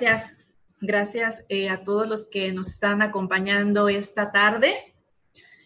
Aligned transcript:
Gracias, 0.00 0.36
gracias 0.80 1.44
eh, 1.48 1.70
a 1.70 1.82
todos 1.82 2.06
los 2.06 2.28
que 2.28 2.52
nos 2.52 2.68
están 2.68 3.02
acompañando 3.02 3.88
esta 3.88 4.30
tarde. 4.30 4.94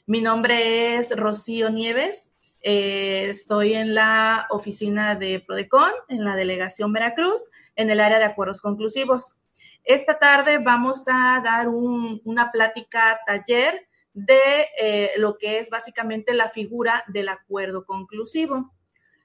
Mi 0.07 0.23
nombre 0.23 0.97
es 0.97 1.15
Rocío 1.15 1.69
Nieves. 1.69 2.35
Eh, 2.63 3.29
estoy 3.29 3.75
en 3.75 3.95
la 3.95 4.47
oficina 4.49 5.17
de 5.17 5.41
Prodecon, 5.47 5.93
en 6.09 6.25
la 6.25 6.35
delegación 6.35 6.95
Veracruz, 6.95 7.51
en 7.77 7.91
el 7.91 8.01
área 8.01 8.19
de 8.19 8.25
acuerdos 8.25 8.63
conclusivos. 8.63 9.37
Esta 9.85 10.19
tarde 10.19 10.57
vamos 10.57 11.05
a 11.09 11.43
dar 11.45 11.69
una 11.69 12.51
plática 12.51 13.21
taller 13.27 13.87
de 14.15 14.67
eh, 14.81 15.11
lo 15.19 15.37
que 15.37 15.59
es 15.59 15.69
básicamente 15.69 16.33
la 16.33 16.49
figura 16.49 17.05
del 17.07 17.29
acuerdo 17.29 17.85
conclusivo. 17.85 18.73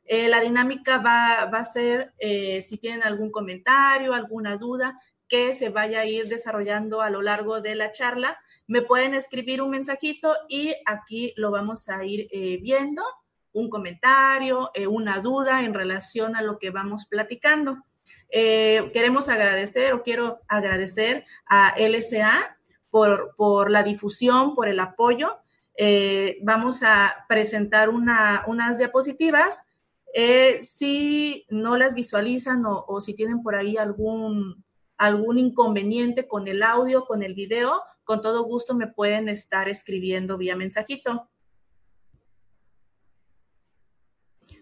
Eh, 0.08 0.28
la 0.28 0.40
dinámica 0.40 0.98
va, 0.98 1.44
a 1.44 1.66
ser, 1.66 2.14
eh, 2.18 2.62
si 2.64 2.78
tienen 2.78 3.04
algún 3.04 3.32
comentario, 3.32 4.14
alguna 4.14 4.58
duda, 4.58 5.00
que 5.28 5.54
se 5.54 5.70
vaya 5.70 6.02
a 6.02 6.06
ir 6.06 6.28
desarrollando 6.28 7.02
a 7.02 7.10
lo 7.10 7.22
largo 7.22 7.60
de 7.60 7.76
la 7.76 7.92
charla, 7.92 8.40
me 8.66 8.82
pueden 8.82 9.14
escribir 9.14 9.62
un 9.62 9.72
mensajito 9.72 10.34
y 10.48 10.74
aquí 10.86 11.34
lo 11.36 11.52
vamos 11.52 11.90
a 11.90 12.06
ir 12.06 12.30
viendo, 12.62 13.04
un 13.52 13.70
comentario, 13.70 14.72
una 14.90 15.20
duda 15.20 15.64
en 15.64 15.74
relación 15.74 16.36
a 16.38 16.42
lo 16.42 16.60
que 16.60 16.70
vamos 16.70 17.06
platicando. 17.06 17.84
queremos 18.30 19.28
agradecer 19.28 19.94
o 19.94 20.04
quiero 20.04 20.40
agradecer 20.48 21.26
a 21.46 21.76
LSA 21.78 22.58
por, 22.90 23.72
la 23.72 23.84
difusión, 23.84 24.56
por 24.56 24.68
el 24.68 24.80
apoyo. 24.80 25.38
Eh, 25.76 26.40
vamos 26.42 26.82
a 26.84 27.26
presentar 27.28 27.90
unas 27.90 28.78
diapositivas. 28.78 29.64
Eh, 30.14 30.62
si 30.62 31.46
no 31.50 31.78
las 31.78 31.94
visualizan 31.94 32.64
o, 32.66 33.00
si 33.02 33.14
tienen 33.14 33.44
por 33.44 33.56
ahí 33.56 33.78
algún, 33.78 34.64
algún 34.98 35.38
inconveniente 35.38 36.28
con 36.28 36.48
el 36.48 36.64
audio, 36.64 37.06
con 37.06 37.24
el 37.24 37.34
video, 37.34 37.82
con 38.04 38.22
todo 38.22 38.44
gusto 38.44 38.74
me 38.74 38.88
pueden 38.88 39.30
estar 39.30 39.70
escribiendo 39.70 40.38
vía 40.38 40.56
mensajito. 40.56 41.30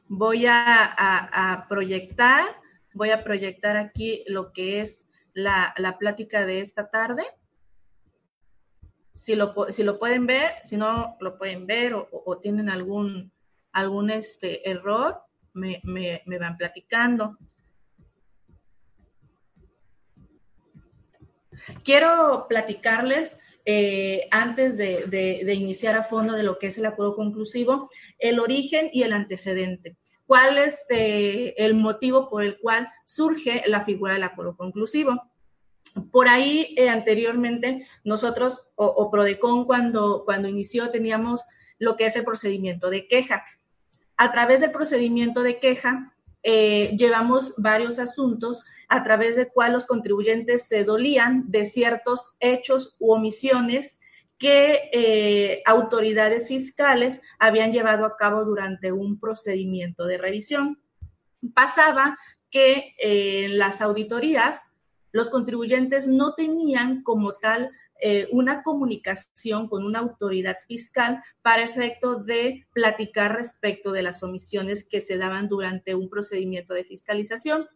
Voy 0.08 0.46
a, 0.48 1.66
proyectar, 1.70 2.46
voy 2.94 3.10
a 3.12 3.24
proyectar 3.24 3.78
aquí 3.78 4.24
lo 4.28 4.52
que 4.52 4.82
es 4.82 5.10
la, 5.34 5.74
la 5.78 5.98
plática 5.98 6.46
de 6.46 6.62
esta 6.62 6.90
tarde 6.90 7.26
si 9.16 9.36
lo, 9.36 9.54
si 9.70 9.84
lo 9.84 9.98
pueden 9.98 10.28
ver, 10.28 10.52
si 10.66 10.78
no 10.78 11.16
lo 11.20 11.38
pueden 11.38 11.66
ver 11.66 11.94
o, 11.96 12.38
tienen 12.38 12.70
algún, 12.70 13.32
algún 13.72 14.10
este, 14.10 14.70
error, 14.70 15.22
me, 15.56 16.22
van 16.40 16.58
platicando. 16.58 17.38
Quiero 21.84 22.46
platicarles 22.48 23.40
eh, 23.66 24.28
antes 24.30 24.78
de, 24.78 25.54
iniciar 25.54 25.96
a 25.96 26.04
fondo 26.04 26.34
de 26.34 26.44
lo 26.44 26.60
que 26.60 26.68
es 26.68 26.78
el 26.78 26.86
acuerdo 26.86 27.16
conclusivo, 27.16 27.90
el 28.20 28.40
origen 28.40 28.90
y 28.94 29.04
el 29.04 29.14
antecedente. 29.14 29.98
¿Cuál 30.28 30.58
es 30.58 30.86
eh, 30.90 31.54
el 31.58 31.76
motivo 31.76 32.30
por 32.30 32.44
el 32.44 32.60
cual 32.60 32.90
surge 33.06 33.64
la 33.68 33.86
figura 33.86 34.14
del 34.14 34.24
acuerdo 34.24 34.56
conclusivo? 34.56 35.32
Por 36.12 36.28
ahí 36.28 36.76
eh, 36.78 36.90
anteriormente 36.90 37.88
nosotros 38.04 38.68
o, 38.76 39.10
Prodecon 39.10 39.66
cuando, 39.66 40.24
cuando 40.26 40.50
inició 40.50 40.92
teníamos 40.92 41.44
lo 41.80 41.96
que 41.96 42.06
es 42.06 42.16
el 42.16 42.26
procedimiento 42.26 42.90
de 42.90 43.08
queja. 43.08 43.44
A 44.18 44.32
través 44.32 44.62
del 44.62 44.72
procedimiento 44.72 45.44
de 45.44 45.60
queja 45.60 46.14
eh, 46.44 46.96
llevamos 46.98 47.54
varios 47.58 48.00
asuntos 48.00 48.64
a 48.88 49.04
través 49.04 49.36
de 49.36 49.50
cual 49.50 49.74
los 49.74 49.88
contribuyentes 49.88 50.68
se 50.68 50.84
dolían 50.84 51.50
de 51.50 51.66
ciertos 51.66 52.36
hechos 52.40 52.96
u 53.00 53.14
omisiones 53.14 54.00
que 54.38 54.90
eh, 54.92 55.62
autoridades 55.66 56.48
fiscales 56.48 57.22
habían 57.40 57.74
llevado 57.74 58.06
a 58.06 58.16
cabo 58.16 58.46
durante 58.46 58.92
un 58.92 59.20
procedimiento 59.20 60.06
de 60.06 60.18
revisión. 60.18 60.80
Pasaba 61.54 62.18
que 62.52 62.94
en 63.00 63.58
las 63.58 63.82
auditorías 63.82 64.74
los 65.12 65.30
contribuyentes 65.30 66.08
no 66.08 66.34
tenían 66.36 67.02
como 67.02 67.34
tal 67.34 67.72
eh, 68.02 68.28
una 68.32 68.62
comunicación 68.62 69.68
con 69.68 69.86
una 69.86 70.00
autoridad 70.00 70.58
fiscal 70.68 71.24
para 71.42 71.64
efecto 71.64 72.16
de 72.16 72.66
platicar 72.74 73.36
respecto 73.36 73.92
de 73.92 74.04
las 74.04 74.22
omisiones 74.22 74.88
que 74.88 75.02
se 75.02 75.18
daban 75.18 75.48
durante 75.48 75.96
un 75.96 76.10
procedimiento 76.10 76.74
de 76.74 76.84
fiscalización. 76.84 77.68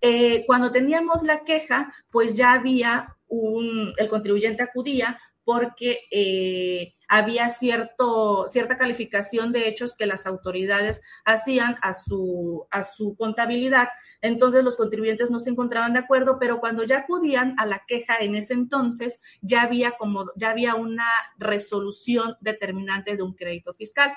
Eh, 0.00 0.44
cuando 0.46 0.72
teníamos 0.72 1.22
la 1.22 1.44
queja, 1.44 1.92
pues 2.10 2.34
ya 2.34 2.52
había 2.52 3.16
un, 3.28 3.92
el 3.96 4.08
contribuyente 4.08 4.64
acudía 4.64 5.20
porque 5.44 6.00
eh, 6.10 6.94
había 7.08 7.48
cierto, 7.48 8.46
cierta 8.48 8.76
calificación 8.76 9.52
de 9.52 9.68
hechos 9.68 9.94
que 9.96 10.06
las 10.06 10.26
autoridades 10.26 11.02
hacían 11.24 11.76
a 11.82 11.94
su, 11.94 12.66
a 12.70 12.84
su 12.84 13.16
contabilidad 13.16 13.88
entonces 14.22 14.64
los 14.64 14.76
contribuyentes 14.76 15.30
no 15.30 15.40
se 15.40 15.50
encontraban 15.50 15.92
de 15.92 15.98
acuerdo, 15.98 16.38
pero 16.38 16.60
cuando 16.60 16.84
ya 16.84 16.98
acudían 16.98 17.54
a 17.58 17.66
la 17.66 17.82
queja 17.86 18.16
en 18.20 18.36
ese 18.36 18.54
entonces, 18.54 19.20
ya 19.42 19.62
había 19.62 19.92
como 19.92 20.26
ya 20.36 20.50
había 20.50 20.76
una 20.76 21.08
resolución 21.36 22.36
determinante 22.40 23.16
de 23.16 23.22
un 23.22 23.34
crédito 23.34 23.74
fiscal. 23.74 24.12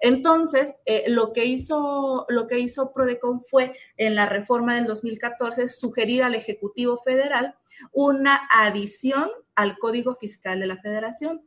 Entonces, 0.00 0.76
eh, 0.86 1.04
lo, 1.08 1.32
que 1.32 1.44
hizo, 1.44 2.24
lo 2.28 2.46
que 2.46 2.58
hizo 2.58 2.92
Prodecon 2.92 3.42
fue, 3.42 3.74
en 3.96 4.14
la 4.14 4.26
reforma 4.26 4.76
del 4.76 4.86
2014, 4.86 5.68
sugerir 5.68 6.22
al 6.22 6.34
Ejecutivo 6.34 6.98
Federal 6.98 7.54
una 7.92 8.48
adición 8.50 9.28
al 9.54 9.78
Código 9.78 10.14
Fiscal 10.14 10.60
de 10.60 10.66
la 10.66 10.78
Federación, 10.78 11.42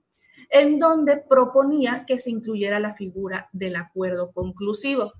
en 0.49 0.79
donde 0.79 1.17
proponía 1.17 2.03
que 2.05 2.19
se 2.19 2.29
incluyera 2.29 2.79
la 2.79 2.93
figura 2.93 3.49
del 3.53 3.77
acuerdo 3.77 4.31
conclusivo. 4.31 5.13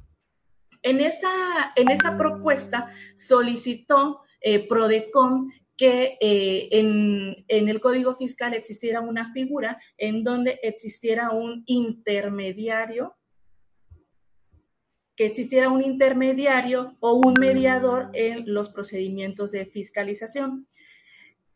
En 0.84 1.00
esa, 1.00 1.32
en 1.76 1.92
esa 1.92 2.18
propuesta 2.18 2.92
solicitó 3.16 4.22
eh, 4.42 4.68
Prodecon 4.68 5.52
que 5.78 6.18
eh, 6.22 6.70
en, 6.72 7.44
el 7.48 7.80
Código 7.80 8.16
Fiscal 8.16 8.54
existiera 8.54 9.02
una 9.02 9.34
figura 9.34 9.80
en 9.98 10.24
donde 10.24 10.60
existiera 10.62 11.32
un 11.32 11.64
intermediario, 11.66 13.16
que 15.16 15.26
existiera 15.26 15.70
un 15.70 15.82
intermediario 15.82 16.98
o 17.00 17.14
un 17.14 17.34
mediador 17.40 18.10
en 18.14 18.52
los 18.54 18.70
procedimientos 18.70 19.52
de 19.52 19.66
fiscalización. 19.66 20.68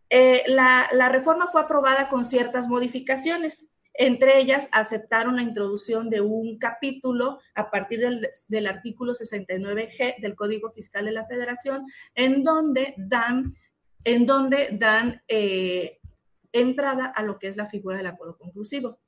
Eh, 0.10 0.42
la, 0.48 0.88
la 0.92 1.10
reforma 1.10 1.48
fue 1.48 1.62
aprobada 1.62 2.10
con 2.10 2.26
ciertas 2.26 2.68
modificaciones. 2.68 3.75
Entre 3.98 4.40
ellas, 4.40 4.68
aceptaron 4.72 5.38
la 5.38 5.42
introducción 5.42 6.10
de 6.10 6.22
un 6.22 6.58
capítulo 6.58 7.40
a 7.54 7.72
partir 7.72 8.00
del, 8.02 8.68
artículo 8.68 9.14
69G 9.14 10.20
del 10.20 10.36
Código 10.36 10.72
Fiscal 10.72 11.06
de 11.06 11.14
la 11.14 11.26
Federación, 11.26 11.86
en 12.14 12.44
donde 12.44 12.94
dan, 12.98 13.56
en 14.04 14.26
donde 14.26 14.70
dan 14.74 15.22
eh, 15.28 16.00
entrada 16.52 17.06
a 17.08 17.24
lo 17.24 17.40
que 17.40 17.48
es 17.48 17.58
la 17.58 17.70
figura 17.70 17.98
del 17.98 18.08
acuerdo 18.08 18.38
conclusivo. 18.38 19.00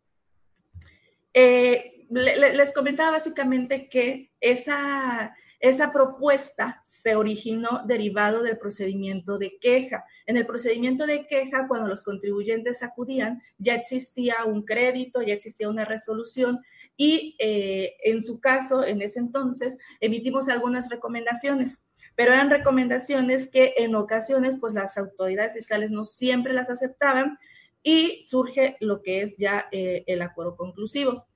Eh, 1.34 2.06
les 2.10 2.74
comentaba 2.74 3.12
básicamente 3.12 3.90
que 3.90 4.32
esa, 4.40 5.36
esa 5.60 5.92
propuesta 5.92 6.82
se 6.84 7.16
originó 7.16 7.82
derivado 7.86 8.44
del 8.44 8.58
procedimiento 8.58 9.38
de 9.38 9.58
queja. 9.60 10.06
En 10.26 10.38
el 10.38 10.46
procedimiento 10.46 11.06
de 11.06 11.26
queja, 11.28 11.68
cuando 11.68 11.88
los 11.88 12.04
contribuyentes 12.04 12.84
acudían, 12.84 13.42
ya 13.58 13.76
existía 13.76 14.46
un 14.46 14.64
crédito, 14.64 15.22
ya 15.22 15.34
existía 15.34 15.70
una 15.70 15.86
resolución 15.86 16.60
y 16.96 17.36
eh, 17.40 17.96
en 18.04 18.22
su 18.22 18.40
caso, 18.40 18.84
en 18.84 19.02
ese 19.02 19.20
entonces, 19.20 19.78
emitimos 20.00 20.50
algunas 20.50 20.90
recomendaciones 20.90 21.84
pero 22.18 22.34
eran 22.34 22.50
recomendaciones 22.50 23.48
que 23.48 23.76
en 23.78 23.94
ocasiones 23.94 24.58
pues 24.60 24.74
las 24.74 24.98
autoridades 24.98 25.54
fiscales 25.54 25.92
no 25.92 26.04
siempre 26.04 26.52
las 26.52 26.72
aceptaban 26.72 27.38
y 27.84 28.24
surge 28.24 28.76
lo 28.80 29.04
que 29.04 29.22
es 29.22 29.38
ya 29.38 29.68
eh, 29.72 30.04
el 30.08 30.24
acuerdo 30.24 30.58
conclusivo. 30.58 31.28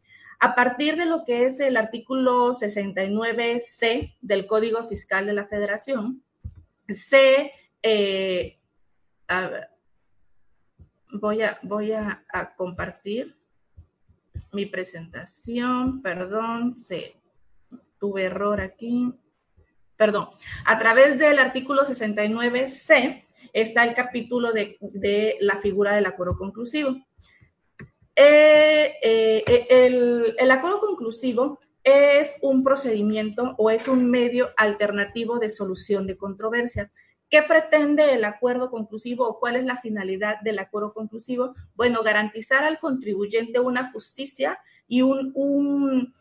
A 0.43 0.55
partir 0.55 0.95
de 0.97 1.05
lo 1.05 1.23
que 1.23 1.45
es 1.45 1.59
el 1.59 1.77
artículo 1.77 2.55
69C 2.55 4.17
del 4.21 4.47
Código 4.47 4.83
Fiscal 4.83 5.27
de 5.27 5.33
la 5.33 5.45
Federación, 5.45 6.23
se... 6.89 7.51
Eh, 7.83 8.57
voy 11.13 11.43
a, 11.43 11.59
voy 11.61 11.91
a, 11.91 12.25
compartir 12.57 13.37
mi 14.51 14.65
presentación, 14.65 16.01
perdón, 16.01 16.77
se, 16.79 17.15
tuve 17.99 18.23
error 18.23 18.61
aquí, 18.61 19.13
perdón. 19.95 20.29
A 20.65 20.79
través 20.79 21.19
del 21.19 21.37
artículo 21.37 21.83
69C 21.83 23.25
está 23.53 23.83
el 23.83 23.93
capítulo 23.93 24.51
de, 24.51 24.77
de 24.81 25.37
la 25.39 25.59
figura 25.59 25.93
del 25.93 26.07
acuerdo 26.07 26.35
conclusivo. 26.35 26.95
Eh, 28.23 28.97
eh, 29.01 30.35
el, 30.37 30.51
acuerdo 30.51 30.79
conclusivo 30.79 31.59
es 31.83 32.37
un 32.43 32.63
procedimiento 32.63 33.55
o 33.57 33.71
es 33.71 33.87
un 33.87 34.11
medio 34.11 34.51
alternativo 34.57 35.39
de 35.39 35.49
solución 35.49 36.05
de 36.05 36.17
controversias. 36.17 36.93
¿Qué 37.31 37.41
pretende 37.41 38.13
el 38.13 38.23
acuerdo 38.23 38.69
conclusivo 38.69 39.27
o 39.27 39.39
cuál 39.39 39.55
es 39.55 39.65
la 39.65 39.77
finalidad 39.77 40.39
del 40.41 40.59
acuerdo 40.59 40.93
conclusivo? 40.93 41.55
Bueno, 41.73 42.03
garantizar 42.03 42.63
al 42.63 42.77
contribuyente 42.77 43.59
una 43.59 43.91
justicia 43.91 44.59
y 44.87 45.01
un, 45.01 45.31
un, 45.33 46.13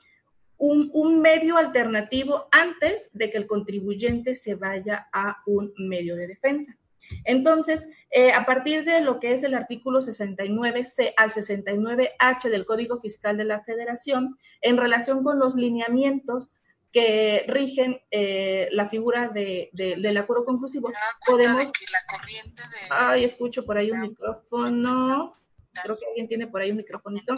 un, 0.56 1.20
medio 1.20 1.58
alternativo 1.58 2.48
antes 2.50 3.10
de 3.12 3.30
que 3.30 3.36
el 3.36 3.46
contribuyente 3.46 4.36
se 4.36 4.54
vaya 4.54 5.08
a 5.12 5.42
un 5.44 5.74
medio 5.76 6.16
de 6.16 6.28
defensa. 6.28 6.78
Entonces, 7.24 7.88
eh, 8.10 8.32
a 8.32 8.44
partir 8.44 8.84
de 8.84 9.00
lo 9.00 9.20
que 9.20 9.32
es 9.32 9.42
el 9.42 9.54
artículo 9.54 10.00
69C 10.00 11.14
al 11.16 11.30
69H 11.30 12.48
del 12.48 12.66
Código 12.66 13.00
Fiscal 13.00 13.36
de 13.36 13.44
la 13.44 13.60
Federación, 13.62 14.38
en 14.60 14.76
relación 14.76 15.22
con 15.22 15.38
los 15.38 15.54
lineamientos 15.54 16.52
que 16.92 17.44
rigen 17.46 18.00
eh, 18.10 18.68
la 18.72 18.88
figura 18.88 19.28
de, 19.28 19.70
del 19.72 20.16
acuerdo 20.16 20.44
conclusivo, 20.44 20.90
podemos... 21.24 21.70
la 21.92 22.18
corriente 22.18 22.62
de... 22.62 22.88
Ay, 22.90 23.24
escucho 23.24 23.64
por 23.64 23.78
ahí 23.78 23.92
un 23.92 24.00
micrófono. 24.00 25.36
Creo 25.82 25.96
que 25.96 26.06
alguien 26.06 26.26
tiene 26.26 26.48
por 26.48 26.60
ahí 26.60 26.72
un 26.72 26.78
micrófonito. 26.78 27.34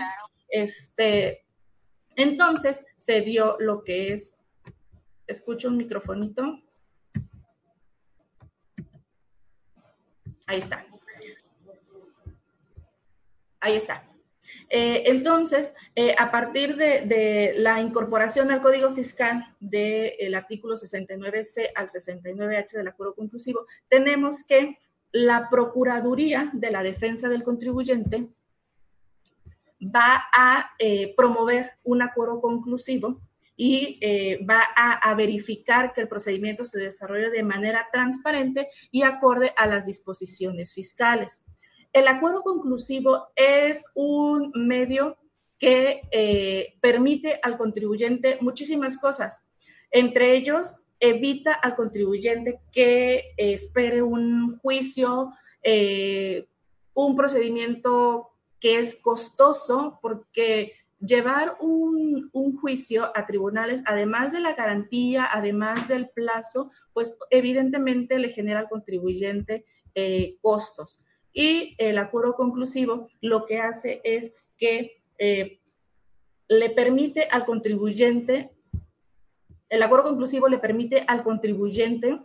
Este, 0.48 1.44
entonces, 2.16 2.86
se 2.96 3.20
dio 3.20 3.56
lo 3.58 3.84
que 3.84 4.14
es... 4.14 4.38
Escucho 5.26 5.68
un 5.68 5.76
microfonito. 5.76 6.60
Ahí 10.46 10.58
está. 10.58 10.84
Ahí 13.60 13.76
está. 13.76 14.04
Eh, 14.68 15.04
entonces, 15.06 15.74
eh, 15.94 16.14
a 16.18 16.30
partir 16.30 16.76
de, 16.76 17.54
la 17.58 17.80
incorporación 17.80 18.50
al 18.50 18.60
Código 18.60 18.92
Fiscal 18.92 19.54
del 19.60 20.34
artículo 20.34 20.76
69C 20.76 21.70
al 21.74 21.88
69H 21.88 22.72
del 22.72 22.88
acuerdo 22.88 23.14
conclusivo, 23.14 23.66
tenemos 23.88 24.44
que 24.44 24.78
la 25.12 25.48
Procuraduría 25.50 26.50
de 26.54 26.70
la 26.70 26.82
Defensa 26.82 27.28
del 27.28 27.44
Contribuyente 27.44 28.28
va 29.82 30.24
a 30.32 30.70
eh, 30.78 31.14
promover 31.16 31.72
un 31.84 32.02
acuerdo 32.02 32.40
conclusivo 32.40 33.20
y 33.56 34.00
va 34.48 34.62
a, 34.74 35.14
verificar 35.14 35.92
que 35.92 36.00
el 36.00 36.08
procedimiento 36.08 36.64
se 36.64 36.80
desarrolle 36.80 37.30
de 37.30 37.42
manera 37.42 37.86
transparente 37.92 38.68
y 38.90 39.02
acorde 39.02 39.52
a 39.56 39.66
las 39.66 39.86
disposiciones 39.86 40.72
fiscales. 40.72 41.44
El 41.92 42.08
acuerdo 42.08 42.42
conclusivo 42.42 43.28
es 43.36 43.84
un 43.94 44.50
medio 44.54 45.18
que 45.58 46.00
eh, 46.10 46.74
permite 46.80 47.38
al 47.42 47.56
contribuyente 47.56 48.38
muchísimas 48.40 48.98
cosas. 48.98 49.44
Entre 49.90 50.34
ellos, 50.34 50.76
evita 50.98 51.52
al 51.52 51.76
contribuyente 51.76 52.60
que 52.72 53.34
espere 53.36 54.02
un 54.02 54.58
juicio, 54.58 55.32
eh, 55.62 56.48
un 56.94 57.14
procedimiento 57.14 58.30
que 58.58 58.78
es 58.78 58.96
costoso, 58.96 59.98
porque 60.00 60.72
llevar 61.04 61.56
un, 61.60 62.30
juicio 62.60 63.10
a 63.16 63.26
tribunales, 63.26 63.82
además 63.86 64.32
de 64.32 64.38
la 64.38 64.54
garantía, 64.54 65.28
además 65.30 65.88
del 65.88 66.08
plazo, 66.10 66.70
pues 66.92 67.16
evidentemente 67.30 68.18
le 68.18 68.28
genera 68.30 68.60
al 68.60 68.68
contribuyente 68.68 69.64
eh, 69.96 70.36
costos. 70.40 71.00
Y 71.32 71.74
el 71.78 71.98
acuerdo 71.98 72.34
conclusivo 72.34 73.08
lo 73.20 73.46
que 73.46 73.58
hace 73.58 74.00
es 74.04 74.34
que 74.56 75.02
eh, 75.18 75.60
le 76.48 76.70
permite 76.70 77.26
al 77.30 77.44
contribuyente, 77.46 78.52
el 79.68 79.82
acuerdo 79.82 80.10
conclusivo 80.10 80.48
le 80.48 80.58
permite 80.58 81.04
al 81.08 81.24
contribuyente 81.24 82.20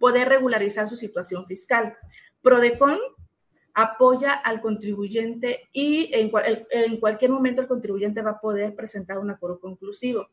poder 0.00 0.28
regularizar 0.28 0.88
su 0.88 0.96
situación 0.96 1.46
fiscal. 1.46 1.96
Prodecon 2.42 2.98
apoya 3.74 4.32
al 4.32 4.60
contribuyente 4.60 5.68
y 5.72 6.10
en, 6.12 6.30
cualquier 7.00 7.30
momento 7.30 7.60
el 7.60 7.68
contribuyente 7.68 8.22
va 8.22 8.32
a 8.32 8.40
poder 8.40 8.74
presentar 8.74 9.18
un 9.18 9.30
acuerdo 9.30 9.60
conclusivo. 9.60 10.28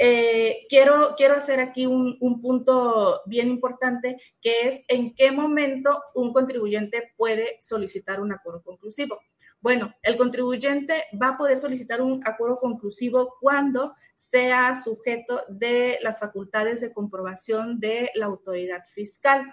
Eh, 0.00 0.66
quiero, 0.68 1.14
quiero 1.16 1.34
hacer 1.34 1.58
aquí 1.58 1.86
un, 1.86 2.16
un, 2.20 2.40
punto 2.40 3.20
bien 3.26 3.48
importante, 3.48 4.16
que 4.40 4.68
es 4.68 4.84
en 4.86 5.12
qué 5.14 5.32
momento 5.32 6.00
un 6.14 6.32
contribuyente 6.32 7.12
puede 7.16 7.56
solicitar 7.60 8.20
un 8.20 8.32
acuerdo 8.32 8.62
conclusivo. 8.62 9.18
Bueno, 9.60 9.92
el 10.02 10.16
contribuyente 10.16 11.04
va 11.20 11.30
a 11.30 11.36
poder 11.36 11.58
solicitar 11.58 12.00
un 12.00 12.24
acuerdo 12.24 12.56
conclusivo 12.56 13.34
cuando 13.40 13.94
sea 14.14 14.74
sujeto 14.76 15.42
de 15.48 15.98
las 16.00 16.20
facultades 16.20 16.80
de 16.80 16.92
comprobación 16.92 17.80
de 17.80 18.10
la 18.14 18.26
autoridad 18.26 18.84
fiscal, 18.94 19.52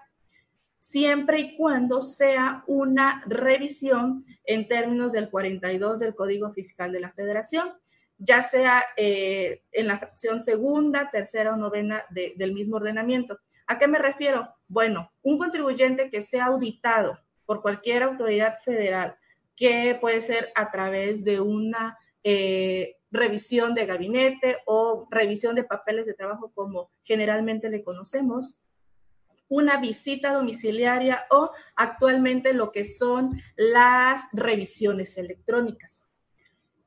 siempre 0.90 1.40
y 1.40 1.56
cuando 1.56 2.02
sea 2.02 2.64
una 2.68 3.24
revisión 3.28 4.26
en 4.44 4.68
términos 4.68 5.12
del 5.14 5.30
42 5.30 6.00
del 6.00 6.16
Código 6.16 6.52
Fiscal 6.52 6.92
de 6.92 7.00
la 7.00 7.12
Federación 7.12 7.74
ya 8.18 8.42
sea 8.42 8.86
eh, 8.96 9.64
en 9.72 9.88
la 9.88 9.98
fracción 9.98 10.42
segunda, 10.42 11.10
tercera 11.12 11.54
o 11.54 11.58
novena 11.58 12.04
del 12.10 12.54
mismo 12.54 12.78
ordenamiento. 12.78 13.40
¿A 13.68 13.78
qué 13.78 13.88
me 13.88 14.00
refiero? 14.00 14.48
Bueno, 14.68 15.12
un 15.22 15.38
contribuyente 15.38 16.10
que 16.10 16.22
sea 16.22 16.46
auditado 16.46 17.20
por 17.46 17.62
cualquier 17.62 18.04
autoridad 18.04 18.60
federal, 18.64 19.18
que 19.56 19.98
puede 20.00 20.22
ser 20.22 20.52
a 20.56 20.72
través 20.72 21.24
de 21.24 21.40
una 21.40 21.98
eh, 22.24 22.98
revisión 23.12 23.74
de 23.74 23.86
gabinete 23.86 24.58
o 24.66 25.08
revisión 25.12 25.56
de 25.56 25.64
papeles 25.64 26.06
de 26.06 26.14
trabajo 26.14 26.52
como 26.54 26.92
generalmente 27.04 27.70
le 27.70 27.84
conocemos, 27.84 28.58
una 29.48 29.80
visita 29.80 30.34
domiciliaria 30.34 31.26
o 31.30 31.52
actualmente 31.76 32.54
lo 32.54 32.72
que 32.72 32.86
son 32.86 33.42
las 33.56 34.24
revisiones 34.34 35.18
electrónicas. 35.18 36.08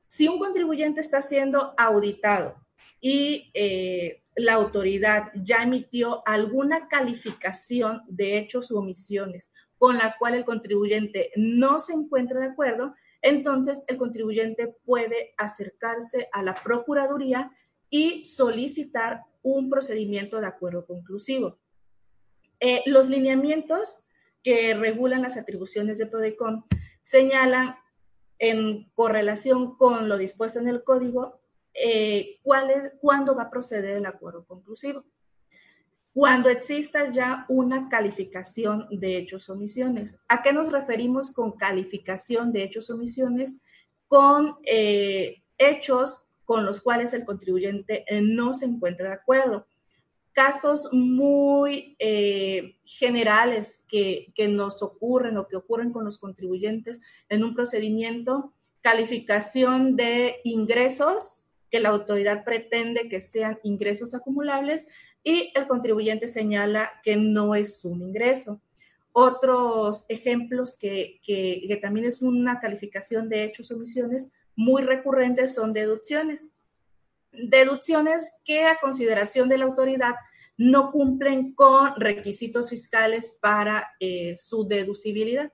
Si 0.07 0.27
un 0.27 0.39
contribuyente 0.39 0.99
está 0.99 1.21
siendo 1.21 1.73
auditado 1.77 2.55
y 2.99 3.51
eh, 3.53 4.23
la 4.35 4.53
autoridad 4.53 5.31
ya 5.35 5.63
emitió 5.63 6.21
alguna 6.27 6.87
calificación 6.87 8.01
de 8.07 8.37
hechos 8.37 8.71
u 8.71 8.77
omisiones 8.77 9.51
con 9.77 9.97
la 9.97 10.17
cual 10.17 10.35
el 10.35 10.45
contribuyente 10.45 11.31
no 11.37 11.79
se 11.79 11.93
encuentra 11.93 12.41
de 12.41 12.47
acuerdo, 12.47 12.93
entonces 13.21 13.83
el 13.87 13.97
contribuyente 13.97 14.75
puede 14.85 15.33
acercarse 15.37 16.27
a 16.33 16.43
la 16.43 16.53
Procuraduría 16.53 17.51
y 17.89 18.23
solicitar 18.23 19.23
un 19.41 19.69
procedimiento 19.69 20.39
de 20.41 20.47
acuerdo 20.47 20.85
conclusivo. 20.85 21.57
Eh, 22.59 22.83
los 22.85 23.09
lineamientos 23.09 24.01
que 24.43 24.73
regulan 24.73 25.21
las 25.21 25.37
atribuciones 25.37 25.97
de 25.97 26.05
PRODECON 26.05 26.65
señalan 27.03 27.75
en 28.37 28.89
correlación 28.93 29.77
con 29.77 30.09
lo 30.09 30.17
dispuesto 30.17 30.59
en 30.59 30.67
el 30.67 30.83
código, 30.83 31.41
eh, 31.73 32.39
cuál 32.41 32.69
es, 32.69 32.91
cuándo 32.99 33.35
va 33.35 33.43
a 33.43 33.49
proceder 33.49 33.97
el 33.97 34.05
acuerdo 34.05 34.45
conclusivo. 34.45 35.05
Cuando 36.13 36.49
exista 36.49 37.09
ya 37.11 37.45
una 37.47 37.87
calificación 37.87 38.87
de 38.91 39.17
hechos 39.17 39.49
omisiones. 39.49 40.19
¿A 40.27 40.41
qué 40.41 40.51
nos 40.51 40.71
referimos 40.71 41.31
con 41.31 41.53
calificación 41.53 42.51
de 42.51 42.63
hechos 42.63 42.89
omisiones? 42.89 43.61
Con 44.07 44.57
eh, 44.63 45.43
hechos 45.57 46.25
con 46.43 46.65
los 46.65 46.81
cuales 46.81 47.13
el 47.13 47.25
contribuyente 47.25 48.05
no 48.21 48.55
se 48.55 48.65
encuentra 48.65 49.09
de 49.09 49.15
acuerdo 49.15 49.67
casos 50.33 50.89
muy 50.91 51.95
eh, 51.99 52.77
generales 52.85 53.85
que, 53.87 54.33
nos 54.49 54.81
ocurren 54.81 55.37
o 55.37 55.47
que 55.47 55.55
ocurren 55.55 55.91
con 55.91 56.05
los 56.05 56.17
contribuyentes 56.17 57.01
en 57.29 57.43
un 57.43 57.53
procedimiento, 57.53 58.53
calificación 58.81 59.95
de 59.95 60.37
ingresos 60.43 61.45
que 61.69 61.79
la 61.79 61.89
autoridad 61.89 62.43
pretende 62.43 63.09
que 63.09 63.21
sean 63.21 63.59
ingresos 63.63 64.15
acumulables 64.15 64.87
y 65.23 65.51
el 65.55 65.67
contribuyente 65.67 66.27
señala 66.27 66.89
que 67.03 67.15
no 67.15 67.53
es 67.53 67.83
un 67.85 68.01
ingreso. 68.01 68.61
Otros 69.11 70.05
ejemplos 70.07 70.77
que, 70.77 71.19
que 71.23 71.79
también 71.81 72.05
es 72.05 72.21
una 72.21 72.59
calificación 72.59 73.27
de 73.29 73.43
hechos 73.43 73.71
o 73.71 73.75
omisiones 73.75 74.31
muy 74.55 74.81
recurrentes 74.83 75.53
son 75.53 75.73
deducciones. 75.73 76.55
Deducciones 77.43 78.41
que 78.45 78.65
a 78.65 78.79
consideración 78.79 79.49
de 79.49 79.57
la 79.57 79.65
autoridad 79.65 80.15
no 80.57 80.91
cumplen 80.91 81.53
con 81.53 81.95
requisitos 81.95 82.69
fiscales 82.69 83.37
para 83.41 83.87
eh, 83.99 84.35
su 84.37 84.67
deducibilidad. 84.67 85.51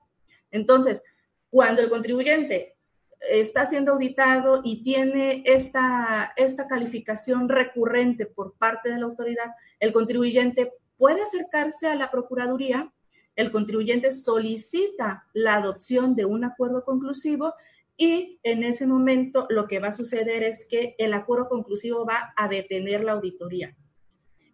Entonces, 0.50 1.04
cuando 1.50 1.82
el 1.82 1.89
contribuyente 1.89 2.75
está 3.20 3.65
siendo 3.65 3.94
auditado 3.94 4.62
y 4.63 4.84
tiene 4.84 5.44
esta, 5.46 6.34
esta 6.36 6.68
calificación 6.68 7.50
recurrente 7.50 8.25
por 8.25 8.58
parte 8.58 8.89
de 8.89 8.98
la 8.98 9.06
autoridad, 9.06 9.51
el 9.80 9.92
contribuyente 9.92 10.74
puede 10.98 11.22
acercarse 11.22 11.88
a 11.88 11.96
la 11.96 12.10
Procuraduría, 12.10 12.92
el 13.36 13.51
contribuyente 13.51 14.12
solicita 14.12 15.25
la 15.34 15.56
adopción 15.56 16.15
de 16.15 16.25
un 16.25 16.46
acuerdo 16.46 16.84
conclusivo 16.86 17.54
y 17.98 18.40
en 18.44 18.64
ese 18.64 18.86
momento 18.86 19.48
lo 19.50 19.68
que 19.68 19.80
va 19.80 19.90
a 19.90 19.94
suceder 19.94 20.44
es 20.44 20.68
que 20.70 20.96
el 20.98 21.14
acuerdo 21.14 21.48
conclusivo 21.48 22.06
va 22.06 22.34
a 22.36 22.48
detener 22.48 23.04
la 23.04 23.14
auditoría 23.14 23.75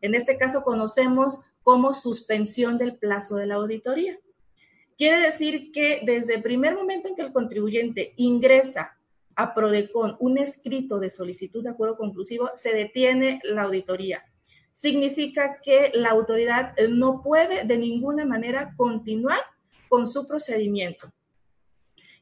En 0.02 0.16
este 0.16 0.38
caso 0.38 0.64
conocemos 0.64 1.42
como 1.64 1.94
suspensión 1.94 2.78
del 2.78 2.98
plazo 2.98 3.36
de 3.36 3.46
la 3.46 3.56
auditoría. 3.56 4.20
Quiere 4.98 5.22
decir 5.22 5.72
que 5.72 6.02
desde 6.04 6.36
el 6.36 6.42
primer 6.42 6.76
momento 6.76 7.08
en 7.08 7.16
que 7.16 7.22
el 7.22 7.34
contribuyente 7.34 8.14
ingresa 8.18 8.98
a 9.36 9.54
Prodecon 9.54 10.18
un 10.20 10.38
escrito 10.38 11.00
de 11.00 11.10
solicitud 11.10 11.64
de 11.64 11.70
acuerdo 11.70 11.98
conclusivo, 11.98 12.50
se 12.54 12.74
detiene 12.74 13.40
la 13.44 13.64
auditoría. 13.64 14.24
Significa 14.72 15.60
que 15.62 15.92
la 15.94 16.10
autoridad 16.10 16.76
no 16.90 17.22
puede 17.24 17.66
de 17.66 17.78
ninguna 17.78 18.26
manera 18.26 18.74
continuar 18.78 19.40
con 19.90 20.08
su 20.08 20.28
procedimiento. 20.28 21.12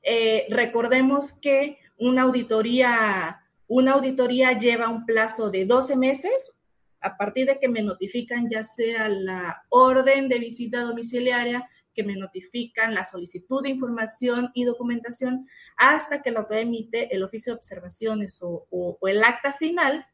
Eh, 0.01 0.47
recordemos 0.49 1.33
que 1.33 1.77
una 1.97 2.23
auditoría, 2.23 3.41
una 3.67 3.93
auditoría 3.93 4.57
lleva 4.57 4.89
un 4.89 5.05
plazo 5.05 5.49
de 5.49 5.65
12 5.65 5.95
meses 5.95 6.55
a 7.01 7.17
partir 7.17 7.47
de 7.47 7.59
que 7.59 7.67
me 7.67 7.81
notifican 7.81 8.49
ya 8.49 8.63
sea 8.63 9.09
la 9.09 9.63
orden 9.69 10.27
de 10.27 10.39
visita 10.39 10.81
domiciliaria, 10.81 11.67
que 11.93 12.03
me 12.03 12.15
notifican 12.15 12.93
la 12.93 13.05
solicitud 13.05 13.63
de 13.63 13.69
información 13.69 14.51
y 14.53 14.63
documentación, 14.63 15.47
hasta 15.77 16.21
que 16.21 16.31
la 16.31 16.41
autoridad 16.41 16.63
emite 16.63 17.15
el 17.15 17.23
oficio 17.23 17.53
de 17.53 17.57
observaciones 17.57 18.39
o, 18.41 18.97
el 19.03 19.23
acta 19.23 19.53
final, 19.53 20.05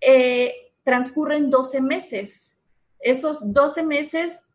eh, 0.00 0.54
transcurren 0.82 1.50
12 1.50 1.80
meses. 1.80 2.64
Esos 3.00 3.52
12 3.52 3.82
meses 3.82 4.48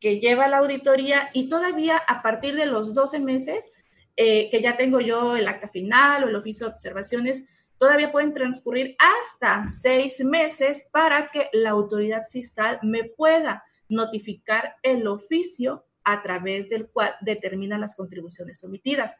que 0.00 0.18
lleva 0.18 0.48
la 0.48 0.58
auditoría 0.58 1.30
y 1.32 1.48
todavía 1.48 1.96
a 1.96 2.22
partir 2.22 2.54
de 2.54 2.66
los 2.66 2.94
12 2.94 3.20
meses 3.20 3.70
eh, 4.16 4.50
que 4.50 4.60
ya 4.60 4.76
tengo 4.76 5.00
yo 5.00 5.36
el 5.36 5.48
acta 5.48 5.68
final 5.68 6.24
o 6.24 6.28
el 6.28 6.36
oficio 6.36 6.66
de 6.66 6.74
observaciones, 6.74 7.48
todavía 7.78 8.12
pueden 8.12 8.32
transcurrir 8.32 8.94
hasta 8.98 9.66
seis 9.68 10.24
meses 10.24 10.86
para 10.92 11.30
que 11.30 11.48
la 11.52 11.70
autoridad 11.70 12.22
fiscal 12.30 12.78
me 12.82 13.04
pueda 13.04 13.64
notificar 13.88 14.76
el 14.82 15.06
oficio 15.06 15.84
a 16.04 16.22
través 16.22 16.68
del 16.68 16.88
cual 16.88 17.14
determina 17.20 17.78
las 17.78 17.96
contribuciones 17.96 18.62
omitidas. 18.64 19.14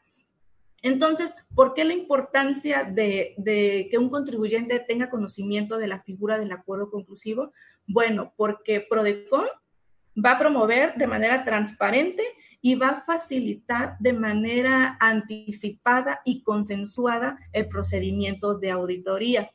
Entonces, 0.82 1.34
¿por 1.54 1.74
qué 1.74 1.84
la 1.84 1.94
importancia 1.94 2.82
de, 2.82 3.34
de, 3.36 3.88
que 3.90 3.98
un 3.98 4.10
contribuyente 4.10 4.80
tenga 4.80 5.10
conocimiento 5.10 5.78
de 5.78 5.86
la 5.86 6.02
figura 6.02 6.38
del 6.38 6.50
acuerdo 6.52 6.90
conclusivo? 6.90 7.52
Bueno, 7.86 8.32
porque 8.36 8.80
Prodecon 8.80 9.46
va 10.14 10.32
a 10.32 10.38
promover 10.38 10.94
de 10.96 11.06
manera 11.06 11.44
transparente 11.44 12.24
y 12.64 12.76
va 12.76 12.90
a 12.90 13.00
facilitar 13.00 13.96
de 13.98 14.12
manera 14.12 14.96
anticipada 15.00 16.20
y 16.24 16.42
consensuada 16.44 17.38
el 17.52 17.68
procedimiento 17.68 18.56
de 18.56 18.70
auditoría. 18.70 19.50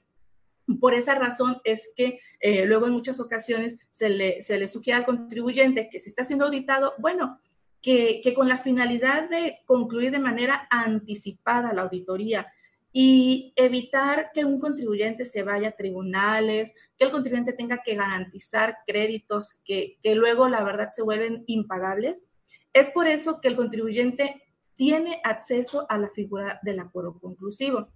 Por 0.82 0.94
esa 0.94 1.16
razón 1.16 1.62
es 1.64 1.94
que 1.96 2.20
eh, 2.42 2.66
luego 2.66 2.88
en 2.88 2.92
muchas 2.92 3.22
ocasiones 3.22 3.80
se 3.90 4.10
le, 4.10 4.42
se 4.44 4.60
le 4.60 4.68
sugiere 4.68 5.00
al 5.00 5.06
contribuyente 5.06 5.90
que 5.90 6.02
si 6.02 6.10
está 6.10 6.26
siendo 6.26 6.46
auditado, 6.46 6.94
bueno, 6.98 7.40
que, 7.82 8.20
que, 8.22 8.34
con 8.34 8.50
la 8.50 8.58
finalidad 8.58 9.30
de 9.30 9.60
concluir 9.66 10.12
de 10.12 10.20
manera 10.20 10.68
anticipada 10.70 11.72
la 11.72 11.84
auditoría 11.84 12.52
y 12.92 13.54
evitar 13.56 14.32
que 14.34 14.44
un 14.44 14.60
contribuyente 14.60 15.24
se 15.24 15.44
vaya 15.44 15.70
a 15.70 15.76
tribunales, 15.78 16.74
que 16.98 17.06
el 17.06 17.12
contribuyente 17.12 17.54
tenga 17.54 17.82
que 17.86 17.96
garantizar 17.96 18.80
créditos 18.86 19.62
que, 19.64 19.98
que 20.04 20.16
luego 20.16 20.50
la 20.50 20.64
verdad 20.64 20.90
se 20.92 21.04
vuelven 21.04 21.46
impagables, 21.48 22.28
es 22.74 22.90
por 22.90 23.08
eso 23.08 23.40
que 23.42 23.48
el 23.48 23.56
contribuyente 23.56 24.44
tiene 24.76 25.20
acceso 25.24 25.86
a 25.90 25.98
la 25.98 26.10
figura 26.10 26.60
del 26.64 26.80
acuerdo 26.80 27.20
conclusivo. 27.20 27.90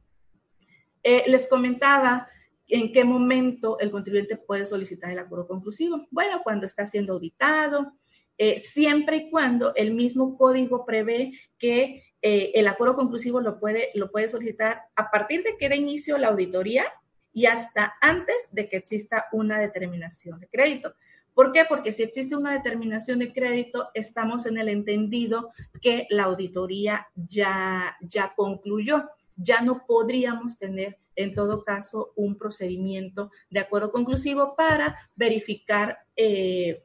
Eh, 1.03 1.24
les 1.27 1.48
comentaba 1.48 2.27
en 2.67 2.91
qué 2.91 3.03
momento 3.03 3.79
el 3.79 3.91
contribuyente 3.91 4.38
puede 4.38 4.65
solicitar 4.65 5.12
el 5.12 5.20
acuerdo 5.20 5.48
conclusivo. 5.48 6.08
Bueno, 6.10 6.41
cuando 6.43 6.65
está 6.65 6.86
siendo 6.86 7.13
auditado, 7.13 7.93
eh, 8.38 8.60
siempre 8.60 9.17
y 9.17 9.29
cuando 9.29 9.75
el 9.75 9.93
mismo 9.93 10.38
código 10.38 10.86
prevé 10.86 11.34
que 11.60 12.03
eh, 12.22 12.51
el 12.55 12.67
acuerdo 12.67 12.96
conclusivo 12.96 13.41
lo 13.41 13.60
puede, 13.60 13.89
lo 13.93 14.12
puede 14.12 14.29
solicitar 14.29 14.84
a 14.96 15.12
partir 15.12 15.43
de 15.43 15.58
que 15.58 15.70
dé 15.70 15.75
inicio 15.75 16.17
la 16.17 16.29
auditoría 16.29 16.86
y 17.34 17.46
hasta 17.46 17.93
antes 18.01 18.50
de 18.51 18.70
que 18.70 18.77
exista 18.77 19.25
una 19.31 19.60
determinación 19.60 20.39
de 20.39 20.48
crédito. 20.48 20.93
¿Por 21.33 21.51
qué? 21.51 21.63
Porque 21.67 21.91
si 21.91 22.03
existe 22.03 22.35
una 22.35 22.53
determinación 22.53 23.19
de 23.19 23.31
crédito, 23.31 23.89
estamos 23.93 24.45
en 24.45 24.57
el 24.57 24.67
entendido 24.67 25.51
que 25.81 26.07
la 26.09 26.23
auditoría 26.23 27.07
ya, 27.15 27.95
ya 28.01 28.33
concluyó. 28.35 29.09
Ya 29.38 29.61
no 29.61 29.85
podríamos 29.88 30.57
tener, 30.57 30.97
en 31.15 31.33
todo 31.33 31.63
caso, 31.63 32.11
un 32.15 32.38
procedimiento 32.38 33.31
de 33.50 33.61
acuerdo 33.61 33.91
conclusivo 33.91 34.55
para 34.55 35.09
verificar 35.15 36.00
eh, 36.15 36.83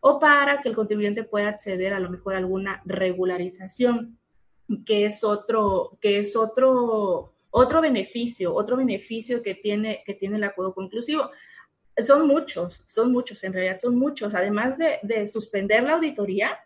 o 0.00 0.18
para 0.18 0.60
que 0.60 0.68
el 0.68 0.76
contribuyente 0.76 1.24
pueda 1.24 1.48
acceder 1.48 1.94
a 1.94 2.00
lo 2.00 2.10
mejor 2.10 2.34
a 2.34 2.38
alguna 2.38 2.82
regularización, 2.84 4.18
que 4.84 5.06
es 5.06 5.24
otro, 5.24 5.98
que 6.00 6.18
es 6.18 6.36
otro, 6.36 7.32
otro 7.50 7.80
beneficio, 7.80 8.54
otro 8.54 8.76
beneficio 8.76 9.42
que 9.42 9.54
tiene, 9.54 10.02
que 10.04 10.14
tiene 10.14 10.36
el 10.36 10.44
acuerdo 10.44 10.74
conclusivo 10.74 11.30
son 12.02 12.26
muchos, 12.26 12.82
son 12.86 13.12
muchos, 13.12 13.42
en 13.44 13.52
realidad 13.52 13.78
son 13.80 13.96
muchos. 13.96 14.34
Además 14.34 14.76
de, 14.78 15.26
suspender 15.28 15.82
la 15.82 15.94
auditoría, 15.94 16.58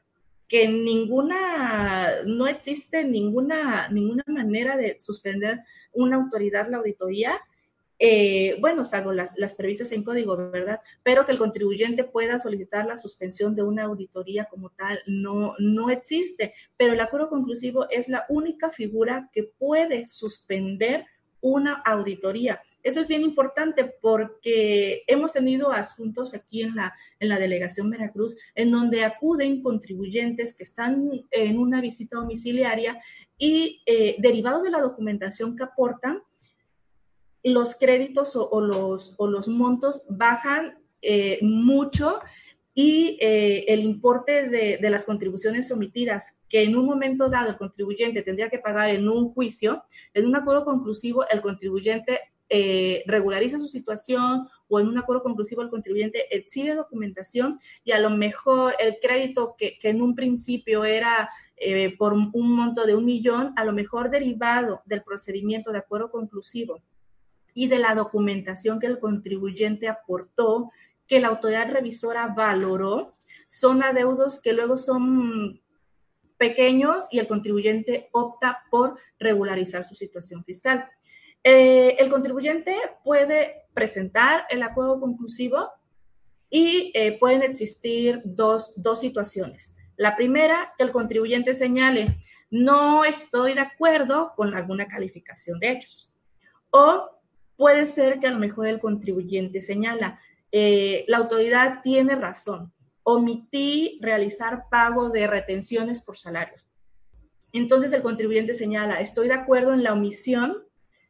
que 0.49 0.69
ninguna, 0.69 2.23
no 2.27 2.47
existe 2.47 3.05
ninguna, 3.05 3.89
ninguna 3.89 4.25
manera 4.27 4.77
de 4.77 4.99
suspender 5.01 5.61
una 5.93 6.17
autoridad 6.17 6.69
la 6.69 6.79
auditoría, 6.79 7.41
eh, 7.99 8.57
bueno, 8.61 8.85
salvo 8.85 9.13
las, 9.13 9.39
las 9.39 9.55
previstas 9.55 9.93
en 9.93 10.03
código, 10.03 10.37
¿verdad? 10.37 10.81
Pero 11.03 11.25
que 11.25 11.33
el 11.33 11.39
contribuyente 11.39 12.05
pueda 12.05 12.39
solicitar 12.39 12.87
la 12.87 12.99
suspensión 12.99 13.55
de 13.55 13.63
una 13.63 13.85
auditoría 13.85 14.47
como 14.47 14.71
tal, 14.71 15.01
no, 15.07 15.55
no 15.59 15.91
existe. 15.91 16.55
Pero 16.77 16.93
el 16.93 17.01
acuerdo 17.01 17.29
conclusivo 17.29 17.89
es 17.91 18.09
la 18.09 18.27
única 18.29 18.71
figura 18.71 19.31
que 19.33 19.45
puede 19.45 20.07
suspender 20.07 21.07
una 21.41 21.75
auditoría. 21.85 22.61
Eso 22.85 23.01
es 23.01 23.09
bien 23.09 23.23
importante 23.23 23.85
porque 24.03 25.05
hemos 25.07 25.33
tenido 25.33 25.73
asuntos 25.73 26.35
aquí 26.35 26.63
en 26.63 26.77
la, 26.77 26.95
en 27.19 27.31
la 27.31 27.39
delegación 27.39 27.89
Veracruz 27.89 28.37
en 28.55 28.71
donde 28.71 29.05
acuden 29.05 29.63
contribuyentes 29.63 30.55
que 30.55 30.65
están 30.65 31.11
en 31.31 31.59
una 31.59 31.81
visita 31.81 32.19
domiciliaria 32.19 33.01
y 33.39 33.83
eh, 33.87 34.17
derivado 34.19 34.63
de 34.63 34.71
la 34.71 34.81
documentación 34.81 35.57
que 35.57 35.65
aportan, 35.65 36.23
los 37.43 37.75
créditos 37.75 38.37
o, 38.37 38.61
los, 38.61 39.15
o 39.19 39.27
los, 39.27 39.49
montos 39.49 40.05
bajan 40.09 40.79
eh, 41.03 41.39
mucho 41.43 42.21
y 42.75 43.19
eh, 43.21 43.67
el 43.69 43.81
importe 43.81 44.49
de, 44.49 44.79
de, 44.79 44.91
las 44.91 45.05
contribuciones 45.05 45.71
omitidas 45.71 46.41
que 46.49 46.63
en 46.63 46.75
un 46.75 46.87
momento 46.87 47.29
dado 47.29 47.51
el 47.51 47.59
contribuyente 47.59 48.23
tendría 48.23 48.49
que 48.49 48.59
pagar 48.59 48.89
en 48.91 49.09
un 49.09 49.33
juicio, 49.35 49.85
en 50.15 50.27
un 50.27 50.37
acuerdo 50.37 50.65
conclusivo, 50.65 51.29
el 51.29 51.43
contribuyente 51.43 52.21
eh, 52.51 53.03
regulariza 53.07 53.59
su 53.59 53.69
situación 53.69 54.49
o 54.69 54.79
en 54.79 54.89
un 54.89 54.99
acuerdo 54.99 55.23
conclusivo 55.23 55.63
el 55.63 55.71
contribuyente 55.71 56.27
exhibe 56.37 56.75
documentación 56.75 57.59
y 57.85 57.93
a 57.93 57.99
lo 57.99 58.11
mejor 58.11 58.75
el 58.79 58.99
crédito 59.01 59.57
que, 59.57 59.79
en 59.83 60.03
un 60.03 60.15
principio 60.15 60.85
era 60.85 61.31
eh, 61.57 61.97
por 61.97 62.13
un 62.13 62.31
monto 62.33 62.85
de 62.85 62.95
un 62.95 63.07
millón, 63.07 63.53
a 63.57 63.65
lo 63.65 63.73
mejor 63.73 64.11
derivado 64.11 64.83
del 64.85 65.03
procedimiento 65.03 65.73
de 65.73 65.79
acuerdo 65.79 66.11
conclusivo 66.11 66.83
y 67.55 67.69
de 67.69 67.79
la 67.79 67.95
documentación 67.95 68.79
que 68.79 68.89
el 68.89 68.99
contribuyente 68.99 69.89
aportó, 69.89 70.71
que 71.07 71.21
la 71.21 71.29
autoridad 71.29 71.71
revisora 71.71 72.27
valoró, 72.27 73.09
son 73.49 73.83
adeudos 73.83 74.41
que 74.41 74.53
luego 74.53 74.77
son 74.77 75.61
pequeños 76.37 77.07
y 77.11 77.21
el 77.21 77.29
contribuyente 77.29 78.09
opta 78.13 78.65
por 78.71 78.99
regularizar 79.19 79.85
su 79.85 79.95
situación 79.95 80.45
fiscal. 80.45 80.91
Eh, 81.45 81.97
el 81.99 82.09
contribuyente 82.09 82.75
puede 83.05 83.67
presentar 83.75 84.47
el 84.49 84.63
acuerdo 84.63 84.99
conclusivo 84.99 85.69
y 86.49 86.91
eh, 86.95 87.19
pueden 87.19 87.43
existir 87.43 88.23
dos, 88.25 88.73
dos 88.83 89.01
situaciones. 89.01 89.77
La 89.97 90.17
primera, 90.17 90.73
que 90.79 90.85
el 90.85 90.91
contribuyente 90.91 91.53
señale, 91.53 92.19
no 92.51 93.05
estoy 93.05 93.55
de 93.55 93.61
acuerdo 93.61 94.33
con 94.37 94.55
alguna 94.55 94.89
calificación 94.89 95.61
de 95.61 95.73
hechos. 95.73 96.13
O 96.71 97.11
puede 97.57 97.87
ser 97.87 98.21
que 98.21 98.27
a 98.27 98.31
lo 98.31 98.39
mejor 98.39 98.67
el 98.67 98.81
contribuyente 98.81 99.61
señala, 99.61 100.21
eh, 100.51 101.05
la 101.09 101.19
autoridad 101.19 101.81
tiene 101.83 102.15
razón, 102.15 102.73
omití 103.03 103.99
realizar 104.01 104.65
pago 104.71 105.11
de 105.11 105.27
retenciones 105.27 106.03
por 106.03 106.17
salarios. 106.17 106.67
Entonces 107.53 107.93
el 107.93 108.03
contribuyente 108.03 108.55
señala, 108.55 109.01
estoy 109.01 109.29
de 109.29 109.35
acuerdo 109.35 109.75
en 109.75 109.83
la 109.83 109.93
omisión 109.93 110.65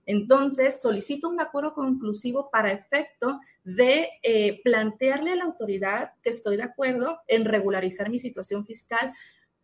entonces, 0.06 0.80
solicito 0.80 1.28
un 1.28 1.40
acuerdo 1.40 1.74
conclusivo 1.74 2.50
para 2.50 2.72
efecto 2.72 3.40
de 3.64 4.08
eh, 4.22 4.60
plantearle 4.62 5.32
a 5.32 5.36
la 5.36 5.44
autoridad 5.44 6.12
que 6.22 6.30
estoy 6.30 6.56
de 6.56 6.64
acuerdo 6.64 7.18
en 7.28 7.44
regularizar 7.44 8.10
mi 8.10 8.18
situación 8.18 8.66
fiscal, 8.66 9.12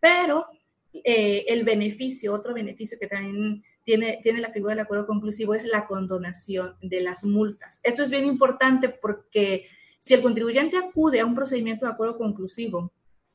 pero 0.01 0.47
eh, 0.93 1.45
el 1.49 1.65
beneficio, 1.65 2.35
otro 2.35 2.55
beneficio 2.55 2.99
que 2.99 3.07
también 3.07 3.63
tiene, 3.85 4.21
tiene 4.23 4.41
la 4.41 4.53
figura 4.53 4.75
del 4.75 4.85
acuerdo 4.85 5.07
conclusivo 5.07 5.55
es 5.55 5.65
la 5.65 5.87
condonación 5.87 6.77
de 6.81 7.01
las 7.01 7.25
multas. 7.25 7.81
Esto 7.83 8.03
es 8.03 8.11
bien 8.11 8.25
importante 8.25 8.89
porque 8.89 9.67
Si 10.03 10.15
el 10.15 10.23
contribuyente 10.23 10.79
acude 10.79 11.21
a 11.21 11.27
un 11.27 11.35
procedimiento 11.35 11.85
de 11.85 11.93
acuerdo 11.93 12.17
conclusivo 12.17 12.91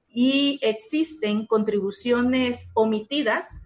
y 0.09 0.59
existen 0.63 1.45
contribuciones 1.45 2.71
omitidas 2.73 3.61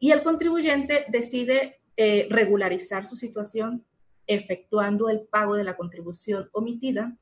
y 0.00 0.10
el 0.10 0.24
contribuyente 0.24 1.04
decide 1.08 1.79
eh, 2.02 2.26
regularizar 2.30 3.04
su 3.04 3.14
situación 3.14 3.84
efectuando 4.26 5.10
el 5.10 5.20
pago 5.20 5.54
de 5.54 5.64
la 5.64 5.76
contribución 5.76 6.48
omitida, 6.52 7.14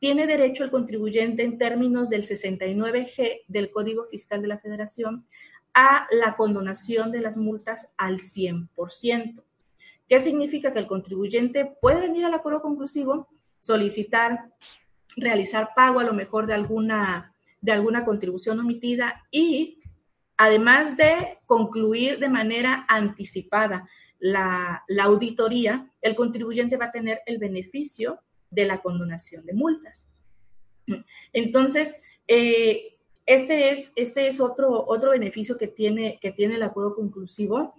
tiene 0.00 0.26
derecho 0.26 0.64
el 0.64 0.72
contribuyente 0.72 1.44
en 1.44 1.56
términos 1.56 2.10
del 2.10 2.24
69G 2.24 3.42
del 3.46 3.70
Código 3.70 4.06
Fiscal 4.06 4.42
de 4.42 4.48
la 4.48 4.58
Federación 4.58 5.24
a 5.72 6.08
la 6.10 6.34
condonación 6.34 7.12
de 7.12 7.20
las 7.20 7.36
multas 7.36 7.92
al 7.96 8.18
100%. 8.18 9.44
¿Qué 10.08 10.18
significa? 10.18 10.72
Que 10.72 10.80
el 10.80 10.88
contribuyente 10.88 11.76
puede 11.80 12.00
venir 12.00 12.24
al 12.24 12.34
acuerdo 12.34 12.60
conclusivo, 12.60 13.28
solicitar, 13.60 14.50
realizar 15.16 15.70
pago 15.76 16.00
a 16.00 16.04
lo 16.04 16.12
mejor 16.12 16.48
de 16.48 16.54
alguna, 16.54 17.32
de 17.60 17.70
alguna 17.70 18.04
contribución 18.04 18.58
omitida 18.58 19.22
y 19.30 19.78
además 20.36 20.96
de 20.96 21.38
concluir 21.46 22.18
de 22.18 22.28
manera 22.28 22.84
anticipada 22.88 23.88
la, 24.24 24.82
auditoría, 25.02 25.92
el 26.00 26.14
contribuyente 26.14 26.78
va 26.78 26.86
a 26.86 26.92
tener 26.92 27.20
el 27.26 27.36
beneficio 27.36 28.20
de 28.50 28.64
la 28.64 28.80
condonación 28.80 29.44
de 29.44 29.52
multas. 29.52 30.08
Entonces, 31.34 31.94
eh, 32.26 32.96
este 33.26 33.70
es, 33.70 33.92
este 33.96 34.26
es 34.26 34.40
otro, 34.40 34.86
otro 34.86 35.10
beneficio 35.10 35.58
que 35.58 35.66
tiene, 35.66 36.18
que 36.22 36.32
tiene 36.32 36.54
el 36.54 36.62
acuerdo 36.62 36.94
conclusivo. 36.94 37.74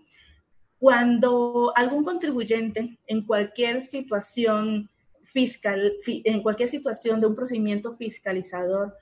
Cuando 0.77 1.73
algún 1.75 2.03
contribuyente 2.03 2.99
en 3.07 3.25
cualquier 3.25 3.81
situación 3.81 4.91
fiscal, 5.23 5.93
en 6.05 6.43
cualquier 6.43 6.69
situación 6.69 7.21
de 7.21 7.27
un 7.27 7.35
procedimiento 7.35 7.95
fiscalizador 7.97 8.93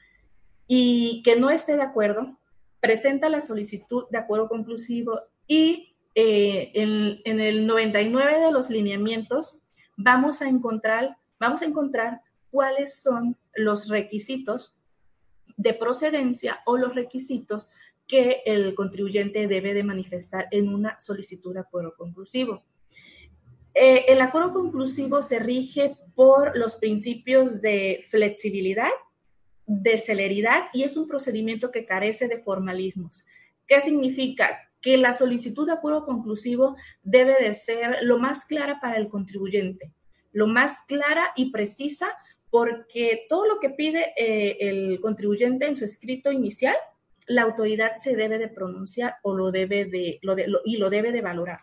y 0.65 1.21
que 1.25 1.35
no 1.35 1.49
esté 1.49 1.75
de 1.75 1.81
acuerdo, 1.81 2.39
presenta 2.79 3.27
la 3.27 3.41
solicitud 3.41 4.05
de 4.11 4.17
acuerdo 4.17 4.47
conclusivo 4.47 5.19
y 5.45 5.92
eh, 6.15 6.71
en, 6.75 7.39
el 7.39 7.65
99 7.65 8.39
de 8.39 8.51
los 8.51 8.69
lineamientos 8.69 9.59
vamos 9.97 10.41
a 10.41 10.47
encontrar, 10.47 11.17
vamos 11.39 11.61
a 11.61 11.65
encontrar 11.65 12.21
cuáles 12.51 13.01
son 13.01 13.37
los 13.55 13.89
requisitos 13.89 14.75
de 15.57 15.73
procedencia 15.73 16.59
o 16.65 16.77
los 16.77 16.93
requisitos 16.93 17.69
que 18.07 18.41
el 18.45 18.75
contribuyente 18.75 19.47
debe 19.47 19.73
de 19.73 19.83
manifestar 19.83 20.47
en 20.51 20.69
una 20.69 20.99
solicitud 20.99 21.53
de 21.53 21.61
acuerdo 21.61 21.95
conclusivo. 21.95 22.63
Eh, 23.73 24.05
el 24.07 24.21
acuerdo 24.21 24.53
conclusivo 24.53 25.23
se 25.23 25.39
rige 25.39 25.97
por 26.13 26.55
los 26.55 26.75
principios 26.75 27.61
de 27.61 28.05
flexibilidad, 28.07 28.91
de 29.65 29.97
celeridad 29.97 30.65
y 30.73 30.83
es 30.83 30.95
un 30.95 31.07
procedimiento 31.07 31.71
que 31.71 31.85
carece 31.85 32.27
de 32.27 32.39
formalismos. 32.39 33.25
¿Qué 33.65 33.81
significa? 33.81 34.69
Que 34.83 34.97
la 34.97 35.13
solicitud 35.13 35.65
de 35.65 35.71
acuerdo 35.71 36.05
conclusivo 36.05 36.75
debe 37.01 37.41
de 37.41 37.53
ser 37.53 37.99
lo 38.01 38.19
más 38.19 38.45
clara 38.45 38.79
para 38.81 38.97
el 38.97 39.07
contribuyente, 39.07 39.93
lo 40.33 40.45
más 40.45 40.81
clara 40.87 41.31
y 41.37 41.51
precisa, 41.51 42.09
porque 42.49 43.25
todo 43.29 43.47
lo 43.47 43.59
que 43.59 43.69
pide 43.69 44.13
eh, 44.17 44.57
el 44.59 44.99
contribuyente 44.99 45.65
en 45.65 45.77
su 45.77 45.85
escrito 45.85 46.31
inicial, 46.31 46.75
la 47.27 47.43
autoridad 47.43 47.95
se 47.95 48.17
debe 48.17 48.37
de 48.37 48.49
pronunciar 48.49 49.15
o 49.23 49.33
lo 49.33 49.51
debe 49.51 49.85
de, 49.85 50.19
lo 50.21 50.35
y 50.65 50.77
lo 50.77 50.89
debe 50.89 51.13
de 51.13 51.21
valorar. 51.21 51.61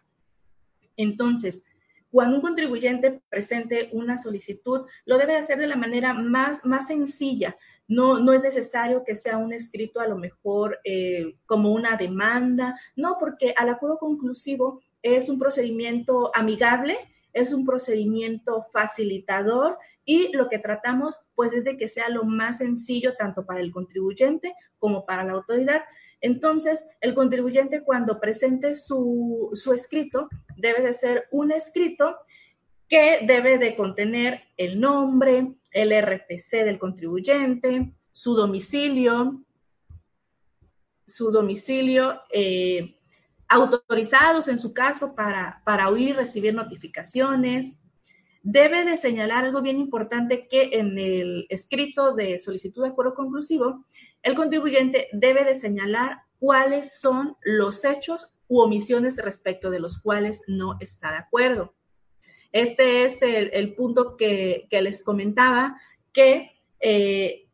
Entonces, 0.97 1.63
cuando 2.11 2.37
un 2.37 2.43
contribuyente 2.43 3.21
presente 3.29 3.91
una 3.93 4.17
solicitud, 4.17 4.87
lo 5.05 5.19
debe 5.19 5.37
hacer 5.37 5.59
de 5.59 5.67
la 5.67 5.77
manera 5.77 6.15
más, 6.15 6.65
más 6.65 6.87
sencilla, 6.87 7.55
no, 7.91 8.21
no 8.21 8.33
es 8.33 8.43
necesario 8.43 9.03
que 9.03 9.17
sea 9.17 9.37
un 9.37 9.53
escrito 9.53 9.99
a 9.99 10.07
lo 10.07 10.17
mejor 10.17 10.79
eh, 10.85 11.35
como 11.45 11.73
una 11.73 11.97
demanda, 11.97 12.79
no, 12.95 13.17
porque 13.19 13.53
al 13.57 13.69
acuerdo 13.69 13.99
conclusivo 13.99 14.81
es 15.03 15.29
un 15.29 15.41
procedimiento 15.41 16.31
amigable, 16.33 16.97
es 17.33 17.53
un 17.53 17.67
procedimiento 17.67 18.63
facilitador 18.73 19.77
y 20.05 20.31
lo 20.33 20.49
que 20.49 20.61
tratamos 20.61 21.19
pues 21.35 21.53
es 21.53 21.65
de 21.65 21.77
que 21.77 21.89
sea 21.89 22.09
lo 22.11 22.23
más 22.23 22.59
sencillo 22.59 23.17
tanto 23.17 23.45
para 23.45 23.59
el 23.59 23.73
contribuyente 23.73 24.55
como 24.79 25.05
para 25.05 25.25
la 25.25 25.33
autoridad. 25.33 25.83
Entonces, 26.21 26.89
el 27.01 27.13
contribuyente 27.13 27.83
cuando 27.83 28.21
presente 28.21 28.77
su, 28.77 29.51
su 29.55 29.73
escrito 29.73 30.29
debe 30.57 30.81
de 30.81 30.95
ser 30.95 31.27
un 31.33 31.51
escrito 31.51 32.15
que 32.91 33.21
debe 33.23 33.57
de 33.57 33.77
contener 33.77 34.43
el 34.57 34.81
nombre, 34.81 35.55
el 35.71 35.93
RFC 35.93 36.65
del 36.65 36.81
contribuyente, 36.81 37.95
su 38.11 38.35
domicilio, 38.35 39.45
su 41.07 41.31
domicilio, 41.31 42.21
eh, 42.33 42.99
autorizados 43.49 44.49
en 44.49 44.59
su 44.59 44.75
caso 44.75 45.15
para, 45.15 45.63
para 45.65 45.89
oír 45.89 46.11
y 46.11 46.13
recibir 46.15 46.53
notificaciones. 46.53 47.81
Debe 48.43 48.85
de 48.85 48.97
señalar 48.97 49.45
algo 49.45 49.63
bien 49.63 49.79
importante 49.79 50.49
que 50.49 50.71
en 50.73 50.99
el 50.99 51.47
escrito 51.49 52.15
de 52.15 52.41
solicitud 52.41 52.83
de 52.83 52.89
acuerdo 52.89 53.15
conclusivo, 53.15 53.85
el 54.23 54.35
contribuyente 54.35 55.09
debe 55.13 55.45
de 55.45 55.55
señalar 55.55 56.23
cuáles 56.41 56.99
son 56.99 57.37
los 57.43 57.85
hechos 57.85 58.35
u 58.49 58.61
omisiones 58.61 59.17
respecto 59.19 59.71
de 59.71 59.79
los 59.79 60.03
cuales 60.03 60.43
no 60.49 60.77
está 60.81 61.13
de 61.13 61.19
acuerdo. 61.19 61.75
Este 62.53 63.05
es 63.05 63.23
el, 63.23 63.75
punto 63.75 64.17
que, 64.17 64.67
les 64.71 65.05
comentaba, 65.05 65.81
que 66.13 66.51
eh, 66.81 67.47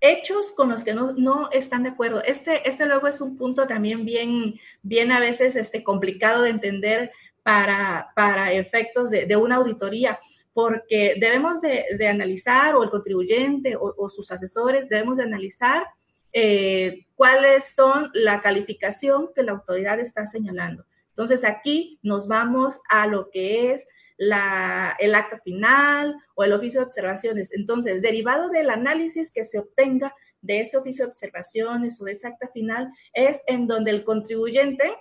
hechos 0.00 0.52
con 0.52 0.68
los 0.68 0.84
que 0.84 0.94
no, 0.94 1.50
están 1.50 1.82
de 1.82 1.90
acuerdo. 1.90 2.22
Este, 2.22 2.68
este 2.68 2.86
luego 2.86 3.08
es 3.08 3.20
un 3.20 3.36
punto 3.36 3.66
también 3.66 4.04
bien, 4.04 4.58
bien 4.82 5.10
a 5.10 5.20
veces 5.20 5.56
este, 5.56 5.82
complicado 5.82 6.42
de 6.42 6.50
entender 6.50 7.10
para, 7.42 8.10
para 8.14 8.52
efectos 8.52 9.10
de, 9.10 9.36
una 9.36 9.56
auditoría, 9.56 10.20
porque 10.52 11.16
debemos 11.18 11.60
de, 11.60 12.08
analizar, 12.08 12.76
o 12.76 12.82
el 12.82 12.90
contribuyente 12.90 13.74
o, 13.76 14.08
sus 14.08 14.30
asesores, 14.30 14.88
debemos 14.88 15.18
de 15.18 15.24
analizar 15.24 15.86
eh, 16.32 17.06
cuáles 17.14 17.74
son 17.74 18.10
la 18.12 18.42
calificación 18.42 19.30
que 19.34 19.42
la 19.42 19.52
autoridad 19.52 19.98
está 19.98 20.26
señalando. 20.26 20.84
Entonces 21.18 21.42
aquí 21.42 21.98
nos 22.00 22.28
vamos 22.28 22.78
a 22.88 23.08
lo 23.08 23.28
que 23.30 23.72
es 23.72 23.88
la, 24.18 24.96
el 25.00 25.16
acta 25.16 25.40
final 25.40 26.16
o 26.36 26.44
el 26.44 26.52
oficio 26.52 26.78
de 26.78 26.86
observaciones. 26.86 27.52
Entonces, 27.52 28.02
derivado 28.02 28.50
del 28.50 28.70
análisis 28.70 29.32
que 29.32 29.42
se 29.42 29.58
obtenga 29.58 30.14
de 30.42 30.60
ese 30.60 30.76
oficio 30.76 31.04
de 31.04 31.10
observaciones 31.10 32.00
o 32.00 32.04
de 32.04 32.12
esa 32.12 32.28
acta 32.28 32.46
final, 32.54 32.92
es 33.12 33.42
en 33.48 33.66
donde 33.66 33.90
el 33.90 34.04
contribuyente 34.04 34.94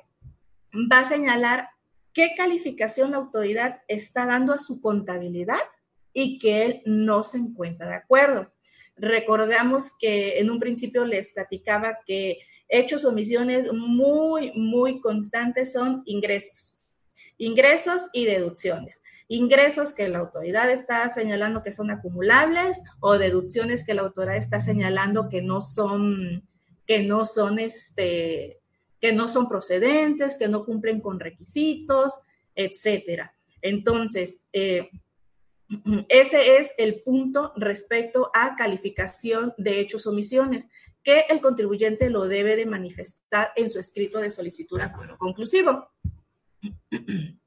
va 0.91 1.01
a 1.01 1.05
señalar 1.05 1.69
qué 2.13 2.33
calificación 2.35 3.11
la 3.11 3.17
autoridad 3.17 3.81
está 3.87 4.25
dando 4.25 4.53
a 4.53 4.59
su 4.59 4.81
contabilidad 4.81 5.61
y 6.13 6.39
que 6.39 6.65
él 6.65 6.81
no 6.87 7.23
se 7.23 7.37
encuentra 7.37 7.89
de 7.89 7.95
acuerdo. 7.95 8.51
Recordamos 8.95 9.95
que 9.99 10.39
en 10.39 10.49
un 10.49 10.59
principio 10.59 11.05
les 11.05 11.29
platicaba 11.29 11.99
que 12.07 12.39
hechos 12.69 13.05
o 13.05 13.09
omisiones 13.09 13.71
muy, 13.71 14.51
muy 14.53 14.99
constantes 14.99 15.73
son 15.73 16.03
ingresos. 16.05 16.79
Ingresos 17.37 18.07
y 18.13 18.25
deducciones. 18.25 19.01
Ingresos 19.27 19.93
que 19.93 20.07
la 20.07 20.19
autoridad 20.19 20.69
está 20.69 21.09
señalando 21.09 21.63
que 21.63 21.71
son 21.71 21.91
acumulables 21.91 22.81
o 22.99 23.17
deducciones 23.17 23.85
que 23.85 23.93
la 23.93 24.03
autoridad 24.03 24.37
está 24.37 24.59
señalando 24.59 25.29
que 25.29 25.41
no 25.41 25.61
son, 25.61 26.47
que 26.85 27.03
no 27.03 27.25
son, 27.25 27.59
este, 27.59 28.59
que 29.01 29.13
no 29.13 29.27
son 29.27 29.47
procedentes, 29.47 30.37
que 30.37 30.47
no 30.47 30.65
cumplen 30.65 31.01
con 31.01 31.19
requisitos, 31.19 32.13
etcétera. 32.55 33.33
Entonces, 33.61 34.43
eh, 34.53 34.89
ese 36.07 36.57
es 36.57 36.73
el 36.77 37.01
punto 37.01 37.51
respecto 37.57 38.31
a 38.33 38.55
calificación 38.55 39.53
de 39.57 39.79
hechos 39.81 40.07
o 40.07 40.11
omisiones 40.11 40.69
que 41.07 41.23
el 41.29 41.39
contribuyente 41.39 42.09
lo 42.09 42.27
debe 42.27 42.57
de 42.57 42.65
manifestar 42.65 43.53
en 43.55 43.69
su 43.69 43.79
escrito 43.79 44.19
de 44.19 44.29
solicitud 44.29 44.77
de 44.77 44.83
acuerdo 44.83 45.17
conclusivo. 45.17 45.87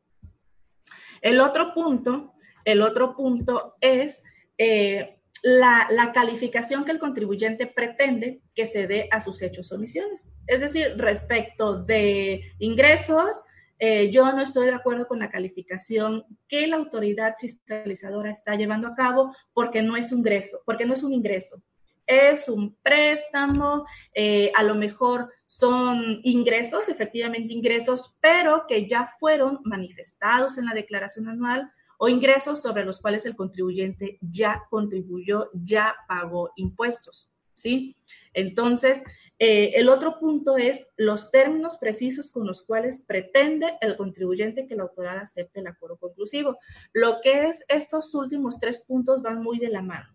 El 1.20 1.40
otro 1.40 1.74
punto, 1.74 2.32
el 2.64 2.80
otro 2.80 3.14
punto 3.14 3.76
es 3.82 4.22
eh, 4.56 5.20
la, 5.42 6.10
calificación 6.14 6.86
que 6.86 6.92
el 6.92 6.98
contribuyente 6.98 7.66
pretende 7.66 8.40
que 8.54 8.66
se 8.66 8.86
dé 8.86 9.06
a 9.10 9.20
sus 9.20 9.42
hechos 9.42 9.70
o 9.70 9.74
omisiones. 9.74 10.30
Es 10.46 10.62
decir, 10.62 10.94
respecto 10.96 11.82
de 11.82 12.40
ingresos, 12.58 13.42
eh, 13.78 14.10
yo 14.10 14.32
no 14.32 14.40
estoy 14.40 14.68
de 14.68 14.74
acuerdo 14.74 15.06
con 15.06 15.18
la 15.18 15.30
calificación 15.30 16.24
que 16.48 16.66
la 16.66 16.76
autoridad 16.76 17.34
fiscalizadora 17.38 18.30
está 18.30 18.54
llevando 18.54 18.88
a 18.88 18.94
cabo 18.94 19.36
porque 19.52 19.82
no 19.82 19.98
es 19.98 20.12
un 20.12 20.20
ingreso, 20.20 20.62
porque 20.64 20.86
no 20.86 20.94
es 20.94 21.02
un 21.02 21.12
ingreso 21.12 21.62
es 22.10 22.48
un 22.48 22.76
préstamo, 22.82 23.86
eh, 24.12 24.50
a 24.56 24.64
lo 24.64 24.74
mejor 24.74 25.30
son 25.46 26.20
ingresos, 26.24 26.88
efectivamente 26.88 27.54
ingresos, 27.54 28.18
pero 28.20 28.66
que 28.66 28.88
ya 28.88 29.14
fueron 29.20 29.60
manifestados 29.64 30.58
en 30.58 30.66
la 30.66 30.74
declaración 30.74 31.28
anual 31.28 31.70
o 31.98 32.08
ingresos 32.08 32.60
sobre 32.60 32.84
los 32.84 33.00
cuales 33.00 33.26
el 33.26 33.36
contribuyente 33.36 34.18
ya 34.20 34.64
contribuyó, 34.70 35.50
ya 35.52 35.94
pagó 36.08 36.50
impuestos. 36.56 37.30
¿Sí? 37.52 37.96
Entonces, 38.32 39.04
eh, 39.38 39.72
el 39.76 39.88
otro 39.88 40.18
punto 40.18 40.56
es 40.56 40.86
los 40.96 41.30
términos 41.30 41.76
precisos 41.76 42.30
con 42.30 42.46
los 42.46 42.62
cuales 42.62 43.02
pretende 43.06 43.76
el 43.80 43.96
contribuyente 43.96 44.66
que 44.66 44.76
la 44.76 44.84
autoridad 44.84 45.18
acepte 45.18 45.60
el 45.60 45.66
acuerdo 45.66 45.98
conclusivo. 45.98 46.58
Lo 46.92 47.20
que 47.22 47.48
es 47.48 47.64
estos 47.68 48.14
últimos 48.14 48.58
tres 48.58 48.78
puntos 48.78 49.22
van 49.22 49.42
muy 49.42 49.58
de 49.58 49.68
la 49.68 49.82
mano. 49.82 50.08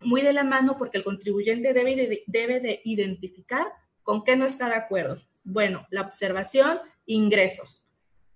Muy 0.00 0.22
de 0.22 0.32
la 0.32 0.44
mano 0.44 0.76
porque 0.78 0.98
el 0.98 1.04
contribuyente 1.04 1.72
debe 1.72 2.24
debe 2.26 2.60
de 2.60 2.80
identificar 2.84 3.66
con 4.02 4.24
qué 4.24 4.36
no 4.36 4.46
está 4.46 4.68
de 4.68 4.74
acuerdo. 4.74 5.16
Bueno, 5.44 5.86
la 5.90 6.02
observación, 6.02 6.80
ingresos. 7.06 7.84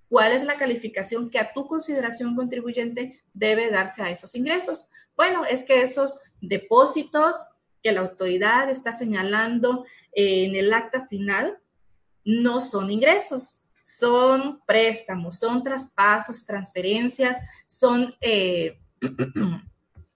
¿Cuál 0.08 0.32
es 0.32 0.44
la 0.44 0.54
calificación 0.54 1.30
que 1.30 1.38
a 1.38 1.52
tu 1.52 1.66
consideración 1.66 2.36
contribuyente 2.36 3.20
debe 3.32 3.70
darse 3.70 4.02
a 4.02 4.10
esos 4.10 4.34
ingresos? 4.34 4.88
Bueno, 5.16 5.44
es 5.44 5.64
que 5.64 5.82
esos 5.82 6.20
depósitos 6.40 7.36
que 7.82 7.92
la 7.92 8.00
autoridad 8.00 8.70
está 8.70 8.92
señalando 8.92 9.84
en 10.12 10.54
el 10.54 10.72
acta 10.72 11.06
final 11.06 11.58
no 12.24 12.60
son 12.60 12.90
ingresos, 12.90 13.62
son 13.84 14.62
préstamos, 14.66 15.38
son 15.38 15.62
traspasos, 15.62 16.46
transferencias, 16.46 17.38
son, 17.66 18.14
eh, 18.20 18.78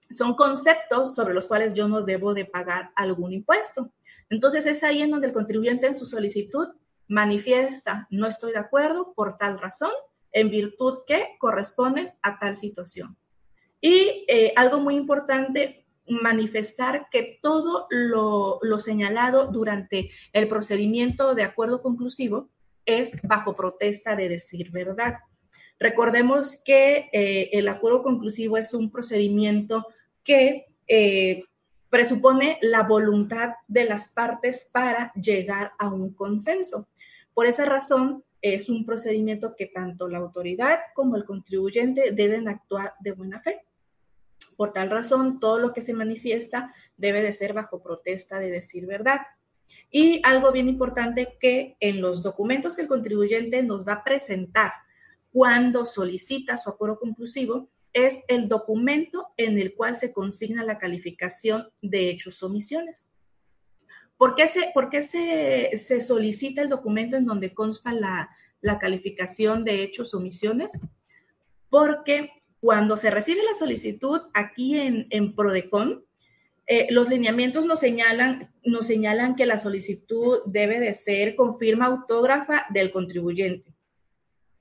son 0.09 0.35
conceptos 0.35 1.15
sobre 1.15 1.33
los 1.33 1.47
cuales 1.47 1.73
yo 1.73 1.87
no 1.87 2.01
debo 2.01 2.33
de 2.33 2.45
pagar 2.45 2.91
algún 2.95 3.33
impuesto. 3.33 3.91
Entonces 4.29 4.65
es 4.65 4.83
ahí 4.83 5.01
en 5.01 5.11
donde 5.11 5.27
el 5.27 5.33
contribuyente 5.33 5.87
en 5.87 5.95
su 5.95 6.05
solicitud 6.05 6.67
manifiesta, 7.07 8.07
no 8.11 8.27
estoy 8.27 8.51
de 8.53 8.59
acuerdo 8.59 9.13
por 9.13 9.37
tal 9.37 9.59
razón, 9.59 9.91
en 10.31 10.49
virtud 10.49 10.99
que 11.07 11.35
corresponden 11.39 12.11
a 12.21 12.37
tal 12.39 12.55
situación. 12.55 13.17
Y 13.81 14.25
eh, 14.27 14.53
algo 14.55 14.79
muy 14.79 14.95
importante, 14.95 15.85
manifestar 16.07 17.07
que 17.11 17.39
todo 17.41 17.87
lo, 17.89 18.59
señalado 18.79 19.47
durante 19.47 20.09
el 20.33 20.47
procedimiento 20.47 21.35
de 21.35 21.43
acuerdo 21.43 21.81
conclusivo 21.81 22.49
es 22.85 23.13
bajo 23.27 23.55
protesta 23.55 24.15
de 24.15 24.29
decir 24.29 24.71
verdad. 24.71 25.17
Recordemos 25.79 26.59
que 26.65 27.09
eh, 27.13 27.49
el 27.53 27.67
acuerdo 27.67 28.03
conclusivo 28.03 28.57
es 28.57 28.73
un 28.73 28.91
procedimiento 28.91 29.85
que 30.29 30.67
eh, 30.87 31.43
presupone 31.89 32.59
la 32.61 32.83
voluntad 32.83 33.55
de 33.67 33.85
las 33.85 34.09
partes 34.09 34.69
para 34.71 35.11
llegar 35.13 35.71
a 35.79 35.89
un 35.89 36.13
consenso. 36.13 36.87
Por 37.33 37.47
esa 37.47 37.65
razón, 37.65 38.23
es 38.39 38.69
un 38.69 38.85
procedimiento 38.85 39.55
que 39.57 39.65
tanto 39.65 40.07
la 40.07 40.19
autoridad 40.19 40.77
como 40.93 41.15
el 41.15 41.25
contribuyente 41.25 42.11
deben 42.11 42.47
actuar 42.47 42.93
de 42.99 43.13
buena 43.13 43.41
fe. 43.41 43.63
Por 44.55 44.71
tal 44.71 44.91
razón, 44.91 45.39
todo 45.39 45.57
lo 45.57 45.73
que 45.73 45.81
se 45.81 45.93
manifiesta 45.93 46.75
debe 46.95 47.23
de 47.23 47.33
ser 47.33 47.53
bajo 47.53 47.81
protesta 47.81 48.37
de 48.37 48.51
decir 48.51 48.85
verdad. 48.85 49.21
Y 49.89 50.21
algo 50.23 50.51
bien 50.51 50.69
importante 50.69 51.39
que 51.39 51.75
en 51.79 52.01
los 52.01 52.21
documentos 52.21 52.75
que 52.75 52.83
el 52.83 52.87
contribuyente 52.87 53.63
nos 53.63 53.87
va 53.87 53.93
a 53.93 54.03
presentar 54.03 54.73
cuando 55.31 55.87
solicita 55.87 56.55
su 56.59 56.69
acuerdo 56.69 56.99
conclusivo, 56.99 57.67
es 57.93 58.21
el 58.27 58.47
documento 58.47 59.27
en 59.37 59.57
el 59.57 59.73
cual 59.75 59.95
se 59.95 60.13
consigna 60.13 60.63
la 60.63 60.77
calificación 60.77 61.69
de 61.81 62.09
hechos 62.09 62.41
o 62.43 62.47
omisiones. 62.47 63.07
¿Por 64.17 64.35
qué, 64.35 64.47
se, 64.47 64.71
por 64.73 64.89
qué 64.89 65.01
se, 65.01 66.01
solicita 66.01 66.61
el 66.61 66.69
documento 66.69 67.15
en 67.15 67.25
donde 67.25 67.53
consta 67.53 67.93
la, 67.93 68.29
la 68.61 68.77
calificación 68.77 69.63
de 69.63 69.83
hechos 69.83 70.13
o 70.13 70.17
omisiones? 70.17 70.77
Porque 71.69 72.31
cuando 72.59 72.97
se 72.97 73.11
recibe 73.11 73.41
la 73.43 73.55
solicitud 73.55 74.21
aquí 74.33 74.77
en, 74.77 75.07
en 75.09 75.35
Prodecon, 75.35 76.05
eh, 76.71 76.85
los 76.91 77.09
lineamientos 77.09 77.65
nos 77.65 77.79
señalan, 77.79 78.53
nos 78.63 78.85
señalan 78.85 79.35
que 79.35 79.47
la 79.47 79.57
solicitud 79.57 80.41
debe 80.45 80.79
de 80.79 80.93
ser 80.93 81.35
con 81.35 81.57
firma 81.57 81.87
autógrafa 81.87 82.67
del 82.69 82.91
contribuyente. 82.91 83.73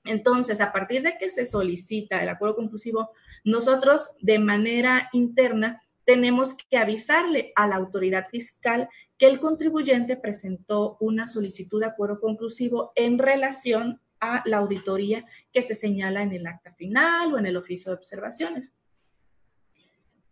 Entonces, 0.09 0.61
a 0.61 0.73
partir 0.73 1.03
de 1.03 1.17
que 1.19 1.31
se 1.31 1.47
solicita 1.47 2.23
el 2.23 2.29
acuerdo 2.29 2.57
conclusivo, 2.57 3.11
nosotros 3.45 4.11
de 4.21 4.39
manera 4.39 5.09
interna 5.13 5.83
tenemos 6.05 6.55
que 6.55 6.79
avisarle 6.79 7.53
a 7.55 7.67
la 7.67 7.77
autoridad 7.77 8.27
fiscal 8.29 8.89
que 9.19 9.27
el 9.27 9.41
contribuyente 9.41 10.17
presentó 10.17 10.97
una 11.01 11.29
solicitud 11.29 11.81
de 11.81 11.87
acuerdo 11.87 12.19
conclusivo 12.21 12.93
en 12.95 13.19
relación 13.19 14.01
a 14.21 14.43
la 14.47 14.57
auditoría 14.57 15.27
que 15.53 15.63
se 15.63 15.75
señala 15.75 16.23
en 16.23 16.33
el 16.33 16.47
acta 16.47 16.73
final 16.73 17.35
o 17.35 17.39
en 17.39 17.47
el 17.47 17.57
oficio 17.57 17.93
de 17.93 17.99
observaciones. 17.99 18.73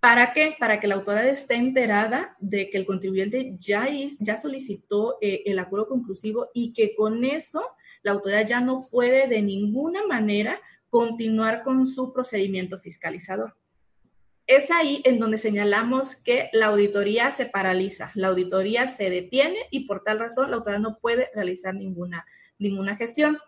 ¿Para 0.01 0.33
qué? 0.33 0.57
Para 0.59 0.79
que 0.79 0.87
la 0.87 0.95
autoridad 0.95 1.29
esté 1.29 1.57
enterada 1.57 2.37
de 2.39 2.71
que 2.71 2.79
el 2.79 2.87
contribuyente 2.87 3.57
ya, 3.59 3.89
ya 4.21 4.37
solicitó 4.37 5.19
eh, 5.21 5.43
el 5.47 5.59
acuerdo 5.59 5.89
conclusivo 5.89 6.49
y 6.55 6.73
que 6.73 6.95
con 6.95 7.25
eso 7.25 7.62
la 8.07 8.12
autoridad 8.12 8.47
ya 8.47 8.61
no 8.61 8.83
puede 8.88 9.27
de 9.27 9.42
ninguna 9.42 10.07
manera 10.07 10.61
continuar 10.90 11.64
con 11.64 11.88
su 11.88 12.12
procedimiento 12.12 12.79
fiscalizador. 12.79 13.57
Es 14.47 14.71
ahí 14.71 15.03
en 15.05 15.19
donde 15.19 15.38
señalamos 15.38 16.14
que 16.14 16.49
la 16.53 16.66
auditoría 16.66 17.33
se 17.33 17.47
paraliza, 17.47 18.12
la 18.14 18.29
auditoría 18.29 18.87
se 18.87 19.11
detiene 19.11 19.59
y 19.73 19.87
por 19.87 20.05
tal 20.05 20.21
razón 20.21 20.53
la 20.53 20.59
autoridad 20.59 20.79
no 20.79 21.01
puede 21.01 21.31
realizar 21.35 21.75
ninguna, 21.75 22.25
ninguna 22.61 22.95
gestión. 22.95 23.38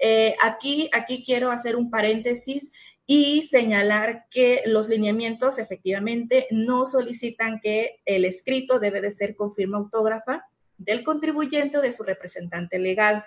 Eh, 0.00 0.34
aquí, 0.42 0.90
aquí 0.92 1.22
quiero 1.24 1.52
hacer 1.52 1.76
un 1.76 1.88
paréntesis 1.88 2.72
y 3.06 3.42
señalar 3.42 4.24
que 4.32 4.62
los 4.66 4.88
lineamientos 4.88 5.60
efectivamente 5.60 6.48
no 6.50 6.86
solicitan 6.86 7.60
que 7.60 8.00
el 8.04 8.24
escrito 8.24 8.80
debe 8.80 9.00
de 9.00 9.12
ser 9.12 9.36
con 9.36 9.52
firma 9.52 9.78
autógrafa 9.78 10.44
del 10.76 11.04
contribuyente 11.04 11.78
o 11.78 11.82
de 11.82 11.92
su 11.92 12.02
representante 12.02 12.80
legal. 12.80 13.24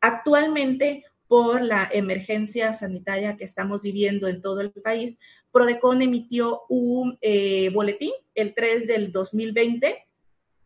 Actualmente, 0.00 1.04
por 1.28 1.60
la 1.62 1.88
emergencia 1.92 2.74
sanitaria 2.74 3.36
que 3.36 3.44
estamos 3.44 3.82
viviendo 3.82 4.28
en 4.28 4.40
todo 4.40 4.60
el 4.60 4.70
país, 4.70 5.18
Prodecon 5.50 6.02
emitió 6.02 6.62
un 6.68 7.18
eh, 7.20 7.70
boletín 7.70 8.12
el 8.34 8.54
3 8.54 8.86
del 8.86 9.12
2020 9.12 10.04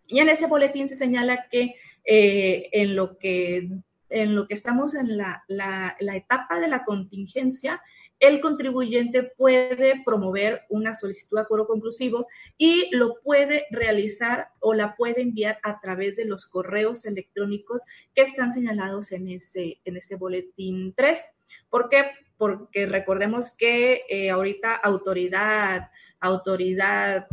y 0.07 0.19
en 0.19 0.29
ese 0.29 0.47
boletín 0.47 0.88
se 0.88 0.97
señala 0.97 1.49
que 1.49 1.77
eh, 2.05 2.69
en, 2.73 2.97
lo 2.97 3.16
que 3.19 3.71
en 4.09 4.35
lo 4.35 4.49
que 4.49 4.55
estamos 4.55 4.95
en 4.95 5.16
la, 5.16 5.45
la, 5.47 5.97
la 6.01 6.16
etapa 6.16 6.59
de 6.59 6.69
la 6.69 6.85
contingencia, 6.85 7.81
el 8.20 8.40
contribuyente 8.40 9.22
puede 9.22 10.02
promover 10.04 10.62
una 10.68 10.94
solicitud 10.94 11.38
de 11.38 11.42
acuerdo 11.42 11.66
conclusivo 11.66 12.28
y 12.59 12.94
lo 12.94 13.18
puede 13.22 13.66
realizar 13.70 14.48
o 14.61 14.74
la 14.74 14.94
puede 14.94 15.22
enviar 15.22 15.59
a 15.62 15.80
través 15.80 16.16
de 16.16 16.26
los 16.26 16.46
correos 16.46 17.06
electrónicos 17.06 17.83
que 18.14 18.20
están 18.22 18.52
señalados 18.52 19.12
en 19.12 19.28
ese, 19.28 19.80
en 19.87 19.96
ese 19.96 20.16
boletín 20.16 20.92
3. 20.94 21.18
¿Por 21.70 21.88
qué? 21.88 22.11
Porque 22.37 22.85
recordemos 22.87 23.56
que 23.56 24.02
eh, 24.11 24.30
ahorita 24.30 24.74
autoridad, 24.74 25.90
autoridad 26.20 27.26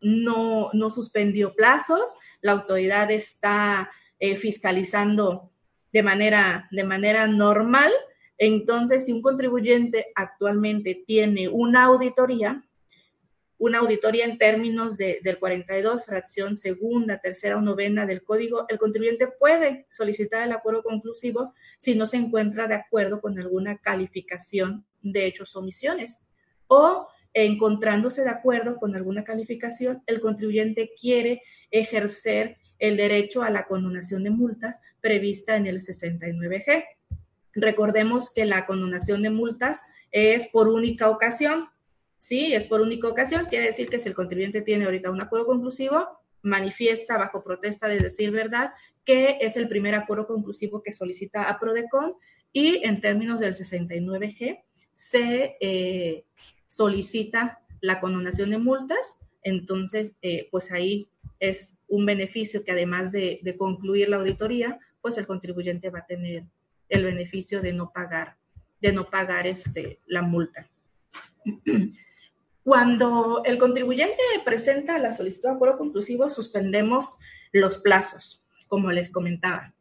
no, 0.00 0.70
no 0.72 0.90
suspendió 0.90 1.54
plazos, 1.54 2.14
la 2.40 2.52
autoridad 2.52 3.10
está 3.10 3.90
eh, 4.20 4.36
fiscalizando 4.36 5.50
de 5.92 6.02
manera, 6.04 6.68
de 6.70 6.84
manera 6.84 7.26
normal 7.26 7.92
entonces, 8.38 9.04
si 9.04 9.12
un 9.12 9.22
contribuyente 9.22 10.06
actualmente 10.14 11.04
tiene 11.06 11.48
una 11.48 11.84
auditoría, 11.84 12.64
una 13.58 13.78
auditoría 13.78 14.24
en 14.24 14.38
términos 14.38 14.96
de, 14.96 15.20
del 15.22 15.38
42, 15.38 16.04
fracción 16.04 16.56
segunda, 16.56 17.20
tercera 17.20 17.56
o 17.56 17.60
novena 17.60 18.06
del 18.06 18.24
código, 18.24 18.66
el 18.68 18.78
contribuyente 18.78 19.28
puede 19.28 19.86
solicitar 19.90 20.42
el 20.42 20.52
acuerdo 20.52 20.82
conclusivo 20.82 21.54
si 21.78 21.94
no 21.94 22.06
se 22.06 22.16
encuentra 22.16 22.66
de 22.66 22.74
acuerdo 22.74 23.20
con 23.20 23.38
alguna 23.38 23.78
calificación 23.78 24.84
de 25.02 25.26
hechos 25.26 25.54
o 25.54 25.60
omisiones. 25.60 26.22
O 26.66 27.08
encontrándose 27.32 28.22
de 28.22 28.30
acuerdo 28.30 28.76
con 28.76 28.94
alguna 28.96 29.24
calificación, 29.24 30.02
el 30.06 30.20
contribuyente 30.20 30.92
quiere 31.00 31.42
ejercer 31.70 32.58
el 32.78 32.96
derecho 32.96 33.42
a 33.42 33.50
la 33.50 33.66
condonación 33.66 34.24
de 34.24 34.30
multas 34.30 34.80
prevista 35.00 35.56
en 35.56 35.66
el 35.66 35.80
69G. 35.80 36.84
Recordemos 37.54 38.32
que 38.32 38.44
la 38.44 38.66
condonación 38.66 39.22
de 39.22 39.30
multas 39.30 39.82
es 40.10 40.46
por 40.48 40.68
única 40.68 41.08
ocasión. 41.08 41.68
Sí, 42.18 42.54
es 42.54 42.64
por 42.64 42.80
única 42.80 43.08
ocasión. 43.08 43.46
Quiere 43.46 43.66
decir 43.66 43.88
que 43.88 43.98
si 43.98 44.08
el 44.08 44.14
contribuyente 44.14 44.62
tiene 44.62 44.84
ahorita 44.84 45.10
un 45.10 45.20
acuerdo 45.20 45.46
conclusivo, 45.46 46.06
manifiesta 46.42 47.16
bajo 47.16 47.42
protesta 47.42 47.88
de 47.88 47.98
decir 47.98 48.30
verdad 48.30 48.72
que 49.04 49.38
es 49.40 49.56
el 49.56 49.68
primer 49.68 49.94
acuerdo 49.94 50.26
conclusivo 50.26 50.82
que 50.82 50.94
solicita 50.94 51.44
a 51.44 51.58
Prodecon 51.58 52.14
y 52.52 52.84
en 52.84 53.00
términos 53.00 53.40
del 53.40 53.54
69G 53.54 54.62
se 54.92 55.56
eh, 55.60 56.24
solicita 56.68 57.60
la 57.80 58.00
condonación 58.00 58.50
de 58.50 58.58
multas. 58.58 59.18
Entonces, 59.42 60.14
eh, 60.22 60.48
pues 60.50 60.70
ahí 60.70 61.08
es 61.40 61.78
un 61.88 62.06
beneficio 62.06 62.64
que 62.64 62.72
además 62.72 63.12
de, 63.12 63.40
de 63.42 63.56
concluir 63.56 64.08
la 64.08 64.16
auditoría, 64.16 64.78
pues 65.02 65.18
el 65.18 65.26
contribuyente 65.26 65.90
va 65.90 66.00
a 66.00 66.06
tener 66.06 66.44
el 66.94 67.04
beneficio 67.04 67.60
de 67.60 67.72
no 67.72 67.90
pagar, 67.92 68.36
de 68.80 68.92
no 68.92 69.10
pagar 69.10 69.46
este, 69.46 70.00
la 70.06 70.22
multa. 70.22 70.68
Cuando 72.62 73.42
el 73.44 73.58
contribuyente 73.58 74.22
presenta 74.44 74.98
la 74.98 75.12
solicitud 75.12 75.48
de 75.48 75.54
acuerdo 75.54 75.76
conclusivo, 75.76 76.30
suspendemos 76.30 77.18
los 77.52 77.78
plazos, 77.78 78.42
como 78.68 78.90
les 78.90 79.10
comentaba. 79.10 79.74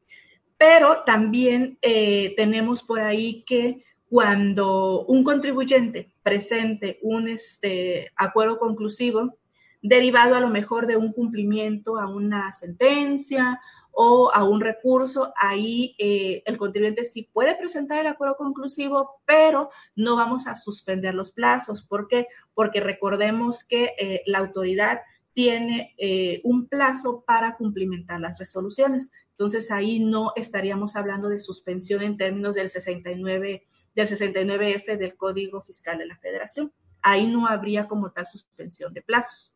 Pero 0.57 1.03
también 1.05 1.77
eh, 1.81 2.33
tenemos 2.35 2.83
por 2.83 2.99
ahí 2.99 3.43
que 3.45 3.83
cuando 4.09 5.05
un 5.05 5.23
contribuyente 5.23 6.13
presente 6.21 6.99
un 7.01 7.27
este, 7.27 8.11
acuerdo 8.15 8.59
conclusivo, 8.59 9.37
derivado 9.81 10.35
a 10.35 10.39
lo 10.39 10.49
mejor 10.49 10.85
de 10.85 10.97
un 10.97 11.11
cumplimiento 11.11 11.97
a 11.97 12.07
una 12.07 12.51
sentencia 12.53 13.59
o 13.93 14.31
a 14.33 14.43
un 14.43 14.59
recurso, 14.59 15.33
ahí 15.37 15.95
eh, 15.99 16.41
el 16.45 16.57
contribuyente 16.57 17.05
sí 17.05 17.29
puede 17.31 17.55
presentar 17.55 17.99
el 17.99 18.07
acuerdo 18.07 18.35
conclusivo, 18.35 19.21
pero 19.25 19.69
no 19.95 20.15
vamos 20.15 20.47
a 20.47 20.55
suspender 20.55 21.13
los 21.13 21.31
plazos. 21.31 21.83
¿Por 21.83 22.07
qué? 22.07 22.27
Porque 22.55 22.79
recordemos 22.79 23.63
que 23.63 23.93
eh, 23.99 24.23
la 24.25 24.39
autoridad 24.39 25.01
tiene 25.33 25.93
eh, 25.97 26.41
un 26.43 26.67
plazo 26.67 27.23
para 27.25 27.55
cumplimentar 27.55 28.19
las 28.19 28.39
resoluciones. 28.39 29.11
Entonces 29.31 29.71
ahí 29.71 29.99
no 29.99 30.33
estaríamos 30.35 30.95
hablando 30.95 31.29
de 31.29 31.39
suspensión 31.39 32.01
en 32.01 32.17
términos 32.17 32.55
del 32.55 32.69
69 32.69 33.65
del 33.95 34.07
69F 34.07 34.97
del 34.97 35.15
Código 35.15 35.61
Fiscal 35.61 35.99
de 35.99 36.07
la 36.07 36.17
Federación. 36.17 36.73
Ahí 37.03 37.27
no 37.27 37.47
habría 37.47 37.87
como 37.87 38.11
tal 38.11 38.25
suspensión 38.25 38.91
de 38.91 39.03
plazos. 39.03 39.53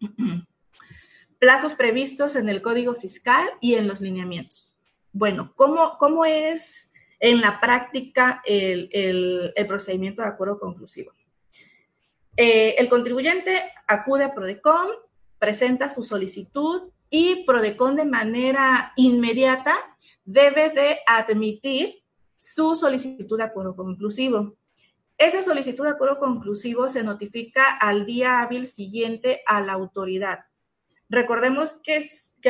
Plazos 1.38 1.74
previstos 1.74 2.36
en 2.36 2.48
el 2.48 2.62
Código 2.62 2.94
Fiscal 2.94 3.48
y 3.60 3.74
en 3.74 3.88
los 3.88 4.00
lineamientos. 4.00 4.76
Bueno, 5.12 5.52
¿cómo, 5.56 5.96
cómo 5.98 6.24
es 6.24 6.92
en 7.20 7.40
la 7.40 7.60
práctica 7.60 8.42
el, 8.44 9.52
procedimiento 9.68 10.22
de 10.22 10.28
acuerdo 10.28 10.58
conclusivo? 10.58 11.12
Eh, 12.36 12.74
el 12.78 12.88
contribuyente 12.88 13.62
acude 13.86 14.24
a 14.24 14.34
PRODECON, 14.34 14.88
presenta 15.38 15.90
su 15.90 16.02
solicitud 16.02 16.90
y 17.10 17.44
PRODECON 17.44 17.96
de 17.96 18.04
manera 18.04 18.92
inmediata 18.96 19.76
debe 20.24 20.70
de 20.70 20.98
admitir 21.06 22.02
su 22.38 22.74
solicitud 22.74 23.38
de 23.38 23.44
acuerdo 23.44 23.76
conclusivo. 23.76 24.56
Esa 25.16 25.42
solicitud 25.42 25.84
de 25.84 25.90
acuerdo 25.90 26.18
conclusivo 26.18 26.88
se 26.88 27.04
notifica 27.04 27.76
al 27.76 28.04
día 28.04 28.40
hábil 28.40 28.66
siguiente 28.66 29.42
a 29.46 29.60
la 29.60 29.74
autoridad. 29.74 30.40
Recordemos 31.08 31.78
que, 31.82 32.02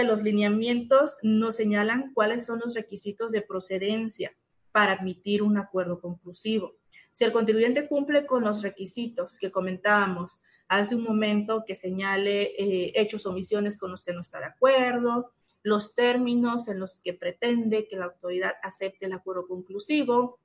los 0.05 0.23
lineamientos 0.23 1.17
nos 1.23 1.57
señalan 1.57 2.13
cuáles 2.15 2.47
son 2.47 2.61
los 2.65 2.75
requisitos 2.75 3.33
de 3.33 3.43
procedencia 3.43 4.35
para 4.73 4.93
admitir 4.93 5.43
un 5.43 5.57
acuerdo 5.57 6.01
conclusivo. 6.01 6.77
Si 7.13 7.25
el 7.25 7.33
contribuyente 7.33 7.87
cumple 7.87 8.27
con 8.27 8.43
los 8.45 8.63
requisitos 8.63 9.39
que 9.39 9.53
comentábamos 9.53 10.41
hace 10.69 10.97
un 10.97 11.05
momento, 11.05 11.65
que 11.67 11.75
señale 11.75 12.55
eh, 12.59 12.93
hechos 12.97 13.27
o 13.27 13.31
omisiones 13.31 13.79
con 13.79 13.91
los 13.91 14.05
que 14.05 14.13
no 14.13 14.21
está 14.21 14.41
de 14.41 14.47
acuerdo, 14.47 15.33
los 15.63 15.95
términos 15.95 16.69
en 16.69 16.81
los 16.81 17.01
que 17.01 17.15
pretende 17.15 17.87
que 17.89 17.97
la 17.97 18.07
autoridad 18.07 18.55
acepte 18.63 19.07
el 19.07 19.13
acuerdo 19.13 19.47
conclusivo, 19.47 20.39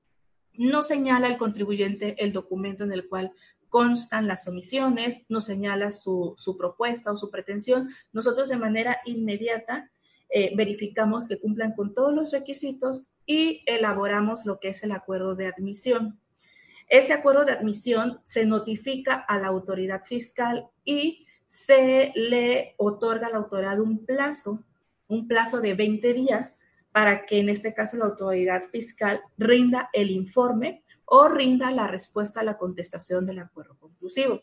no 0.54 0.84
señala 0.84 1.28
el 1.28 1.38
contribuyente 1.38 2.16
el 2.24 2.34
documento 2.34 2.84
en 2.84 2.92
el 2.92 3.08
cual 3.08 3.32
constan 3.70 4.28
las 4.28 4.48
omisiones, 4.48 5.26
no 5.30 5.42
señala 5.42 5.92
su, 5.92 6.36
propuesta 6.58 7.12
o 7.12 7.18
su 7.18 7.30
pretensión, 7.30 7.90
nosotros 8.12 8.50
de 8.50 8.58
manera 8.58 9.00
inmediata 9.06 9.92
eh, 10.30 10.52
verificamos 10.56 11.28
que 11.28 11.40
cumplan 11.40 11.74
con 11.74 11.94
todos 11.94 12.14
los 12.14 12.32
requisitos 12.32 13.08
y 13.26 13.64
elaboramos 13.66 14.46
lo 14.46 14.60
que 14.60 14.70
es 14.70 14.84
el 14.84 14.92
acuerdo 14.92 15.36
de 15.36 15.48
admisión. 15.48 16.20
Ese 16.88 17.14
acuerdo 17.14 17.46
de 17.46 17.54
admisión 17.54 18.20
se 18.26 18.46
notifica 18.46 19.14
a 19.14 19.38
la 19.40 19.48
autoridad 19.48 20.02
fiscal 20.04 20.68
y 20.84 21.28
se 21.48 22.12
le 22.16 22.76
otorga 22.78 23.28
a 23.28 23.30
la 23.32 23.38
autoridad 23.38 23.80
un 23.80 24.06
plazo, 24.06 24.64
un 25.08 25.28
plazo 25.28 25.62
de 25.62 25.76
20 25.76 26.14
días 26.14 26.60
para 26.92 27.26
que 27.26 27.40
en 27.40 27.50
este 27.50 27.74
caso 27.74 27.98
la 27.98 28.06
autoridad 28.06 28.64
fiscal 28.72 29.22
rinda 29.38 29.90
el 29.94 30.10
informe 30.10 30.84
o 31.10 31.28
rinda 31.28 31.72
la 31.72 31.88
respuesta 31.88 32.40
a 32.40 32.44
la 32.44 32.58
contestación 32.58 33.26
del 33.26 33.40
acuerdo 33.40 33.78
conclusivo. 33.80 34.42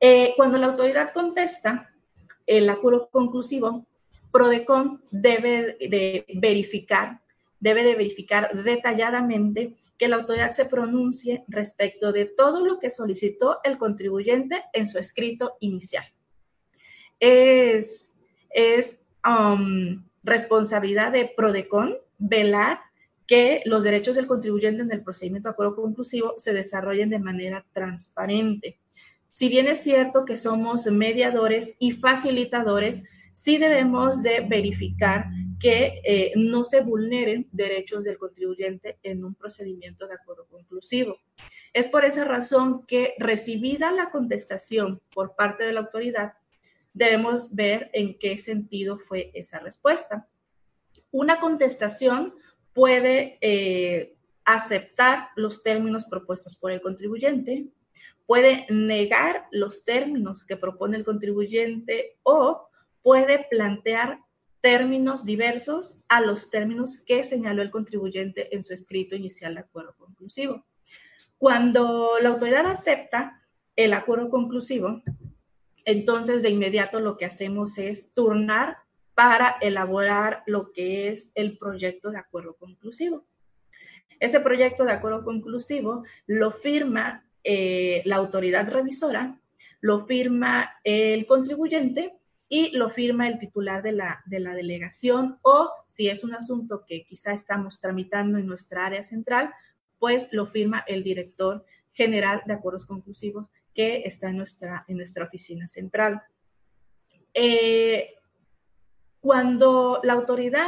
Eh, 0.00 0.34
cuando 0.36 0.58
la 0.58 0.66
autoridad 0.66 1.12
contesta 1.12 1.90
el 2.46 2.68
acuerdo 2.70 3.10
conclusivo, 3.10 3.86
PRODECON 4.30 5.02
debe 5.10 5.76
de 5.80 6.24
verificar, 6.34 7.20
debe 7.58 7.82
de 7.82 7.94
verificar 7.96 8.62
detalladamente 8.62 9.76
que 9.98 10.08
la 10.08 10.16
autoridad 10.16 10.52
se 10.52 10.66
pronuncie 10.66 11.44
respecto 11.48 12.12
de 12.12 12.26
todo 12.26 12.64
lo 12.64 12.78
que 12.78 12.90
solicitó 12.90 13.58
el 13.64 13.78
contribuyente 13.78 14.62
en 14.72 14.86
su 14.86 14.98
escrito 14.98 15.56
inicial. 15.58 16.04
Es, 17.18 18.16
es 18.50 19.08
um, 19.26 20.04
responsabilidad 20.22 21.10
de 21.10 21.26
PRODECON 21.26 21.96
velar 22.18 22.87
que 23.28 23.60
los 23.66 23.84
derechos 23.84 24.16
del 24.16 24.26
contribuyente 24.26 24.82
en 24.82 24.90
el 24.90 25.04
procedimiento 25.04 25.48
de 25.48 25.52
acuerdo 25.52 25.76
conclusivo 25.76 26.34
se 26.38 26.54
desarrollen 26.54 27.10
de 27.10 27.18
manera 27.18 27.64
transparente. 27.72 28.80
Si 29.34 29.48
bien 29.48 29.68
es 29.68 29.80
cierto 29.80 30.24
que 30.24 30.36
somos 30.36 30.86
mediadores 30.86 31.76
y 31.78 31.92
facilitadores, 31.92 33.04
sí 33.34 33.58
debemos 33.58 34.22
de 34.22 34.40
verificar 34.40 35.26
que 35.60 36.00
eh, 36.04 36.32
no 36.36 36.64
se 36.64 36.80
vulneren 36.80 37.46
derechos 37.52 38.04
del 38.04 38.18
contribuyente 38.18 38.98
en 39.02 39.24
un 39.24 39.34
procedimiento 39.34 40.08
de 40.08 40.14
acuerdo 40.14 40.46
conclusivo. 40.50 41.18
Es 41.74 41.86
por 41.86 42.06
esa 42.06 42.24
razón 42.24 42.86
que 42.86 43.14
recibida 43.18 43.92
la 43.92 44.10
contestación 44.10 45.02
por 45.14 45.36
parte 45.36 45.64
de 45.64 45.74
la 45.74 45.80
autoridad, 45.80 46.32
debemos 46.94 47.54
ver 47.54 47.90
en 47.92 48.18
qué 48.18 48.38
sentido 48.38 48.98
fue 48.98 49.30
esa 49.34 49.58
respuesta. 49.60 50.26
Una 51.10 51.38
contestación 51.38 52.34
puede 52.78 53.38
eh, 53.40 54.14
aceptar 54.44 55.30
los 55.34 55.64
términos 55.64 56.06
propuestos 56.06 56.54
por 56.54 56.70
el 56.70 56.80
contribuyente, 56.80 57.66
puede 58.24 58.66
negar 58.70 59.48
los 59.50 59.84
términos 59.84 60.46
que 60.46 60.56
propone 60.56 60.96
el 60.96 61.04
contribuyente 61.04 62.18
o 62.22 62.68
puede 63.02 63.48
plantear 63.50 64.20
términos 64.60 65.24
diversos 65.24 66.04
a 66.08 66.20
los 66.20 66.50
términos 66.50 66.98
que 67.04 67.24
señaló 67.24 67.62
el 67.62 67.72
contribuyente 67.72 68.54
en 68.54 68.62
su 68.62 68.74
escrito 68.74 69.16
inicial 69.16 69.56
de 69.56 69.62
acuerdo 69.62 69.96
conclusivo. 69.98 70.64
Cuando 71.36 72.12
la 72.22 72.28
autoridad 72.28 72.66
acepta 72.66 73.42
el 73.74 73.92
acuerdo 73.92 74.30
conclusivo, 74.30 75.02
entonces 75.84 76.44
de 76.44 76.50
inmediato 76.50 77.00
lo 77.00 77.16
que 77.16 77.24
hacemos 77.24 77.76
es 77.76 78.12
turnar 78.12 78.76
para 79.18 79.56
elaborar 79.60 80.44
lo 80.46 80.70
que 80.70 81.08
es 81.08 81.32
el 81.34 81.58
proyecto 81.58 82.12
de 82.12 82.18
acuerdo 82.18 82.54
conclusivo. 82.54 83.26
Ese 84.20 84.38
proyecto 84.38 84.84
de 84.84 84.92
acuerdo 84.92 85.24
conclusivo 85.24 86.04
lo 86.28 86.52
firma 86.52 87.24
eh, 87.42 88.00
la 88.04 88.14
autoridad 88.14 88.70
revisora, 88.70 89.36
lo 89.80 90.06
firma 90.06 90.70
el 90.84 91.26
contribuyente 91.26 92.14
y 92.48 92.70
lo 92.76 92.90
firma 92.90 93.26
el 93.26 93.40
titular 93.40 93.82
de 93.82 93.90
la, 93.90 94.22
de 94.26 94.38
la 94.38 94.54
delegación 94.54 95.40
o 95.42 95.68
si 95.88 96.08
es 96.08 96.22
un 96.22 96.36
asunto 96.36 96.84
que 96.86 97.02
quizá 97.02 97.32
estamos 97.32 97.80
tramitando 97.80 98.38
en 98.38 98.46
nuestra 98.46 98.86
área 98.86 99.02
central, 99.02 99.50
pues 99.98 100.28
lo 100.30 100.46
firma 100.46 100.84
el 100.86 101.02
director 101.02 101.64
general 101.90 102.42
de 102.46 102.52
acuerdos 102.52 102.86
conclusivos 102.86 103.48
que 103.74 104.02
está 104.04 104.28
en 104.28 104.36
nuestra, 104.36 104.84
en 104.86 104.98
nuestra 104.98 105.24
oficina 105.24 105.66
central. 105.66 106.22
Eh, 107.34 107.77
cuando 109.38 110.00
la 110.02 110.14
autoridad 110.14 110.66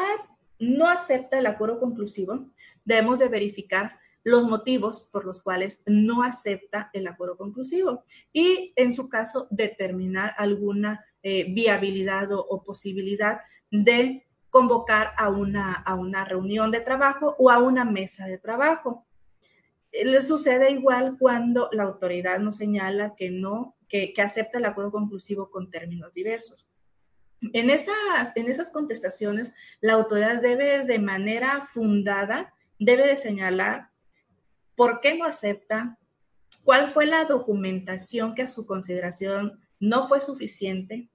no 0.61 0.89
acepta 0.89 1.41
el 1.41 1.47
acuerdo 1.47 1.81
conclusivo, 1.81 2.47
debemos 2.85 3.19
de 3.19 3.27
verificar 3.27 3.99
los 4.23 4.47
motivos 4.47 5.09
por 5.11 5.25
los 5.25 5.43
cuales 5.43 5.83
no 5.87 6.23
acepta 6.23 6.89
el 6.93 7.09
acuerdo 7.09 7.37
conclusivo 7.37 8.05
y, 8.33 8.73
en 8.77 8.95
su 8.95 9.09
caso, 9.09 9.49
determinar 9.51 10.37
alguna 10.39 11.05
eh, 11.25 11.53
viabilidad 11.53 12.29
o, 12.31 12.63
posibilidad 12.63 13.41
de 13.73 14.25
convocar 14.51 15.15
a 15.19 15.31
una, 15.31 15.75
a 15.75 15.97
una 15.97 16.25
reunión 16.25 16.71
de 16.71 16.81
trabajo 16.81 17.35
o 17.41 17.51
a 17.51 17.59
una 17.59 17.85
mesa 17.85 18.27
de 18.27 18.39
trabajo. 18.39 19.05
Eh, 19.91 20.05
le 20.05 20.23
sucede 20.23 20.71
igual 20.71 21.17
cuando 21.19 21.69
la 21.73 21.83
autoridad 21.83 22.39
nos 22.39 22.59
señala 22.59 23.17
que 23.17 23.33
no, 23.33 23.75
que, 23.89 24.13
que 24.13 24.23
acepta 24.23 24.59
el 24.59 24.65
acuerdo 24.65 24.93
conclusivo 24.93 25.51
con 25.51 25.73
términos 25.73 26.13
diversos. 26.13 26.70
En 27.53 27.71
esas, 27.71 28.37
en 28.37 28.51
esas 28.51 28.71
contestaciones, 28.71 29.53
la 29.81 29.95
autoridad 29.95 30.41
debe 30.41 30.85
de 30.85 30.99
manera 30.99 31.63
fundada, 31.63 32.55
debe 32.79 33.07
de 33.07 33.17
señalar 33.17 33.89
por 34.77 35.01
qué 35.01 35.17
no 35.17 35.25
acepta, 35.25 35.99
cuál 36.65 36.93
fue 36.93 37.07
la 37.07 37.25
documentación 37.25 38.35
que 38.35 38.43
a 38.43 38.49
su 38.49 38.67
consideración 38.67 39.61
no 39.79 40.09
fue 40.09 40.21
suficiente 40.21 41.09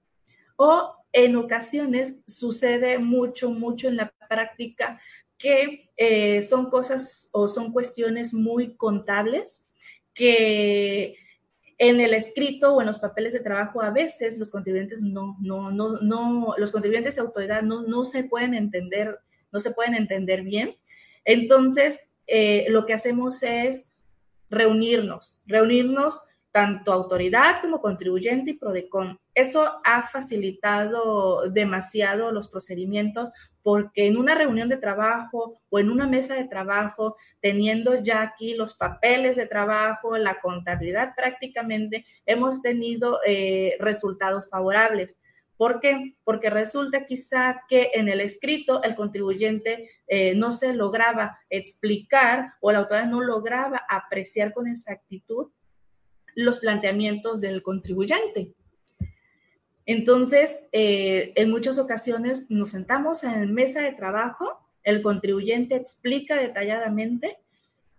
o 0.56 0.96
en 1.12 1.36
ocasiones 1.36 2.16
sucede 2.26 2.98
mucho, 2.98 3.52
mucho 3.52 3.88
en 3.88 3.98
la 3.98 4.14
práctica 4.28 5.00
porque 5.36 5.90
eh, 5.98 6.42
son 6.44 6.70
cosas 6.70 7.30
o 7.34 7.48
son 7.48 7.72
cuestiones 7.72 8.34
muy 8.34 8.76
contables 8.76 9.68
que 10.14 11.18
en 11.78 12.00
el 12.00 12.14
escrito 12.14 12.74
o 12.74 12.82
en 12.82 12.88
los 12.88 13.00
papeles 13.00 13.34
de 13.34 13.42
trabajo 13.42 13.82
a 13.82 13.90
veces 13.90 14.38
los 14.38 14.52
contribuyentes 14.52 15.02
no, 15.02 15.36
no, 15.42 15.72
no, 15.72 16.00
no 16.02 16.56
los 16.58 16.72
contribuyentes 16.72 17.16
de 17.16 17.22
autoridad 17.22 17.64
no, 17.64 17.84
no 17.84 18.06
se 18.06 18.24
pueden 18.24 18.54
entender, 18.54 19.20
no 19.52 19.60
se 19.60 19.72
pueden 19.72 19.94
entender 19.94 20.44
bien. 20.44 20.78
Entonces, 21.26 22.08
eh, 22.28 22.66
lo 22.70 22.86
que 22.86 22.94
hacemos 22.94 23.44
es 23.44 23.94
reunirnos, 24.50 25.42
reunirnos 25.46 26.22
tanto 26.56 26.94
autoridad 26.94 27.60
como 27.60 27.82
contribuyente 27.82 28.52
y 28.52 28.54
PRODECON. 28.54 29.20
Eso 29.34 29.82
ha 29.84 30.08
facilitado 30.08 31.50
demasiado 31.50 32.32
los 32.32 32.48
procedimientos 32.48 33.30
porque 33.62 34.08
en 34.08 34.16
una 34.16 34.36
reunión 34.36 34.70
de 34.70 34.78
trabajo 34.78 35.60
o 35.68 35.80
en 35.80 35.92
una 35.92 36.08
mesa 36.08 36.36
de 36.36 36.46
trabajo, 36.46 37.18
teniendo 37.42 38.02
ya 38.02 38.22
aquí 38.22 38.54
los 38.54 38.74
papeles 38.74 39.36
de 39.36 39.48
trabajo, 39.48 40.18
la 40.18 40.40
contabilidad 40.40 41.14
prácticamente, 41.14 42.06
hemos 42.26 42.62
tenido 42.62 43.20
eh, 43.28 43.76
resultados 43.82 44.48
favorables. 44.50 45.20
¿Por 45.58 45.82
qué? 45.82 46.16
Porque 46.24 46.50
resulta 46.50 47.06
quizá 47.06 47.64
que 47.68 47.92
en 47.96 48.08
el 48.08 48.22
escrito 48.22 48.82
el 48.82 48.96
contribuyente 48.96 49.90
eh, 50.08 50.36
no 50.36 50.54
se 50.54 50.72
lograba 50.72 51.38
explicar 51.50 52.54
o 52.62 52.72
la 52.72 52.80
autoridad 52.80 53.08
no 53.08 53.20
lograba 53.20 53.82
apreciar 53.90 54.54
con 54.54 54.70
exactitud 54.70 55.52
los 56.36 56.60
planteamientos 56.60 57.42
del 57.42 57.64
contribuyente. 57.64 58.54
Entonces, 59.86 60.62
eh, 60.72 61.34
en 61.36 61.50
muchas 61.52 61.80
ocasiones 61.80 62.46
nos 62.50 62.72
sentamos 62.72 63.24
en 63.24 63.54
mesa 63.54 63.82
de 63.82 63.94
trabajo, 63.94 64.60
el 64.84 65.02
contribuyente 65.02 65.76
explica 65.76 66.36
detalladamente, 66.36 67.38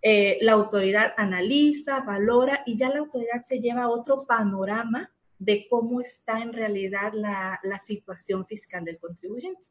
eh, 0.01 0.37
la 0.41 0.53
autoridad 0.53 1.13
analiza, 1.17 2.01
valora 2.01 2.61
y 2.65 2.77
ya 2.77 2.89
la 2.89 2.99
autoridad 2.99 3.41
se 3.43 3.59
lleva 3.59 3.89
otro 3.89 4.25
panorama 4.25 5.11
de 5.39 5.67
cómo 5.69 6.01
está 6.01 6.39
en 6.39 6.53
realidad 6.53 7.13
la, 7.13 7.59
situación 7.79 8.45
fiscal 8.45 8.85
del 8.85 8.99
contribuyente. 8.99 9.61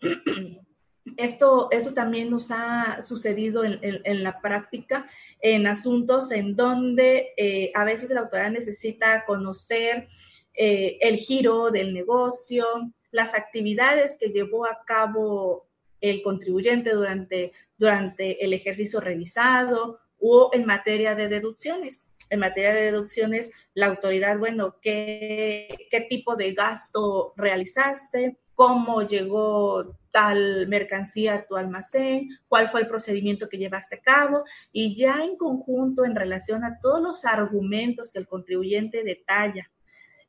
Esto, 1.16 1.68
eso 1.70 1.94
también 1.94 2.30
nos 2.30 2.50
ha 2.50 3.00
sucedido 3.02 3.64
en, 3.64 4.22
la 4.22 4.40
práctica 4.40 5.08
en 5.40 5.66
asuntos 5.66 6.30
en 6.32 6.56
donde 6.56 7.32
eh, 7.36 7.70
a 7.74 7.84
veces 7.84 8.10
la 8.10 8.20
autoridad 8.20 8.50
necesita 8.50 9.24
conocer 9.24 10.08
eh, 10.54 10.98
el 11.00 11.16
giro 11.16 11.70
del 11.70 11.94
negocio, 11.94 12.66
las 13.12 13.34
actividades 13.34 14.16
que 14.18 14.30
llevó 14.30 14.66
a 14.66 14.82
cabo 14.84 15.68
el 16.00 16.22
contribuyente 16.22 16.90
durante, 16.90 17.52
durante 17.76 18.44
el 18.44 18.52
ejercicio 18.52 19.00
revisado 19.00 20.00
o 20.18 20.50
en 20.52 20.66
materia 20.66 21.14
de 21.14 21.28
deducciones. 21.28 22.04
En 22.30 22.40
materia 22.40 22.74
de 22.74 22.92
deducciones, 22.92 23.50
la 23.72 23.86
autoridad, 23.86 24.36
bueno, 24.38 24.76
¿qué, 24.82 25.86
qué 25.90 26.02
tipo 26.02 26.36
de 26.36 26.52
gasto 26.52 27.32
realizaste? 27.36 28.36
¿Cómo 28.54 29.02
llegó 29.02 29.96
tal 30.18 30.66
mercancía 30.66 31.34
a 31.34 31.46
tu 31.46 31.54
almacén, 31.54 32.28
cuál 32.48 32.68
fue 32.68 32.80
el 32.80 32.88
procedimiento 32.88 33.48
que 33.48 33.56
llevaste 33.56 33.94
a 33.94 34.00
cabo 34.00 34.42
y 34.72 34.96
ya 34.96 35.22
en 35.22 35.36
conjunto 35.36 36.04
en 36.04 36.16
relación 36.16 36.64
a 36.64 36.80
todos 36.80 37.00
los 37.00 37.24
argumentos 37.24 38.12
que 38.12 38.18
el 38.18 38.26
contribuyente 38.26 39.04
detalla 39.04 39.70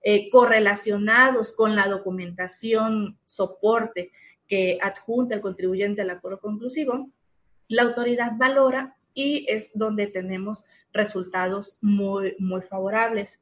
eh, 0.03 0.29
correlacionados 0.29 1.55
con 1.55 1.75
la 1.75 1.87
documentación 1.87 3.17
soporte 3.25 4.11
que 4.47 4.77
adjunta 4.79 5.33
el 5.33 5.41
contribuyente 5.41 6.03
al 6.03 6.11
acuerdo 6.11 6.39
conclusivo, 6.39 7.09
la 7.67 7.81
autoridad 7.81 8.33
valora 8.37 8.95
y 9.15 9.47
es 9.49 9.75
donde 9.75 10.05
tenemos 10.05 10.65
resultados 10.93 11.79
muy, 11.81 12.35
muy 12.37 12.61
favorables. 12.61 13.41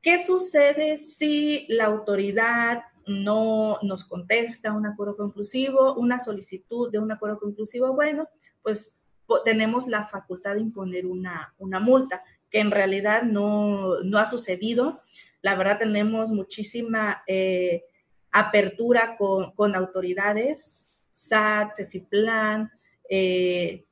¿Qué 0.00 0.20
sucede 0.20 0.98
si 0.98 1.66
la 1.68 1.86
autoridad 1.86 2.84
no 3.06 3.78
nos 3.82 4.04
contesta 4.04 4.72
un 4.72 4.86
acuerdo 4.86 5.16
conclusivo, 5.16 5.94
una 5.94 6.20
solicitud 6.20 6.90
de 6.90 6.98
un 6.98 7.12
acuerdo 7.12 7.38
conclusivo? 7.38 7.92
Bueno, 7.94 8.28
pues 8.62 8.96
tenemos 9.44 9.86
la 9.86 10.06
facultad 10.06 10.54
de 10.54 10.60
imponer 10.60 11.06
una, 11.06 11.54
una 11.58 11.78
multa, 11.80 12.22
que 12.50 12.60
en 12.60 12.70
realidad 12.70 13.22
no, 13.22 14.00
no 14.00 14.18
ha 14.18 14.26
sucedido. 14.26 15.02
La 15.42 15.54
verdad 15.56 15.78
tenemos 15.78 16.30
muchísima 16.30 17.22
eh, 17.26 17.84
apertura 18.30 19.16
con, 19.16 19.74
autoridades, 19.74 20.92
SAT, 21.10 21.76
CEFIPLAN, 21.76 22.70
eh, 23.08 23.86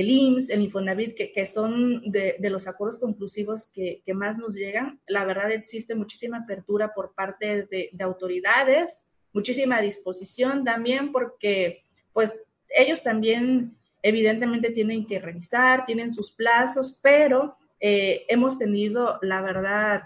el 0.00 0.10
IMSS, 0.10 0.50
el 0.50 0.62
Infonavit, 0.62 1.14
que, 1.14 1.46
son 1.46 2.02
de, 2.10 2.36
los 2.40 2.66
acuerdos 2.66 2.98
conclusivos 2.98 3.70
que, 3.72 4.02
más 4.14 4.38
nos 4.38 4.54
llegan. 4.54 5.00
La 5.06 5.24
verdad 5.24 5.50
existe 5.52 5.94
muchísima 5.94 6.38
apertura 6.38 6.92
por 6.94 7.14
parte 7.14 7.66
de, 7.66 7.90
de 7.92 8.04
autoridades, 8.04 9.06
muchísima 9.32 9.80
disposición 9.80 10.64
también 10.64 11.12
porque 11.12 11.84
pues 12.12 12.42
ellos 12.70 13.02
también 13.02 13.76
evidentemente 14.02 14.70
tienen 14.70 15.06
que 15.06 15.18
revisar, 15.18 15.84
tienen 15.84 16.14
sus 16.14 16.30
plazos, 16.30 16.98
pero 17.02 17.56
eh, 17.80 18.24
hemos 18.28 18.58
tenido, 18.58 19.18
la 19.22 19.42
verdad, 19.42 20.04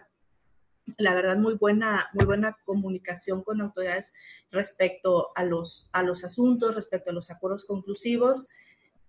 la 0.97 1.15
verdad, 1.15 1.37
muy 1.37 1.55
buena, 1.55 2.09
muy 2.15 2.25
buena 2.25 2.57
comunicación 2.65 3.43
con 3.43 3.61
autoridades 3.61 4.13
respecto 4.51 5.29
a 5.37 5.45
los, 5.45 5.89
a 5.93 6.03
los 6.03 6.25
asuntos, 6.25 6.75
respecto 6.75 7.11
a 7.11 7.15
los 7.15 7.31
acuerdos 7.31 7.65
conclusivos. 7.65 8.47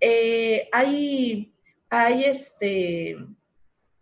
Eh, 0.02 0.68
este, 2.24 3.18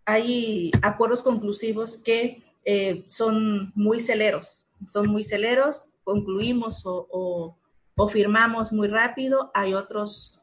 hay 0.05 0.71
acuerdos 0.81 1.21
conclusivos 1.21 1.97
que 1.97 2.41
eh, 2.63 3.03
son 3.07 3.71
muy 3.75 3.99
celeros, 3.99 4.65
son 4.87 5.09
muy 5.09 5.23
celeros, 5.23 5.89
concluimos 6.03 6.83
o, 6.85 7.57
firmamos 8.09 8.71
muy 8.71 8.87
rápido. 8.87 9.51
Hay 9.53 9.73
otros, 9.73 10.41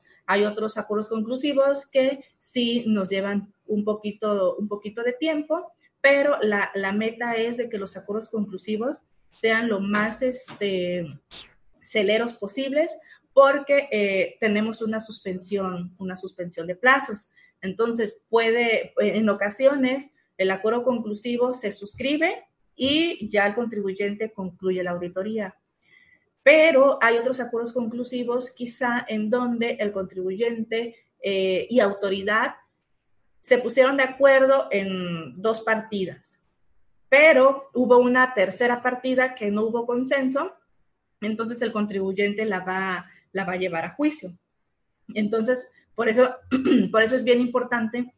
acuerdos 0.76 1.08
conclusivos 1.08 1.86
que 1.86 2.22
sí 2.38 2.84
nos 2.86 3.08
llevan 3.08 3.54
un 3.66 3.84
poquito, 3.84 4.56
de 5.02 5.14
tiempo 5.14 5.72
pero 6.02 6.38
la, 6.40 6.70
la, 6.74 6.92
meta 6.92 7.34
es 7.34 7.56
de 7.56 7.68
que 7.68 7.78
los 7.78 7.96
acuerdos 7.96 8.30
conclusivos 8.30 8.98
sean 9.32 9.68
lo 9.68 9.80
más 9.80 10.22
este, 10.22 11.04
celeros 11.80 12.34
posibles 12.34 12.96
porque 13.36 13.86
eh, 13.92 14.38
tenemos 14.40 14.80
una 14.80 14.98
suspensión, 14.98 15.94
una 15.98 16.16
suspensión 16.16 16.66
de 16.66 16.74
plazos. 16.74 17.30
Entonces, 17.60 18.22
puede, 18.30 18.94
en 18.96 19.28
ocasiones, 19.28 20.14
el 20.38 20.50
acuerdo 20.50 20.82
conclusivo 20.84 21.52
se 21.52 21.70
suscribe 21.70 22.46
y 22.74 23.28
ya 23.28 23.46
el 23.46 23.54
contribuyente 23.54 24.32
concluye 24.32 24.82
la 24.82 24.92
auditoría. 24.92 25.54
Pero 26.42 26.98
hay 27.02 27.18
otros 27.18 27.38
acuerdos 27.38 27.74
conclusivos 27.74 28.48
quizá 28.52 29.04
en 29.06 29.28
donde 29.28 29.72
el 29.80 29.92
contribuyente 29.92 30.96
eh, 31.20 31.66
y 31.68 31.80
autoridad 31.80 32.54
se 33.42 33.58
pusieron 33.58 33.98
de 33.98 34.04
acuerdo 34.04 34.68
en 34.70 35.42
dos 35.42 35.60
partidas, 35.60 36.40
pero 37.10 37.68
hubo 37.74 37.98
una 37.98 38.32
tercera 38.32 38.82
partida 38.82 39.34
que 39.34 39.50
no 39.50 39.64
hubo 39.64 39.84
consenso, 39.84 40.54
entonces 41.20 41.60
el 41.62 41.72
contribuyente 41.72 42.44
la 42.44 42.60
va, 42.60 43.06
la 43.36 43.44
va 43.44 43.52
a 43.52 43.58
llevar 43.58 43.84
a 43.84 43.94
juicio. 43.94 44.36
Entonces, 45.14 45.68
por 45.94 46.08
eso, 46.08 46.34
por 46.90 47.02
eso 47.02 47.14
es 47.14 47.22
bien 47.22 47.40
importante 47.40 48.14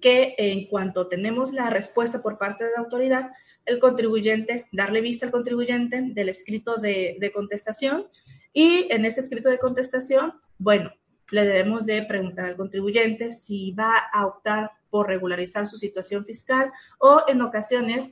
que 0.00 0.34
en 0.38 0.66
cuanto 0.66 1.06
tenemos 1.06 1.52
la 1.52 1.70
respuesta 1.70 2.20
por 2.20 2.36
parte 2.36 2.64
de 2.64 2.72
la 2.72 2.80
autoridad, 2.80 3.30
el 3.64 3.78
contribuyente, 3.78 4.66
darle 4.72 5.00
vista 5.00 5.26
al 5.26 5.32
contribuyente 5.32 6.02
del 6.02 6.28
escrito 6.28 6.76
de, 6.76 7.30
contestación 7.32 8.06
y 8.52 8.88
en 8.90 9.04
ese 9.04 9.20
escrito 9.20 9.50
de 9.50 9.58
contestación, 9.58 10.34
bueno, 10.58 10.90
le 11.30 11.44
debemos 11.44 11.86
de 11.86 12.02
preguntar 12.02 12.46
al 12.46 12.56
contribuyente 12.56 13.30
si 13.30 13.72
va 13.72 13.92
a 14.12 14.26
optar 14.26 14.72
por 14.90 15.06
regularizar 15.06 15.66
su 15.66 15.76
situación 15.76 16.24
fiscal 16.24 16.72
o 16.98 17.22
en 17.28 17.40
ocasiones 17.40 18.10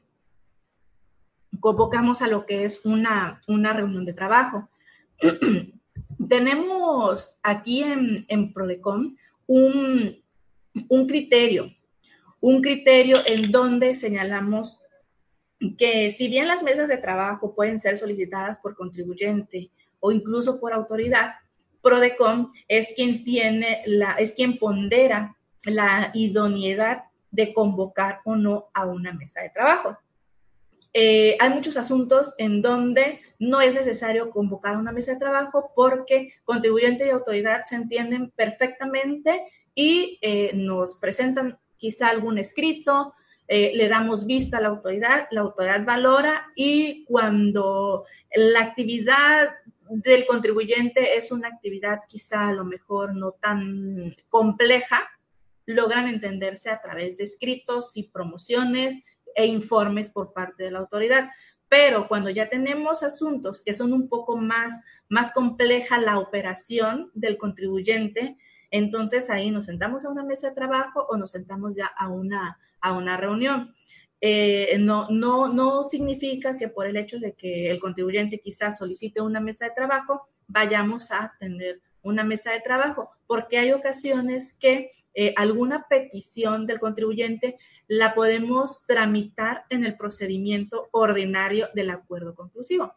convocamos 1.60 2.22
a 2.22 2.28
lo 2.28 2.46
que 2.46 2.64
es 2.64 2.84
una, 2.84 3.40
una 3.48 3.72
reunión 3.72 4.04
de 4.04 4.12
trabajo. 4.14 4.68
Tenemos 6.28 7.38
aquí 7.42 7.82
en, 7.82 8.24
en 8.28 8.52
Prodecom 8.52 9.16
un, 9.46 10.22
un 10.88 11.06
criterio, 11.06 11.70
un 12.40 12.60
criterio 12.60 13.16
en 13.26 13.50
donde 13.50 13.94
señalamos 13.94 14.80
que 15.78 16.10
si 16.10 16.28
bien 16.28 16.48
las 16.48 16.62
mesas 16.62 16.88
de 16.88 16.96
trabajo 16.96 17.54
pueden 17.54 17.78
ser 17.78 17.96
solicitadas 17.98 18.58
por 18.58 18.74
contribuyente 18.74 19.70
o 20.00 20.10
incluso 20.10 20.60
por 20.60 20.72
autoridad, 20.72 21.34
Prodecom 21.82 22.52
es 22.68 22.92
quien 22.94 23.24
tiene 23.24 23.82
la, 23.86 24.12
es 24.12 24.32
quien 24.32 24.58
pondera 24.58 25.36
la 25.64 26.10
idoneidad 26.14 27.04
de 27.30 27.54
convocar 27.54 28.20
o 28.24 28.36
no 28.36 28.68
a 28.74 28.86
una 28.86 29.12
mesa 29.12 29.42
de 29.42 29.50
trabajo. 29.50 29.96
Eh, 30.94 31.36
hay 31.40 31.50
muchos 31.50 31.76
asuntos 31.76 32.34
en 32.36 32.60
donde 32.60 33.20
no 33.38 33.60
es 33.60 33.74
necesario 33.74 34.30
convocar 34.30 34.76
una 34.76 34.92
mesa 34.92 35.12
de 35.12 35.18
trabajo 35.18 35.72
porque 35.74 36.34
contribuyente 36.44 37.06
y 37.06 37.10
autoridad 37.10 37.64
se 37.64 37.76
entienden 37.76 38.30
perfectamente 38.30 39.42
y 39.74 40.18
eh, 40.20 40.50
nos 40.54 40.98
presentan 40.98 41.58
quizá 41.78 42.10
algún 42.10 42.38
escrito, 42.38 43.14
eh, 43.48 43.72
le 43.74 43.88
damos 43.88 44.26
vista 44.26 44.58
a 44.58 44.60
la 44.60 44.68
autoridad, 44.68 45.28
la 45.30 45.40
autoridad 45.40 45.84
valora 45.84 46.52
y 46.54 47.04
cuando 47.06 48.04
la 48.34 48.60
actividad 48.60 49.50
del 49.88 50.26
contribuyente 50.26 51.16
es 51.16 51.32
una 51.32 51.48
actividad 51.48 52.00
quizá 52.06 52.48
a 52.48 52.52
lo 52.52 52.64
mejor 52.64 53.14
no 53.14 53.32
tan 53.32 54.14
compleja, 54.28 55.08
logran 55.64 56.08
entenderse 56.08 56.70
a 56.70 56.80
través 56.80 57.16
de 57.16 57.24
escritos 57.24 57.96
y 57.96 58.04
promociones 58.04 59.06
e 59.34 59.46
informes 59.46 60.10
por 60.10 60.32
parte 60.32 60.64
de 60.64 60.70
la 60.70 60.80
autoridad. 60.80 61.30
Pero 61.68 62.06
cuando 62.06 62.30
ya 62.30 62.48
tenemos 62.48 63.02
asuntos 63.02 63.62
que 63.64 63.74
son 63.74 63.92
un 63.92 64.08
poco 64.08 64.36
más, 64.36 64.82
más 65.08 65.32
compleja 65.32 65.98
la 65.98 66.18
operación 66.18 67.10
del 67.14 67.38
contribuyente, 67.38 68.36
entonces 68.70 69.30
ahí 69.30 69.50
nos 69.50 69.66
sentamos 69.66 70.04
a 70.04 70.10
una 70.10 70.24
mesa 70.24 70.48
de 70.48 70.54
trabajo 70.54 71.06
o 71.08 71.16
nos 71.16 71.30
sentamos 71.30 71.74
ya 71.74 71.86
a 71.86 72.08
una, 72.08 72.58
a 72.80 72.92
una 72.92 73.16
reunión. 73.16 73.74
Eh, 74.20 74.76
no, 74.78 75.08
no, 75.10 75.48
no 75.48 75.82
significa 75.82 76.56
que 76.56 76.68
por 76.68 76.86
el 76.86 76.96
hecho 76.96 77.18
de 77.18 77.32
que 77.34 77.70
el 77.70 77.80
contribuyente 77.80 78.38
quizás 78.38 78.78
solicite 78.78 79.20
una 79.20 79.40
mesa 79.40 79.64
de 79.64 79.72
trabajo, 79.72 80.28
vayamos 80.46 81.10
a 81.10 81.34
tener 81.40 81.80
una 82.02 82.24
mesa 82.24 82.52
de 82.52 82.60
trabajo, 82.60 83.10
porque 83.26 83.58
hay 83.58 83.72
ocasiones 83.72 84.56
que 84.58 84.92
eh, 85.14 85.34
alguna 85.36 85.86
petición 85.88 86.66
del 86.66 86.80
contribuyente 86.80 87.58
la 87.88 88.14
podemos 88.14 88.86
tramitar 88.86 89.64
en 89.68 89.84
el 89.84 89.96
procedimiento 89.96 90.88
ordinario 90.92 91.68
del 91.74 91.90
acuerdo 91.90 92.34
conclusivo. 92.34 92.94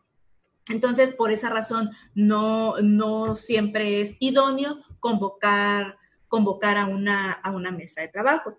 Entonces, 0.70 1.12
por 1.14 1.32
esa 1.32 1.50
razón, 1.50 1.92
no, 2.16 2.80
no 2.82 3.36
siempre 3.36 4.02
es 4.02 4.18
idóneo 4.20 4.80
convocar, 5.00 5.98
convocar 6.28 6.78
a, 6.78 6.88
una, 6.88 7.34
a 7.34 7.52
una 7.52 7.72
mesa 7.72 8.02
de 8.02 8.08
trabajo. 8.08 8.58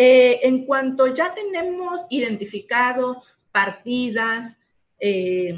Eh, 0.00 0.40
en 0.42 0.64
cuanto 0.64 1.06
ya 1.08 1.34
tenemos 1.34 2.06
identificado 2.10 3.22
partidas, 3.52 4.60
eh, 5.00 5.54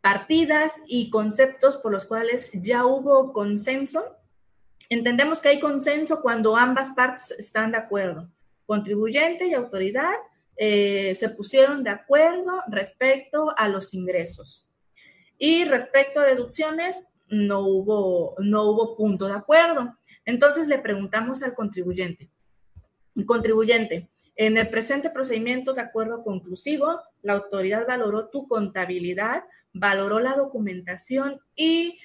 partidas 0.00 0.80
y 0.86 1.10
conceptos 1.10 1.76
por 1.76 1.92
los 1.92 2.06
cuales 2.06 2.50
ya 2.52 2.86
hubo 2.86 3.32
consenso, 3.32 4.16
entendemos 4.88 5.40
que 5.40 5.48
hay 5.48 5.60
consenso 5.60 6.20
cuando 6.22 6.56
ambas 6.56 6.90
partes 6.90 7.30
están 7.32 7.72
de 7.72 7.78
acuerdo. 7.78 8.30
Contribuyente 8.66 9.46
y 9.46 9.54
autoridad 9.54 10.14
eh, 10.56 11.14
se 11.14 11.30
pusieron 11.30 11.82
de 11.82 11.90
acuerdo 11.90 12.62
respecto 12.68 13.52
a 13.56 13.68
los 13.68 13.94
ingresos. 13.94 14.70
Y 15.38 15.64
respecto 15.64 16.20
a 16.20 16.24
deducciones, 16.24 17.08
no 17.28 17.60
hubo, 17.66 18.36
no 18.38 18.70
hubo 18.70 18.96
punto 18.96 19.26
de 19.26 19.34
acuerdo. 19.34 19.96
Entonces 20.24 20.68
le 20.68 20.78
preguntamos 20.78 21.42
al 21.42 21.54
contribuyente, 21.54 22.30
contribuyente, 23.26 24.10
en 24.36 24.56
el 24.56 24.68
presente 24.68 25.10
procedimiento 25.10 25.74
de 25.74 25.82
acuerdo 25.82 26.24
conclusivo, 26.24 27.00
la 27.22 27.34
autoridad 27.34 27.86
valoró 27.86 28.28
tu 28.30 28.48
contabilidad, 28.48 29.44
valoró 29.72 30.18
la 30.18 30.34
documentación 30.34 31.40
y 31.54 31.98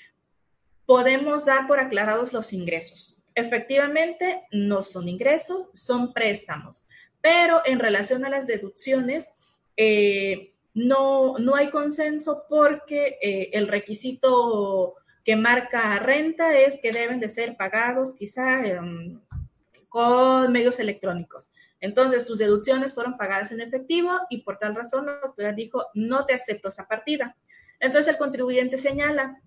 podemos 0.90 1.46
dar 1.46 1.68
por 1.68 1.80
aclarados 1.80 2.34
los 2.34 2.52
ingresos. 2.52 3.22
Efectivamente, 3.36 4.48
no 4.52 4.82
son 4.82 5.08
ingresos, 5.08 5.68
son 5.74 6.14
préstamos 6.14 6.88
pero 7.22 7.62
en 7.66 7.80
relación 7.80 8.26
a 8.26 8.30
las 8.30 8.48
deducciones, 8.48 9.30
eh, 9.76 10.54
no, 10.74 11.38
no 11.38 11.56
hay 11.56 11.70
consenso 11.70 12.46
porque 12.48 13.18
eh, 13.22 13.50
el 13.54 13.68
requisito 13.68 14.96
que 15.24 15.36
marca 15.36 16.00
renta 16.00 16.58
es 16.58 16.80
que 16.82 16.92
deben 16.92 17.20
de 17.20 17.30
ser 17.30 17.58
pagados 17.58 18.16
quizá 18.16 18.66
em, 18.66 19.20
con 19.90 20.52
medios 20.52 20.80
electrónicos. 20.80 21.52
Entonces, 21.82 22.26
tus 22.26 22.40
deducciones 22.40 22.94
fueron 22.94 23.18
pagadas 23.18 23.52
en 23.52 23.62
efectivo 23.62 24.12
y 24.30 24.42
por 24.42 24.58
tal 24.58 24.76
razón 24.76 25.06
la 25.06 25.20
autoridad 25.24 25.54
dijo, 25.54 25.86
no 25.94 26.26
te 26.26 26.34
acepto 26.34 26.70
esa 26.70 26.88
partida. 26.88 27.36
Entonces, 27.80 28.14
el 28.14 28.18
contribuyente 28.18 28.78
señala, 28.78 29.42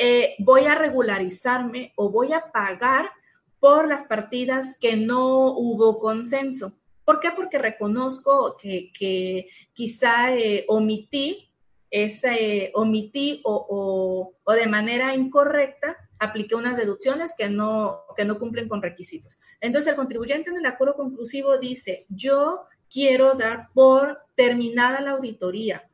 eh, 0.00 0.36
voy 0.38 0.64
a 0.66 0.76
regularizarme 0.76 1.92
o 1.96 2.08
voy 2.08 2.32
a 2.32 2.52
pagar 2.52 3.10
por 3.58 3.88
las 3.88 4.04
partidas 4.04 4.78
que 4.80 4.96
no 4.96 5.52
hubo 5.52 5.98
consenso. 5.98 6.72
¿Por 7.04 7.18
qué? 7.18 7.30
Porque 7.34 7.58
reconozco 7.58 8.56
que, 8.56 9.48
quizá 9.72 10.34
eh, 10.36 10.64
omití, 10.68 11.50
ese, 11.90 12.70
omití 12.74 13.40
o, 13.44 14.34
de 14.46 14.66
manera 14.66 15.14
incorrecta 15.14 15.96
apliqué 16.20 16.54
unas 16.54 16.76
deducciones 16.76 17.34
que 17.36 17.48
no, 17.48 18.02
que 18.16 18.24
no 18.24 18.38
cumplen 18.38 18.68
con 18.68 18.82
requisitos. 18.82 19.38
Entonces, 19.60 19.90
el 19.90 19.96
contribuyente 19.96 20.50
en 20.50 20.58
el 20.58 20.66
acuerdo 20.66 20.94
conclusivo 20.94 21.58
dice, 21.58 22.06
yo 22.08 22.66
quiero 22.90 23.34
dar 23.34 23.68
por 23.72 24.18
terminada 24.36 25.00
la 25.00 25.12
auditoría. 25.12 25.88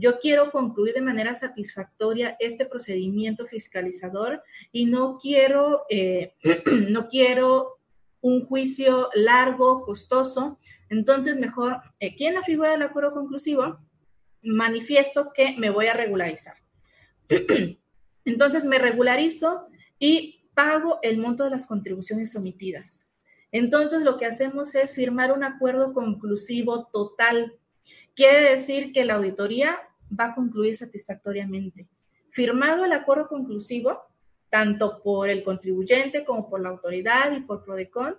Yo 0.00 0.20
quiero 0.20 0.52
concluir 0.52 0.94
de 0.94 1.00
manera 1.00 1.34
satisfactoria 1.34 2.36
este 2.38 2.64
procedimiento 2.64 3.46
fiscalizador 3.46 4.44
y 4.70 4.84
no 4.84 5.18
quiero, 5.20 5.86
eh, 5.90 6.34
no 6.88 7.08
quiero 7.08 7.80
un 8.20 8.46
juicio 8.46 9.10
largo, 9.14 9.82
costoso. 9.82 10.60
Entonces, 10.88 11.36
mejor, 11.36 11.78
aquí 12.00 12.26
en 12.26 12.34
la 12.34 12.44
figura 12.44 12.70
del 12.70 12.82
acuerdo 12.82 13.12
conclusivo, 13.12 13.80
manifiesto 14.40 15.32
que 15.34 15.56
me 15.58 15.70
voy 15.70 15.86
a 15.86 15.94
regularizar. 15.94 16.54
Entonces, 18.24 18.64
me 18.64 18.78
regularizo 18.78 19.66
y 19.98 20.48
pago 20.54 21.00
el 21.02 21.18
monto 21.18 21.42
de 21.42 21.50
las 21.50 21.66
contribuciones 21.66 22.36
omitidas. 22.36 23.12
Entonces, 23.50 24.02
lo 24.02 24.16
que 24.16 24.26
hacemos 24.26 24.76
es 24.76 24.94
firmar 24.94 25.32
un 25.32 25.42
acuerdo 25.42 25.92
conclusivo 25.92 26.86
total. 26.92 27.58
Quiere 28.14 28.50
decir 28.50 28.92
que 28.92 29.04
la 29.04 29.14
auditoría 29.14 29.80
va 30.08 30.26
a 30.26 30.34
concluir 30.34 30.76
satisfactoriamente. 30.76 31.86
Firmado 32.30 32.84
el 32.84 32.92
acuerdo 32.92 33.28
conclusivo, 33.28 34.02
tanto 34.50 35.02
por 35.02 35.28
el 35.28 35.42
contribuyente 35.42 36.24
como 36.24 36.48
por 36.48 36.60
la 36.60 36.70
autoridad 36.70 37.32
y 37.32 37.40
por 37.40 37.64
Prodecon, 37.64 38.16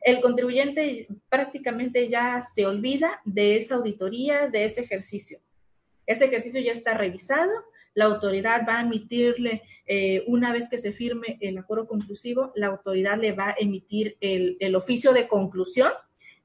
el 0.00 0.20
contribuyente 0.20 1.08
prácticamente 1.28 2.08
ya 2.08 2.42
se 2.54 2.66
olvida 2.66 3.20
de 3.24 3.56
esa 3.56 3.76
auditoría, 3.76 4.48
de 4.48 4.64
ese 4.64 4.82
ejercicio. 4.82 5.38
Ese 6.06 6.26
ejercicio 6.26 6.60
ya 6.60 6.72
está 6.72 6.94
revisado, 6.94 7.50
la 7.94 8.04
autoridad 8.04 8.66
va 8.68 8.78
a 8.78 8.82
emitirle, 8.82 9.62
eh, 9.86 10.22
una 10.26 10.52
vez 10.52 10.68
que 10.68 10.78
se 10.78 10.92
firme 10.92 11.38
el 11.40 11.58
acuerdo 11.58 11.88
conclusivo, 11.88 12.52
la 12.54 12.68
autoridad 12.68 13.18
le 13.18 13.32
va 13.32 13.50
a 13.50 13.56
emitir 13.58 14.16
el, 14.20 14.56
el 14.60 14.76
oficio 14.76 15.12
de 15.12 15.26
conclusión 15.26 15.90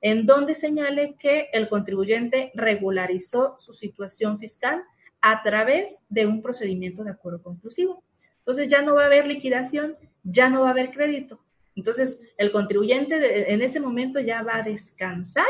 en 0.02 0.26
donde 0.26 0.56
señale 0.56 1.16
que 1.18 1.50
el 1.54 1.70
contribuyente 1.70 2.52
regularizó 2.56 3.56
su 3.60 3.74
situación 3.74 4.40
fiscal 4.40 4.84
a 5.22 5.44
través 5.44 6.00
de 6.10 6.26
un 6.26 6.42
procedimiento 6.42 7.04
de 7.04 7.12
acuerdo 7.12 7.42
conclusivo. 7.42 8.04
Entonces 8.40 8.68
ya 8.68 8.82
no 8.82 8.96
va 8.96 9.04
a 9.04 9.06
haber 9.06 9.28
liquidación, 9.28 9.96
ya 10.24 10.50
no 10.50 10.62
va 10.62 10.70
a 10.70 10.72
haber 10.72 10.92
crédito. 10.92 11.40
Entonces 11.76 12.20
el 12.38 12.52
contribuyente 12.52 13.54
en 13.54 13.62
ese 13.62 13.80
momento 13.80 14.20
ya 14.20 14.42
va 14.42 14.58
a 14.58 14.64
descansar 14.64 15.46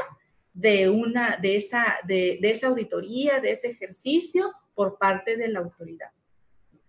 de, 0.54 0.89
una, 0.89 1.38
de, 1.41 1.56
esa, 1.56 1.97
de, 2.04 2.38
esa 2.41 2.68
auditoría, 2.68 3.39
de 3.39 3.52
ese 3.52 3.70
ejercicio 3.70 4.52
por 4.76 4.97
parte 4.97 5.38
de 5.38 5.47
la 5.47 5.60
autoridad. 5.60 6.10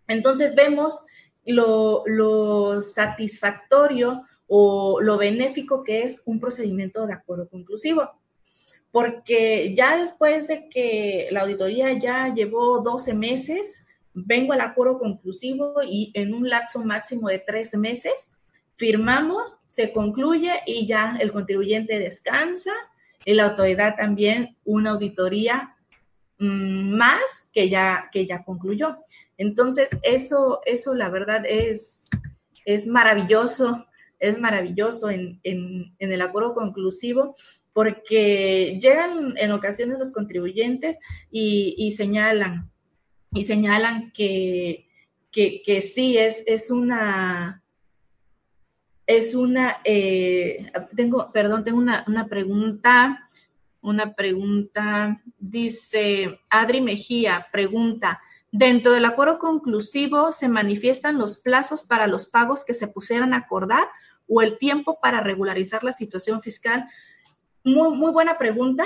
Entonces 0.08 0.54
vemos 0.54 0.98
lo, 1.46 2.02
lo, 2.06 2.82
satisfactorio 2.82 4.24
o 4.54 5.00
lo 5.00 5.16
benéfico 5.16 5.82
que 5.82 6.02
es 6.02 6.22
un 6.26 6.38
procedimiento 6.38 7.06
de 7.06 7.14
acuerdo 7.14 7.48
conclusivo. 7.48 8.10
Porque 8.90 9.74
ya 9.74 9.96
después 9.96 10.46
de 10.46 10.68
que 10.68 11.28
la 11.30 11.40
auditoría 11.40 11.98
ya 11.98 12.34
llevó 12.34 12.82
12 12.82 13.14
meses, 13.14 13.86
vengo 14.12 14.52
al 14.52 14.60
acuerdo 14.60 14.98
conclusivo 14.98 15.76
y 15.82 16.10
en 16.12 16.34
un 16.34 16.50
lapso 16.50 16.84
máximo 16.84 17.30
de 17.30 17.38
tres 17.38 17.74
meses 17.76 18.36
firmamos, 18.76 19.56
se 19.68 19.90
concluye 19.90 20.52
y 20.66 20.86
ya 20.86 21.16
el 21.18 21.32
contribuyente 21.32 21.98
descansa 21.98 22.72
y 23.24 23.32
la 23.32 23.44
autoridad 23.44 23.96
también 23.96 24.58
una 24.66 24.90
auditoría 24.90 25.76
mm, 26.38 26.94
más 26.94 27.48
que 27.54 27.70
ya, 27.70 28.10
que 28.12 28.26
ya 28.26 28.44
concluyó. 28.44 28.98
Entonces, 29.38 29.88
eso, 30.02 30.60
eso 30.66 30.94
la 30.94 31.08
verdad 31.08 31.42
es, 31.46 32.10
es 32.66 32.86
maravilloso, 32.86 33.86
es 34.22 34.38
maravilloso 34.40 35.10
en, 35.10 35.40
el 35.42 36.22
acuerdo 36.22 36.54
conclusivo 36.54 37.34
porque 37.72 38.78
llegan 38.80 39.34
en 39.36 39.50
ocasiones 39.50 39.98
los 39.98 40.12
contribuyentes 40.12 40.98
y, 41.30 41.74
y 41.76 41.90
señalan, 41.90 42.70
y 43.32 43.44
señalan 43.44 44.12
que, 44.12 44.86
que, 45.32 45.82
sí, 45.82 46.16
es, 46.18 46.44
es 46.46 46.70
una, 46.70 47.64
es 49.06 49.34
una, 49.34 49.78
eh, 49.84 50.70
tengo, 50.94 51.32
perdón, 51.32 51.64
tengo 51.64 51.78
una, 51.78 52.26
pregunta. 52.28 53.28
una 53.80 54.14
pregunta. 54.14 55.20
Dice 55.36 56.38
Adri 56.48 56.80
Mejía, 56.80 57.48
pregunta, 57.50 58.20
¿dentro 58.52 58.92
del 58.92 59.06
acuerdo 59.06 59.40
conclusivo 59.40 60.30
se 60.30 60.48
manifiestan 60.48 61.18
los 61.18 61.38
plazos 61.38 61.84
para 61.84 62.06
los 62.06 62.26
pagos 62.26 62.64
que 62.64 62.74
se 62.74 62.86
pusieran 62.86 63.34
a 63.34 63.38
acordar 63.38 63.88
o 64.28 64.42
el 64.42 64.58
tiempo 64.58 64.98
para 65.00 65.20
regularizar 65.20 65.84
la 65.84 65.92
situación 65.92 66.42
fiscal? 66.42 66.88
Muy, 67.64 67.96
muy 67.96 68.10
buena 68.12 68.38
pregunta. 68.38 68.84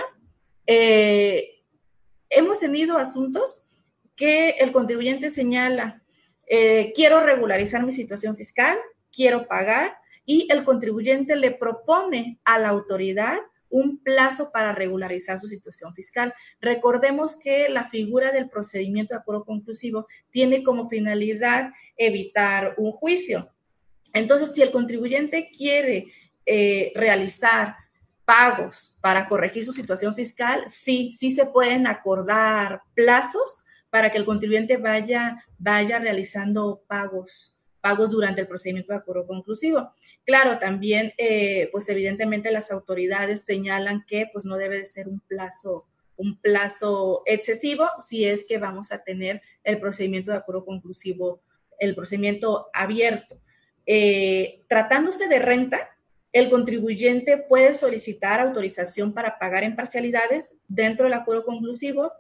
Eh, 0.67 1.63
hemos 2.29 2.61
tenido 2.61 2.99
asuntos 2.99 3.65
que 4.17 4.51
el 4.51 4.73
contribuyente 4.73 5.31
señala, 5.31 6.03
eh, 6.49 6.93
quiero 6.95 7.21
regularizar 7.21 7.85
mi 7.85 7.93
situación 7.93 8.37
fiscal, 8.37 8.79
quiero 9.13 9.47
pagar, 9.47 9.97
y 10.25 10.49
el 10.51 10.65
contribuyente 10.65 11.37
le 11.37 11.53
propone 11.53 12.41
a 12.45 12.59
la 12.59 12.71
autoridad 12.71 13.39
un 13.69 14.03
plazo 14.03 14.51
para 14.53 14.73
regularizar 14.73 15.41
su 15.41 15.49
situación 15.49 15.95
fiscal. 15.95 16.35
Recordemos 16.61 17.37
que 17.37 17.69
la 17.69 17.89
figura 17.89 18.33
del 18.33 18.49
procedimiento 18.49 19.15
de 19.15 19.21
acuerdo 19.21 19.45
conclusivo 19.45 20.07
tiene 20.31 20.63
como 20.63 20.89
finalidad 20.89 21.71
evitar 21.97 22.75
un 22.77 22.93
juicio. 22.93 23.51
Entonces, 24.17 24.53
si 24.55 24.63
el 24.63 24.71
contribuyente 24.71 25.51
quiere 25.55 26.07
eh, 26.47 26.91
realizar 26.95 27.77
pagos 28.25 28.97
para 29.01 29.29
corregir 29.29 29.65
su 29.65 29.73
situación 29.73 30.15
fiscal, 30.15 30.65
sí, 30.69 31.13
sí 31.15 31.31
se 31.31 31.45
pueden 31.47 31.87
acordar 31.87 32.81
plazos 32.95 33.63
para 33.91 34.11
que 34.11 34.19
el 34.19 34.25
contribuyente 34.25 34.79
vaya, 34.79 35.45
vaya 35.59 35.99
realizando 35.99 36.83
pagos 36.89 37.53
pagos 37.83 38.11
durante 38.11 38.41
el 38.41 38.49
procedimiento 38.49 38.93
de 38.93 38.99
acuerdo 38.99 39.29
conclusivo. 39.29 39.93
Claro, 40.25 40.59
también, 40.59 41.13
eh, 41.19 41.69
pues 41.71 41.89
evidentemente 41.89 42.51
las 42.51 42.73
autoridades 42.73 43.45
señalan 43.45 44.05
que 44.09 44.29
pues 44.33 44.45
no 44.45 44.57
debe 44.57 44.79
de 44.79 44.87
ser 44.87 45.07
un 45.07 45.21
plazo, 45.21 45.87
un 46.17 46.41
plazo 46.41 47.23
excesivo 47.27 47.87
si 48.01 48.25
es 48.25 48.45
que 48.45 48.59
vamos 48.59 48.91
a 48.91 49.05
tener 49.05 49.41
el 49.63 49.79
procedimiento 49.79 50.33
de 50.33 50.39
acuerdo 50.39 50.65
conclusivo, 50.65 51.43
el 51.79 51.95
procedimiento 51.95 52.71
abierto. 52.73 53.41
Eh, 53.87 54.65
tratándose 54.69 55.29
de 55.29 55.39
renta, 55.39 55.91
el 56.33 56.51
contribuyente 56.51 57.39
puede 57.39 57.73
solicitar 57.73 58.41
autorización 58.41 59.15
para 59.15 59.39
pagar 59.39 59.65
en 59.65 59.77
parcialidades 59.77 60.61
dentro 60.69 61.05
del 61.05 61.15
acuerdo 61.15 61.45
conclusivo, 61.45 62.13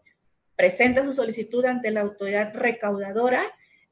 presenta 0.56 1.04
su 1.04 1.12
solicitud 1.12 1.64
ante 1.66 1.90
la 1.90 2.00
autoridad 2.00 2.54
recaudadora 2.54 3.44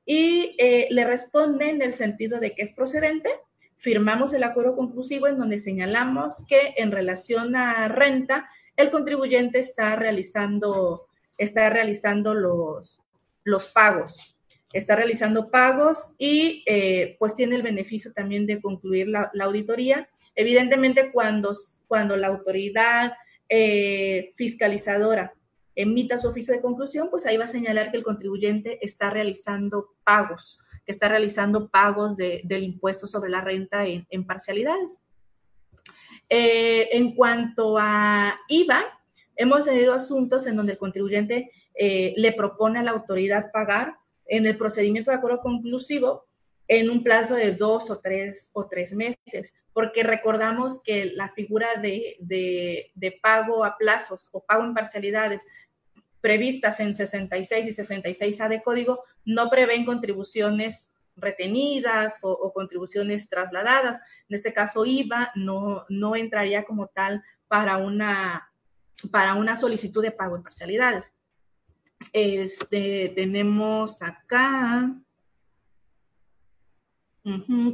y 0.06 0.56
eh, 0.58 0.86
le 0.90 1.04
responde 1.04 1.68
en 1.68 1.82
el 1.82 1.92
sentido 1.92 2.40
de 2.40 2.54
que 2.54 2.62
es 2.62 2.72
procedente. 2.72 3.28
Firmamos 3.76 4.32
el 4.32 4.44
acuerdo 4.44 4.76
conclusivo 4.76 5.26
en 5.26 5.36
donde 5.36 5.58
señalamos 5.58 6.44
que 6.48 6.74
en 6.78 6.90
relación 6.90 7.54
a 7.54 7.88
renta, 7.88 8.48
el 8.76 8.90
contribuyente 8.90 9.58
está 9.58 9.94
realizando, 9.94 11.06
está 11.36 11.68
realizando 11.68 12.32
los, 12.32 13.02
los 13.44 13.66
pagos. 13.66 14.38
Está 14.74 14.96
realizando 14.96 15.52
pagos 15.52 16.14
y 16.18 16.64
eh, 16.66 17.14
pues 17.20 17.36
tiene 17.36 17.54
el 17.54 17.62
beneficio 17.62 18.12
también 18.12 18.44
de 18.44 18.60
concluir 18.60 19.06
la, 19.06 19.30
auditoría. 19.40 20.08
Evidentemente, 20.34 21.12
cuando, 21.12 21.52
cuando 21.86 22.16
la 22.16 22.26
autoridad 22.26 23.12
eh, 23.48 24.32
fiscalizadora 24.34 25.32
emita 25.76 26.18
su 26.18 26.26
oficio 26.26 26.52
de 26.52 26.60
conclusión, 26.60 27.08
pues 27.08 27.24
ahí 27.24 27.36
va 27.36 27.44
a 27.44 27.48
señalar 27.48 27.92
que 27.92 27.98
el 27.98 28.02
contribuyente 28.02 28.84
está 28.84 29.10
realizando 29.10 29.94
pagos, 30.02 30.58
que 30.84 30.90
está 30.90 31.08
realizando 31.08 31.68
pagos 31.68 32.16
del 32.16 32.64
impuesto 32.64 33.06
sobre 33.06 33.30
la 33.30 33.42
renta 33.42 33.86
en, 33.86 34.26
parcialidades. 34.26 35.02
Eh, 36.28 36.88
en 36.90 37.14
cuanto 37.14 37.78
a 37.78 38.40
IVA, 38.48 38.82
hemos 39.36 39.66
tenido 39.66 39.94
asuntos 39.94 40.48
en 40.48 40.56
donde 40.56 40.72
el 40.72 40.78
contribuyente 40.78 41.52
le 41.76 42.32
propone 42.32 42.80
a 42.80 42.82
la 42.82 42.90
autoridad 42.90 43.52
pagar 43.52 43.98
en 44.26 44.46
el 44.46 44.56
procedimiento 44.56 45.10
de 45.10 45.16
acuerdo 45.16 45.40
conclusivo 45.40 46.26
en 46.68 46.90
un 46.90 47.02
plazo 47.02 47.34
de 47.34 47.52
dos 47.52 47.90
o 47.90 48.00
tres 48.00 48.50
o 48.54 48.66
tres 48.66 48.94
meses, 48.94 49.54
porque 49.72 50.02
recordamos 50.02 50.82
que 50.82 51.06
la 51.06 51.28
figura 51.30 51.68
de, 51.80 52.16
de, 52.20 53.20
pago 53.20 53.64
a 53.64 53.76
plazos 53.76 54.28
o 54.32 54.42
pago 54.42 54.64
en 54.64 54.74
parcialidades 54.74 55.46
previstas 56.20 56.80
en 56.80 56.94
66 56.94 57.66
y 57.66 57.82
66A 57.82 58.48
de 58.48 58.62
código 58.62 59.04
no 59.26 59.50
prevén 59.50 59.84
contribuciones 59.84 60.90
retenidas 61.16 62.20
o, 62.22 62.52
contribuciones 62.52 63.28
trasladadas. 63.28 63.98
En 64.28 64.34
este 64.34 64.54
caso, 64.54 64.86
IVA 64.86 65.32
no, 65.34 65.84
no 65.90 66.16
entraría 66.16 66.64
como 66.64 66.86
tal 66.86 67.22
para 67.46 67.76
una, 67.76 68.50
para 69.10 69.34
una 69.34 69.56
solicitud 69.56 70.02
de 70.02 70.12
pago 70.12 70.36
en 70.36 70.42
parcialidades. 70.42 71.12
Este, 72.12 73.12
tenemos 73.14 74.02
acá. 74.02 74.94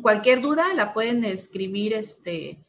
Cualquier 0.02 0.40
duda 0.40 0.72
la 0.74 0.94
pueden 0.94 1.24
escribir, 1.24 1.94
este, 1.94 2.64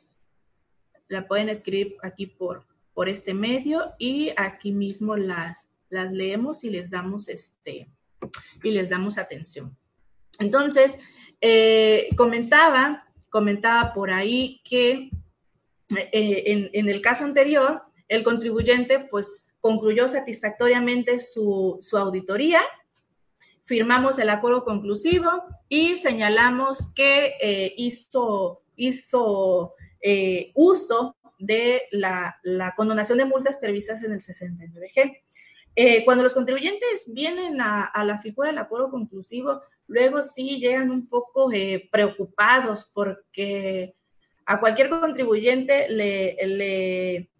la 1.07 1.27
pueden 1.27 1.49
escribir 1.49 1.97
aquí 2.01 2.25
por, 2.25 2.65
por 2.93 3.07
este 3.07 3.33
medio 3.33 3.93
y 3.99 4.31
aquí 4.35 4.71
mismo 4.71 5.15
las, 5.15 5.69
las 5.89 6.11
leemos 6.11 6.63
y 6.63 6.71
les 6.71 6.89
damos, 6.89 7.29
este, 7.29 7.87
y 8.63 8.71
les 8.71 8.89
damos 8.89 9.17
atención. 9.17 9.77
Entonces, 10.39 10.97
eh, 11.39 12.09
comentaba, 12.17 13.03
comentaba 13.29 13.93
por 13.93 14.11
ahí 14.11 14.61
que 14.63 15.11
eh, 15.97 16.69
en, 16.73 16.89
el 16.89 17.01
caso 17.01 17.25
anterior, 17.25 17.83
el 18.07 18.23
contribuyente 18.23 18.99
pues 18.99 19.50
concluyó 19.61 20.07
satisfactoriamente 20.07 21.19
su, 21.19 21.79
auditoría, 21.93 22.61
firmamos 23.63 24.19
el 24.19 24.29
acuerdo 24.29 24.65
conclusivo 24.65 25.29
y 25.69 25.97
señalamos 25.97 26.91
que 26.93 27.35
eh, 27.41 27.73
hizo, 27.77 28.63
hizo 28.75 29.75
uso 30.55 31.15
de 31.37 31.83
la, 31.91 32.39
la, 32.43 32.73
condonación 32.75 33.19
de 33.19 33.25
multas 33.25 33.57
previstas 33.59 34.03
en 34.03 34.11
el 34.13 34.19
69G. 34.19 35.21
Eh, 35.75 36.03
cuando 36.03 36.23
los 36.23 36.33
contribuyentes 36.33 37.11
vienen 37.13 37.61
a, 37.61 37.91
la 38.03 38.19
figura 38.19 38.49
del 38.49 38.57
acuerdo 38.57 38.91
conclusivo, 38.91 39.61
luego 39.87 40.23
sí 40.23 40.59
llegan 40.59 40.91
un 40.91 41.07
poco 41.07 41.51
eh, 41.53 41.87
preocupados 41.91 42.91
porque 42.93 43.95
a 44.45 44.59
cualquier 44.59 44.89
contribuyente 44.89 45.87
le, 45.89 46.35
le, 46.45 47.30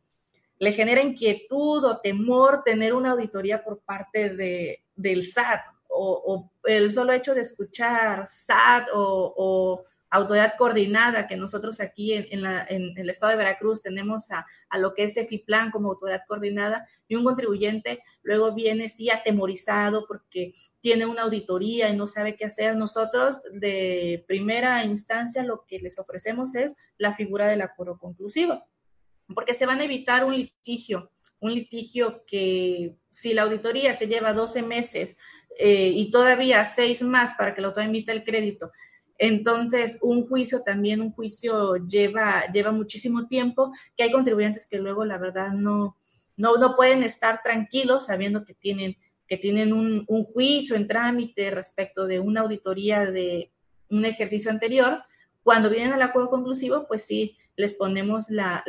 genera 0.72 1.02
inquietud 1.02 1.84
o 1.84 2.00
temor 2.00 2.64
tener 2.64 2.94
una 2.94 3.12
auditoría 3.12 3.64
por 3.64 3.80
parte 3.82 4.30
de, 4.30 4.84
del 4.96 5.24
SAT 5.24 5.62
o, 5.90 6.52
el 6.64 6.92
solo 6.94 7.14
hecho 7.14 7.34
de 7.34 7.42
escuchar 7.42 8.28
SAT 8.28 8.88
o 8.94 9.84
autoridad 10.12 10.56
coordinada, 10.58 11.26
que 11.26 11.38
nosotros 11.38 11.80
aquí 11.80 12.14
en, 12.14 12.46
el 12.46 13.10
estado 13.10 13.32
de 13.32 13.38
Veracruz 13.38 13.82
tenemos 13.82 14.30
a, 14.32 14.46
lo 14.78 14.94
que 14.94 15.06
es 15.06 15.16
EFIPLAN 15.16 15.72
como 15.72 15.90
autoridad 15.90 16.24
coordinada, 16.28 16.88
y 17.08 17.16
un 17.16 17.24
contribuyente 17.24 18.04
luego 18.22 18.54
viene 18.54 18.90
sí 18.90 19.10
atemorizado 19.10 20.06
porque 20.06 20.54
tiene 20.82 21.06
una 21.06 21.24
auditoría 21.24 21.90
y 21.90 21.96
no 21.96 22.08
sabe 22.08 22.36
qué 22.36 22.46
hacer. 22.46 22.76
Nosotros 22.76 23.42
de 23.54 24.26
primera 24.28 24.84
instancia 24.84 25.44
lo 25.44 25.66
que 25.66 25.80
les 25.80 25.98
ofrecemos 25.98 26.56
es 26.56 26.76
la 26.98 27.16
figura 27.16 27.48
del 27.48 27.62
acuerdo 27.62 27.98
conclusivo, 27.98 28.62
porque 29.34 29.54
se 29.54 29.66
van 29.66 29.80
a 29.80 29.86
evitar 29.86 30.24
un 30.24 30.36
litigio, 30.36 31.12
un 31.40 31.54
litigio 31.54 32.24
que 32.26 32.96
si 33.10 33.34
la 33.34 33.44
auditoría 33.44 33.96
se 33.96 34.08
lleva 34.08 34.34
12 34.34 34.62
meses 34.62 35.18
eh, 35.60 35.92
y 35.96 36.12
todavía 36.12 36.64
seis 36.66 37.02
más 37.02 37.34
para 37.34 37.54
que 37.54 37.62
el 37.62 37.66
autor 37.66 37.84
emita 37.84 38.12
el 38.12 38.24
crédito, 38.24 38.72
entonces, 39.22 40.00
un 40.02 40.28
juicio 40.28 40.64
también, 40.64 41.00
un 41.00 41.12
juicio 41.12 41.76
lleva, 41.76 42.52
lleva 42.52 42.72
muchísimo 42.72 43.28
tiempo, 43.28 43.72
que 43.96 44.02
hay 44.02 44.12
contribuyentes 44.12 44.66
que 44.66 44.80
luego, 44.80 45.06
la 45.06 45.20
verdad, 45.20 45.52
no, 45.52 45.96
no, 46.38 46.58
no 46.58 46.76
pueden 46.76 47.04
estar 47.04 47.44
tranquilos 47.44 48.08
sabiendo 48.08 48.44
que 48.44 48.56
tienen, 48.56 48.98
que 49.28 49.38
tienen 49.38 49.74
un, 49.74 50.08
juicio 50.34 50.76
en 50.76 50.88
trámite 50.88 51.52
respecto 51.52 52.08
de 52.08 52.20
una 52.20 52.42
auditoría 52.42 53.12
de 53.12 53.52
un 53.92 54.06
ejercicio 54.06 54.50
anterior. 54.50 55.04
Cuando 55.44 55.70
vienen 55.70 55.94
al 55.94 56.02
acuerdo 56.02 56.32
conclusivo, 56.32 56.88
pues 56.88 57.06
sí, 57.06 57.38
les 57.62 57.74
ponemos 57.74 58.30
la, 58.30 58.64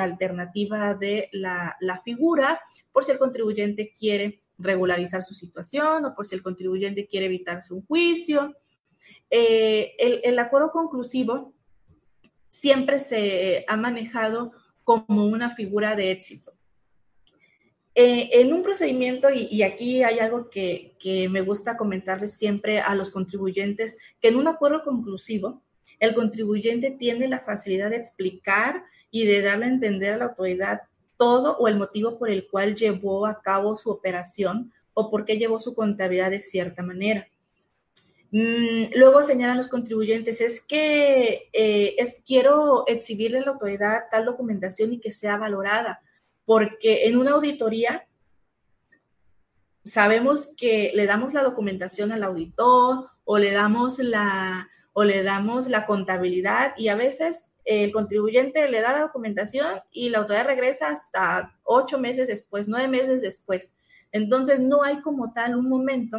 alternativa 0.00 0.94
de 0.94 1.28
la, 1.32 1.76
la, 1.80 2.00
figura 2.02 2.60
por 2.92 3.04
si 3.04 3.12
el 3.12 3.18
contribuyente 3.18 3.92
quiere 3.96 4.42
regularizar 4.58 5.22
su 5.22 5.34
situación 5.34 6.04
o 6.04 6.14
por 6.14 6.26
si 6.26 6.34
el 6.34 6.42
contribuyente 6.42 7.06
quiere 7.06 7.26
evitarse 7.26 7.72
un 7.72 7.86
juicio 7.86 8.56
eh, 9.30 9.94
el, 10.24 10.38
acuerdo 10.38 10.72
conclusivo 10.72 11.54
siempre 12.48 12.98
se 12.98 13.64
ha 13.68 13.76
manejado 13.76 14.52
como 14.82 15.26
una 15.26 15.54
figura 15.54 15.94
de 15.94 16.10
éxito. 16.10 16.52
Eh, 17.94 18.30
en 18.32 18.52
un 18.52 18.62
procedimiento, 18.62 19.28
y, 19.30 19.62
aquí 19.62 20.02
hay 20.02 20.18
algo 20.18 20.48
que, 20.50 20.96
me 21.30 21.42
gusta 21.42 21.76
comentarles 21.76 22.34
siempre 22.34 22.80
a 22.80 22.94
los 22.94 23.10
contribuyentes, 23.10 23.96
que 24.20 24.28
en 24.28 24.36
un 24.36 24.48
acuerdo 24.48 24.82
conclusivo, 24.82 25.62
el 26.00 26.14
contribuyente 26.14 26.90
tiene 26.90 27.28
la 27.28 27.40
facilidad 27.40 27.90
de 27.90 27.96
explicar 27.96 28.82
y 29.10 29.26
de 29.26 29.42
darle 29.42 29.66
a 29.66 29.68
entender 29.68 30.14
a 30.14 30.16
la 30.16 30.24
autoridad 30.26 30.80
todo 31.16 31.58
o 31.58 31.68
el 31.68 31.76
motivo 31.76 32.18
por 32.18 32.30
el 32.30 32.48
cual 32.48 32.74
llevó 32.74 33.26
a 33.26 33.42
cabo 33.42 33.76
su 33.76 33.90
operación 33.90 34.72
o 34.94 35.10
por 35.10 35.26
qué 35.26 35.36
llevó 35.36 35.60
su 35.60 35.74
contabilidad 35.74 36.30
de 36.30 36.40
cierta 36.40 36.82
manera. 36.82 37.28
Mm, 38.32 38.94
luego 38.94 39.22
señalan 39.22 39.58
los 39.58 39.68
contribuyentes, 39.68 40.40
es 40.40 40.64
que 40.64 41.50
eh, 41.52 41.96
es, 41.98 42.22
quiero 42.26 42.86
exhibirle 42.86 43.38
a 43.38 43.42
la 43.42 43.50
autoridad 43.50 44.04
tal 44.10 44.24
documentación 44.24 44.94
y 44.94 45.00
que 45.00 45.12
sea 45.12 45.36
valorada, 45.36 46.00
porque 46.46 47.06
en 47.06 47.18
una 47.18 47.32
auditoría 47.32 48.06
sabemos 49.84 50.48
que 50.56 50.92
le 50.94 51.04
damos 51.04 51.34
la 51.34 51.42
documentación 51.42 52.12
al 52.12 52.22
auditor 52.22 53.10
o 53.24 53.38
le 53.38 53.50
damos 53.50 53.98
la, 53.98 54.69
o 54.92 55.04
le 55.04 55.22
damos 55.22 55.68
la 55.68 55.86
contabilidad 55.86 56.72
y 56.76 56.88
a 56.88 56.96
veces 56.96 57.52
el 57.64 57.92
contribuyente 57.92 58.68
le 58.68 58.80
da 58.80 58.92
la 58.92 59.00
documentación 59.02 59.80
y 59.90 60.08
la 60.08 60.18
autoridad 60.18 60.46
regresa 60.46 60.88
hasta 60.88 61.56
ocho 61.62 61.98
meses 61.98 62.28
después, 62.28 62.68
nueve 62.68 62.88
meses 62.88 63.22
después. 63.22 63.76
Entonces 64.12 64.60
no 64.60 64.82
hay 64.82 65.00
como 65.00 65.32
tal 65.32 65.56
un 65.56 65.68
momento 65.68 66.18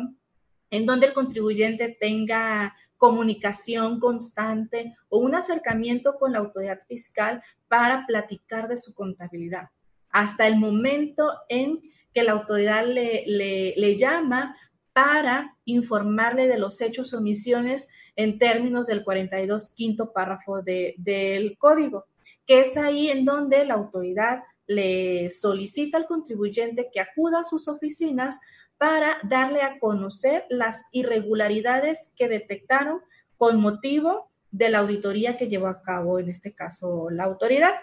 en 0.70 0.86
donde 0.86 1.08
el 1.08 1.14
contribuyente 1.14 1.90
tenga 2.00 2.76
comunicación 2.98 4.00
constante 4.00 4.96
o 5.10 5.18
un 5.18 5.36
acercamiento 5.36 6.18
con 6.18 6.34
la 6.34 6.40
autoridad 6.40 6.80
fiscal 6.88 7.44
para 7.68 8.06
platicar 8.06 8.68
de 8.68 8.78
su 8.78 8.94
contabilidad. 8.94 9.70
Hasta 10.12 10.48
el 10.48 10.58
momento 10.58 11.32
en 11.50 11.82
que 12.14 12.24
la 12.24 12.34
autoridad 12.34 12.86
le, 12.86 13.24
le, 13.26 13.98
llama 13.98 14.56
para 14.94 15.58
informarle 15.66 16.48
de 16.48 16.60
los 16.60 16.80
hechos 16.82 17.14
o 17.14 17.18
omisiones 17.18 17.90
en 18.16 18.38
términos 18.38 18.88
del 18.88 19.04
42 19.04 19.72
quinto 19.72 20.12
párrafo 20.12 20.62
del 20.62 21.58
código, 21.58 22.06
que 22.46 22.62
es 22.62 22.78
ahí 22.78 23.10
en 23.10 23.26
donde 23.26 23.66
la 23.66 23.76
autoridad 23.76 24.44
le 24.68 25.32
solicita 25.32 25.98
al 25.98 26.06
contribuyente 26.06 26.90
que 26.94 27.00
acuda 27.00 27.42
a 27.42 27.44
sus 27.44 27.68
oficinas 27.68 28.40
para 28.78 29.18
darle 29.24 29.62
a 29.62 29.80
conocer 29.80 30.46
las 30.50 30.86
irregularidades 30.92 32.14
que 32.16 32.28
detectaron 32.28 33.02
con 33.38 33.60
motivo 33.60 34.32
de 34.52 34.70
la 34.70 34.80
auditoría 34.80 35.38
que 35.38 35.48
llevó 35.48 35.68
a 35.68 35.82
cabo, 35.82 36.20
en 36.20 36.30
este 36.30 36.54
caso, 36.54 37.10
la 37.10 37.24
autoridad. 37.24 37.74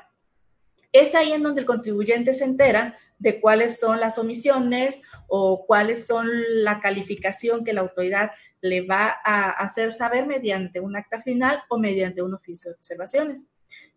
Es 0.92 1.14
ahí 1.14 1.32
en 1.32 1.42
donde 1.42 1.60
el 1.60 1.66
contribuyente 1.66 2.32
se 2.34 2.44
entera 2.44 2.96
de 3.18 3.40
cuáles 3.40 3.78
son 3.78 4.00
las 4.00 4.18
omisiones 4.18 5.02
o 5.26 5.66
cuáles 5.66 6.06
son 6.06 6.28
la 6.62 6.80
calificación 6.80 7.64
que 7.64 7.72
la 7.72 7.82
autoridad 7.82 8.30
le 8.60 8.82
va 8.82 9.16
a 9.24 9.50
hacer 9.50 9.92
saber 9.92 10.26
mediante 10.26 10.80
un 10.80 10.96
acta 10.96 11.20
final 11.20 11.62
o 11.68 11.78
mediante 11.78 12.22
un 12.22 12.34
oficio 12.34 12.70
de 12.70 12.76
observaciones. 12.76 13.46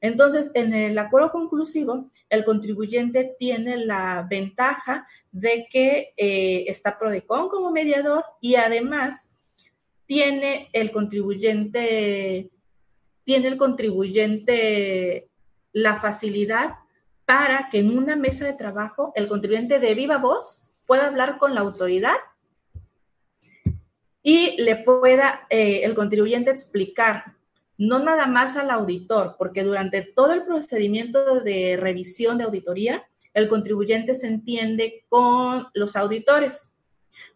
Entonces, 0.02 0.52
en 0.56 0.74
el 0.74 0.98
acuerdo 0.98 1.32
conclusivo, 1.32 2.10
el 2.30 2.44
contribuyente 2.44 3.36
tiene 3.38 3.78
la 3.78 4.26
ventaja 4.30 5.08
de 5.32 5.68
que 5.70 6.14
eh, 6.18 6.66
está 6.68 6.98
Prodecon 6.98 7.50
como 7.50 7.72
mediador 7.72 8.26
y 8.42 8.56
además 8.56 9.38
tiene 10.08 10.70
el 10.74 10.92
contribuyente, 10.92 12.50
tiene 13.24 13.48
el 13.48 13.58
contribuyente 13.58 15.30
la 15.72 16.02
facilidad 16.02 16.81
para 17.32 17.70
que 17.70 17.80
en 17.80 17.98
una 17.98 18.18
mesa 18.18 18.44
de 18.44 18.52
trabajo 18.52 19.14
el 19.16 19.30
contribuyente 19.30 19.80
de 19.80 19.96
viva 19.96 20.18
voz 20.18 20.74
pueda 20.86 21.08
hablar 21.08 21.38
con 21.38 21.56
la 21.56 21.62
autoridad 21.62 22.18
y 24.22 24.62
le 24.62 24.76
pueda 24.76 25.48
eh, 25.50 25.86
el 25.86 25.94
contribuyente 25.94 26.52
explicar, 26.52 27.38
no 27.78 28.00
nada 28.00 28.28
más 28.28 28.58
al 28.58 28.70
auditor, 28.70 29.36
porque 29.38 29.64
durante 29.64 30.02
todo 30.02 30.34
el 30.34 30.44
procedimiento 30.44 31.40
de 31.40 31.78
revisión 31.78 32.38
de 32.38 32.44
auditoría, 32.44 33.08
el 33.34 33.48
contribuyente 33.48 34.14
se 34.14 34.28
entiende 34.28 35.06
con 35.08 35.68
los 35.74 35.96
auditores. 35.96 36.71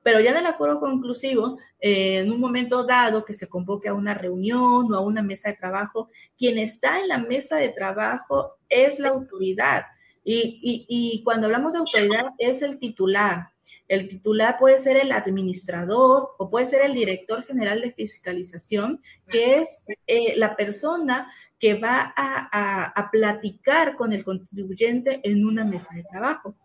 Pero 0.05 0.19
ya 0.19 0.29
en 0.29 0.37
el 0.37 0.45
acuerdo 0.45 0.79
conclusivo, 0.79 1.57
eh, 1.79 2.19
en 2.19 2.31
un 2.31 2.39
momento 2.39 2.83
dado 2.83 3.25
que 3.25 3.33
se 3.33 3.49
convoque 3.49 3.89
a 3.89 3.95
una 3.95 4.13
reunión 4.13 4.93
o 4.93 4.95
a 4.95 4.99
una 4.99 5.23
mesa 5.23 5.49
de 5.49 5.55
trabajo, 5.55 6.09
quien 6.37 6.59
está 6.59 6.99
en 6.99 7.07
la 7.07 7.17
mesa 7.17 7.55
de 7.55 7.69
trabajo 7.69 8.53
es 8.69 8.99
la 8.99 9.09
autoridad. 9.09 9.85
Y, 10.23 10.85
y, 10.87 11.23
cuando 11.23 11.47
hablamos 11.47 11.73
de 11.73 11.79
autoridad 11.79 12.25
es 12.37 12.61
el 12.61 12.77
titular. 12.77 13.49
El 13.87 14.07
titular 14.07 14.59
puede 14.59 14.77
ser 14.77 14.97
el 14.97 15.11
administrador 15.11 16.35
o 16.37 16.49
puede 16.51 16.67
ser 16.67 16.83
el 16.83 16.93
director 16.93 17.43
general 17.43 17.81
de 17.81 17.91
fiscalización, 17.91 19.01
que 19.27 19.55
es 19.55 19.85
eh, 20.05 20.35
la 20.37 20.55
persona 20.55 21.33
que 21.59 21.73
va 21.73 22.13
a, 22.15 22.91
a, 22.93 23.09
platicar 23.09 23.95
con 23.95 24.13
el 24.13 24.23
contribuyente 24.23 25.19
en 25.23 25.47
una 25.47 25.65
mesa 25.65 25.95
de 25.95 26.03
trabajo. 26.03 26.55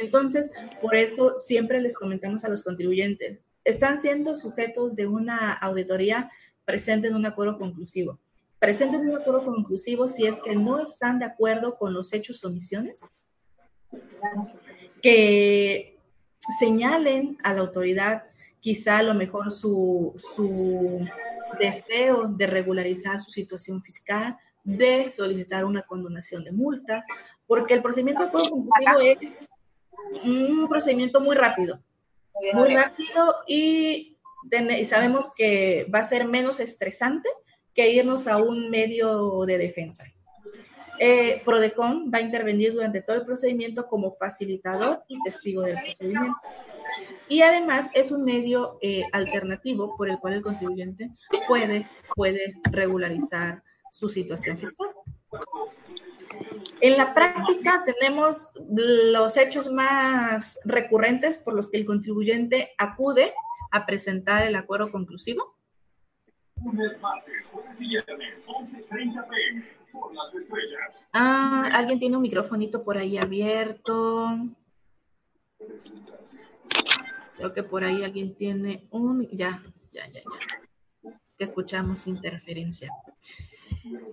Entonces, 0.00 0.50
por 0.80 0.94
eso 0.94 1.38
siempre 1.38 1.80
les 1.80 1.96
comentamos 1.96 2.44
a 2.44 2.48
los 2.48 2.64
contribuyentes, 2.64 3.38
están 3.64 4.00
siendo 4.00 4.36
sujetos 4.36 4.96
de 4.96 5.06
una 5.06 5.52
auditoría 5.52 6.30
presente 6.64 7.08
en 7.08 7.14
un 7.14 7.26
acuerdo 7.26 7.58
conclusivo. 7.58 8.18
Presenten 8.58 9.08
un 9.08 9.16
acuerdo 9.16 9.44
conclusivo 9.44 10.08
si 10.08 10.26
es 10.26 10.40
que 10.40 10.54
no 10.54 10.82
están 10.82 11.18
de 11.18 11.24
acuerdo 11.24 11.76
con 11.78 11.94
los 11.94 12.12
hechos 12.12 12.44
o 12.44 12.48
omisiones, 12.48 13.10
que 15.02 15.98
señalen 16.58 17.38
a 17.42 17.54
la 17.54 17.60
autoridad 17.60 18.24
quizá 18.60 18.98
a 18.98 19.02
lo 19.02 19.14
mejor 19.14 19.50
su, 19.50 20.14
su 20.18 21.06
deseo 21.58 22.28
de 22.28 22.46
regularizar 22.46 23.20
su 23.20 23.30
situación 23.30 23.82
fiscal, 23.82 24.36
de 24.62 25.12
solicitar 25.16 25.64
una 25.64 25.82
condonación 25.82 26.44
de 26.44 26.52
multas, 26.52 27.04
porque 27.46 27.74
el 27.74 27.82
procedimiento 27.82 28.22
de 28.22 28.28
acuerdo 28.28 28.50
conclusivo 28.50 29.18
es 29.20 29.48
un 30.24 30.68
procedimiento 30.68 31.20
muy 31.20 31.36
rápido, 31.36 31.80
muy 32.52 32.74
rápido 32.74 33.36
y, 33.46 34.16
y 34.78 34.84
sabemos 34.84 35.32
que 35.34 35.86
va 35.92 36.00
a 36.00 36.04
ser 36.04 36.26
menos 36.26 36.60
estresante 36.60 37.28
que 37.74 37.92
irnos 37.92 38.26
a 38.26 38.38
un 38.38 38.70
medio 38.70 39.44
de 39.46 39.58
defensa. 39.58 40.04
Eh, 41.02 41.40
Prodecon 41.46 42.10
va 42.12 42.18
a 42.18 42.20
intervenir 42.20 42.74
durante 42.74 43.00
todo 43.00 43.16
el 43.16 43.24
procedimiento 43.24 43.86
como 43.86 44.16
facilitador 44.16 45.02
y 45.08 45.22
testigo 45.22 45.62
del 45.62 45.76
procedimiento. 45.76 46.36
Y 47.26 47.40
además 47.40 47.88
es 47.94 48.10
un 48.10 48.24
medio 48.24 48.78
eh, 48.82 49.04
alternativo 49.12 49.96
por 49.96 50.10
el 50.10 50.18
cual 50.18 50.34
el 50.34 50.42
contribuyente 50.42 51.10
puede, 51.48 51.86
puede 52.14 52.54
regularizar 52.70 53.62
su 53.90 54.10
situación 54.10 54.58
fiscal. 54.58 54.90
En 56.80 56.96
la 56.96 57.14
práctica 57.14 57.84
tenemos 57.84 58.50
los 58.68 59.36
hechos 59.36 59.70
más 59.70 60.58
recurrentes 60.64 61.36
por 61.36 61.54
los 61.54 61.70
que 61.70 61.78
el 61.78 61.86
contribuyente 61.86 62.72
acude 62.78 63.34
a 63.70 63.86
presentar 63.86 64.42
el 64.42 64.56
acuerdo 64.56 64.90
conclusivo 64.90 65.60
Ah, 71.12 71.70
alguien 71.72 71.98
tiene 71.98 72.16
un 72.16 72.22
microfonito 72.22 72.84
por 72.84 72.96
ahí 72.96 73.16
abierto. 73.18 74.38
Creo 77.36 77.52
que 77.54 77.62
por 77.62 77.84
ahí 77.84 78.04
alguien 78.04 78.34
tiene 78.34 78.86
un... 78.90 79.26
Ya, 79.30 79.60
ya, 79.90 80.06
ya, 80.08 80.20
ya. 80.20 81.18
Que 81.36 81.44
escuchamos 81.44 82.06
interferencia. 82.06 82.90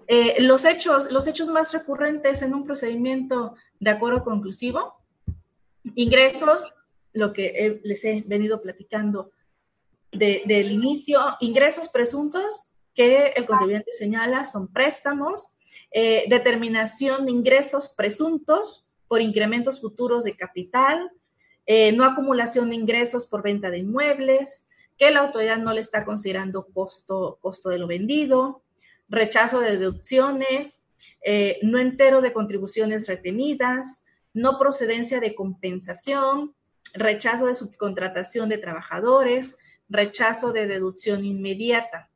Eh, 0.07 0.41
los, 0.41 0.65
hechos, 0.65 1.11
los 1.11 1.27
hechos 1.27 1.49
más 1.49 1.73
recurrentes 1.73 2.41
en 2.41 2.53
un 2.53 2.65
procedimiento 2.65 3.55
de 3.79 3.89
acuerdo 3.89 4.23
conclusivo, 4.23 4.95
ingresos, 5.95 6.73
lo 7.13 7.33
que 7.33 7.79
les 7.83 8.03
he 8.05 8.23
venido 8.25 8.61
platicando 8.61 9.31
del 10.11 10.71
inicio, 10.71 11.19
ingresos 11.39 11.89
presuntos 11.89 12.63
que 12.93 13.27
el 13.35 13.45
contribuyente 13.45 13.93
señala 13.93 14.45
son 14.45 14.71
préstamos, 14.71 15.49
eh, 15.91 16.25
determinación 16.29 17.25
de 17.25 17.31
ingresos 17.31 17.89
presuntos 17.89 18.85
por 19.07 19.21
incrementos 19.21 19.79
futuros 19.79 20.23
de 20.23 20.35
capital, 20.35 21.11
eh, 21.65 21.91
no 21.91 22.05
acumulación 22.05 22.69
de 22.69 22.75
ingresos 22.75 23.25
por 23.25 23.43
venta 23.43 23.69
de 23.69 23.79
inmuebles, 23.79 24.67
que 24.97 25.11
la 25.11 25.19
autoridad 25.19 25.57
no 25.57 25.73
le 25.73 25.81
está 25.81 26.05
considerando 26.05 26.65
costo, 26.73 27.37
costo 27.41 27.69
de 27.69 27.77
lo 27.77 27.87
vendido, 27.87 28.63
rechazo 29.09 29.59
de 29.59 29.77
deducciones, 29.77 30.87
eh, 31.23 31.59
no 31.61 31.79
entero 31.79 32.21
de 32.21 32.33
contribuciones 32.33 33.07
retenidas, 33.07 34.05
no 34.33 34.57
procedencia 34.57 35.19
de 35.19 35.35
compensación, 35.35 36.55
rechazo 36.93 37.47
de 37.47 37.55
subcontratación 37.55 38.49
de 38.49 38.57
trabajadores, 38.57 39.57
rechazo 39.89 40.51
de 40.51 40.67
deducción 40.67 41.25
inmediata. 41.25 42.09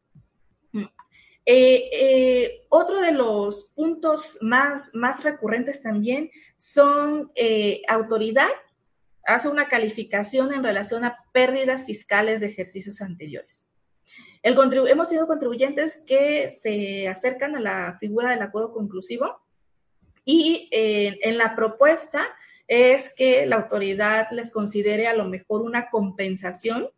Eh, 1.43 1.89
eh, 1.91 2.65
otro 2.69 3.01
de 3.01 3.13
los 3.13 3.71
puntos 3.75 4.37
más, 4.41 4.91
más 4.93 5.23
recurrentes 5.23 5.81
también 5.81 6.29
son 6.55 7.31
autoridad 7.87 8.49
hace 9.25 9.49
una 9.49 9.67
calificación 9.67 10.53
en 10.53 10.63
relación 10.63 11.03
a 11.03 11.17
pérdidas 11.31 11.85
fiscales 11.85 12.41
de 12.41 12.47
ejercicios 12.47 13.01
anteriores. 13.01 13.70
El 14.43 14.57
hemos 14.87 15.07
tenido 15.07 15.27
contribuyentes 15.27 16.03
que 16.05 16.49
se 16.49 17.07
acercan 17.07 17.55
a 17.55 17.59
la 17.59 17.97
figura 17.99 18.31
del 18.31 18.41
acuerdo 18.41 18.73
conclusivo 18.73 19.39
Y 20.25 20.67
eh, 20.71 21.19
en 21.23 21.37
la 21.37 21.55
propuesta 21.55 22.27
es 22.67 23.13
que 23.13 23.45
la 23.45 23.57
autoridad 23.57 24.27
les 24.31 24.51
considere 24.51 25.07
a 25.07 25.13
lo 25.13 25.25
mejor 25.25 25.61
una 25.61 25.89
compensación 25.89 26.89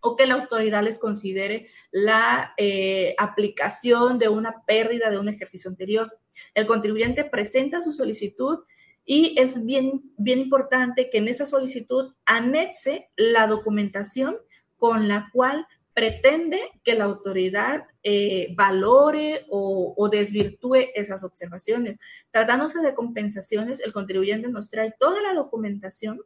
o 0.00 0.16
que 0.16 0.26
la 0.26 0.34
autoridad 0.34 0.82
les 0.82 0.98
considere 0.98 1.68
la 1.90 2.54
eh, 2.56 3.14
aplicación 3.18 4.18
de 4.18 4.28
una 4.28 4.64
pérdida 4.66 5.10
de 5.10 5.18
un 5.18 5.28
ejercicio 5.28 5.70
anterior. 5.70 6.18
El 6.54 6.66
contribuyente 6.66 7.24
presenta 7.24 7.82
su 7.82 7.92
solicitud 7.92 8.60
y 9.04 9.34
es 9.38 9.64
bien, 9.64 10.02
bien 10.16 10.40
importante 10.40 11.10
que 11.10 11.18
en 11.18 11.28
esa 11.28 11.46
solicitud 11.46 12.14
anexe 12.24 13.10
la 13.16 13.46
documentación 13.46 14.36
con 14.76 15.06
la 15.08 15.30
cual 15.32 15.66
pretende 15.94 16.70
que 16.84 16.94
la 16.94 17.04
autoridad 17.04 17.86
eh, 18.02 18.54
valore 18.56 19.46
o, 19.50 20.08
desvirtúe 20.10 20.90
esas 20.94 21.22
observaciones. 21.22 21.98
Tratándose 22.30 22.80
de 22.80 22.94
compensaciones, 22.94 23.80
el 23.80 23.92
contribuyente 23.92 24.48
nos 24.48 24.70
trae 24.70 24.94
toda 24.98 25.20
la 25.20 25.34
documentación 25.34 26.20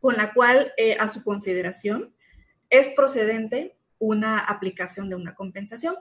con 0.00 0.16
la 0.16 0.32
cual, 0.32 0.72
eh, 0.76 0.96
a 0.98 1.08
su 1.08 1.22
consideración, 1.22 2.14
es 2.70 2.88
procedente 2.88 3.76
una 3.98 4.40
aplicación 4.40 5.08
de 5.08 5.16
una 5.16 5.34
compensación. 5.34 5.96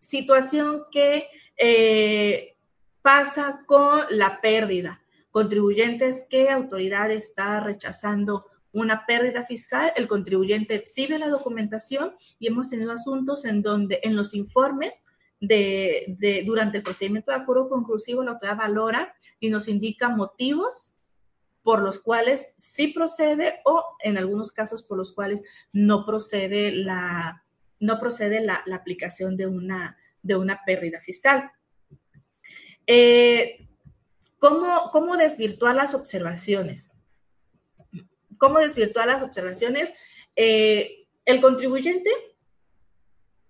Situación 0.00 0.84
que 0.90 1.28
eh, 1.56 2.56
pasa 3.02 3.62
con 3.66 4.04
la 4.10 4.40
pérdida. 4.40 5.02
Contribuyentes 5.30 6.26
que 6.28 6.50
autoridad 6.50 7.10
está 7.10 7.60
rechazando 7.60 8.46
una 8.76 9.06
pérdida 9.06 9.46
fiscal, 9.46 9.92
el 9.96 10.06
contribuyente 10.06 10.74
exhibe 10.74 11.18
la 11.18 11.28
documentación 11.28 12.14
y 12.38 12.48
hemos 12.48 12.68
tenido 12.68 12.92
asuntos 12.92 13.46
en 13.46 13.62
donde 13.62 14.00
en 14.02 14.14
los 14.14 14.34
informes 14.34 15.06
de, 15.40 16.44
durante 16.46 16.78
el 16.78 16.82
procedimiento 16.82 17.30
de 17.30 17.38
acuerdo 17.38 17.70
conclusivo 17.70 18.22
la 18.22 18.32
autoridad 18.32 18.58
valora 18.58 19.14
y 19.40 19.48
nos 19.48 19.68
indica 19.68 20.10
motivos 20.10 20.94
por 21.62 21.80
los 21.80 22.00
cuales 22.00 22.52
sí 22.56 22.88
procede 22.88 23.60
o 23.64 23.82
en 24.00 24.18
algunos 24.18 24.52
casos 24.52 24.82
por 24.82 24.98
los 24.98 25.14
cuales 25.14 25.42
no 25.72 26.04
procede 26.04 26.70
la, 26.72 27.44
no 27.80 27.98
procede 27.98 28.40
la, 28.40 28.62
aplicación 28.72 29.38
de 29.38 29.46
una, 29.46 29.96
de 30.22 30.36
una 30.36 30.60
pérdida 30.66 31.00
fiscal. 31.00 31.50
Eh, 32.86 33.66
¿cómo, 34.38 34.90
¿Cómo 34.92 35.16
desvirtuar 35.16 35.74
las 35.74 35.94
observaciones? 35.94 36.95
¿Cómo 38.38 38.58
desvirtuar 38.58 39.06
las 39.06 39.22
observaciones? 39.22 39.94
Eh, 40.34 41.06
el 41.24 41.40
contribuyente 41.40 42.10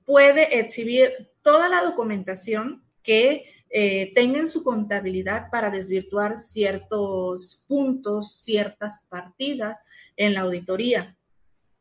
puede 0.04 0.58
exhibir 0.58 1.30
toda 1.42 1.68
la 1.68 1.82
documentación 1.82 2.82
que 3.02 3.44
eh, 3.68 4.12
tenga 4.14 4.38
en 4.38 4.48
su 4.48 4.62
contabilidad 4.62 5.50
para 5.50 5.70
desvirtuar 5.70 6.38
ciertos 6.38 7.64
puntos, 7.68 8.36
ciertas 8.36 9.04
partidas 9.08 9.84
en 10.16 10.34
la 10.34 10.42
auditoría. 10.42 11.16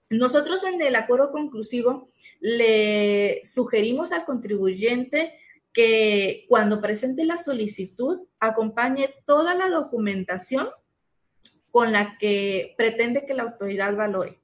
Nosotros 0.09 0.63
en 0.63 0.81
el 0.81 0.95
acuerdo 0.95 1.31
conclusivo 1.31 2.09
le 2.39 3.41
sugerimos 3.45 4.11
al 4.11 4.25
contribuyente 4.25 5.33
que 5.73 6.45
cuando 6.47 6.81
presente 6.81 7.25
la 7.25 7.37
solicitud 7.37 8.19
acompañe 8.39 9.13
toda 9.25 9.55
la 9.55 9.69
documentación 9.69 10.69
con 11.75 11.91
la 11.91 12.17
que 12.17 12.73
pretende 12.77 13.25
que 13.25 13.33
la 13.33 13.43
autoridad 13.43 13.93
valore. 13.97 14.39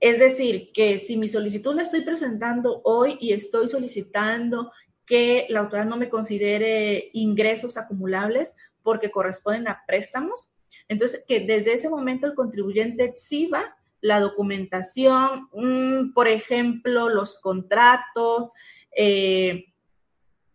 Es 0.00 0.18
decir, 0.18 0.70
que 0.72 0.96
si 0.96 1.18
mi 1.18 1.28
solicitud 1.28 1.74
la 1.74 1.82
estoy 1.82 2.06
presentando 2.06 2.80
hoy 2.84 3.18
y 3.20 3.34
estoy 3.34 3.68
solicitando 3.68 4.72
que 5.04 5.44
la 5.50 5.60
autoridad 5.60 5.84
no 5.84 5.98
me 5.98 6.08
considere 6.08 7.10
ingresos 7.12 7.76
acumulables 7.76 8.56
porque 8.82 9.10
corresponden 9.10 9.68
a 9.68 9.82
préstamos, 9.86 10.50
entonces 10.88 11.22
que 11.28 11.40
desde 11.40 11.74
ese 11.74 11.90
momento 11.90 12.26
el 12.26 12.34
contribuyente 12.34 13.04
exhiba 13.04 13.76
la 14.00 14.18
documentación, 14.18 15.50
mm, 15.52 16.14
por 16.14 16.28
ejemplo, 16.28 17.10
los 17.10 17.38
contratos, 17.42 18.52
eh, 18.96 19.66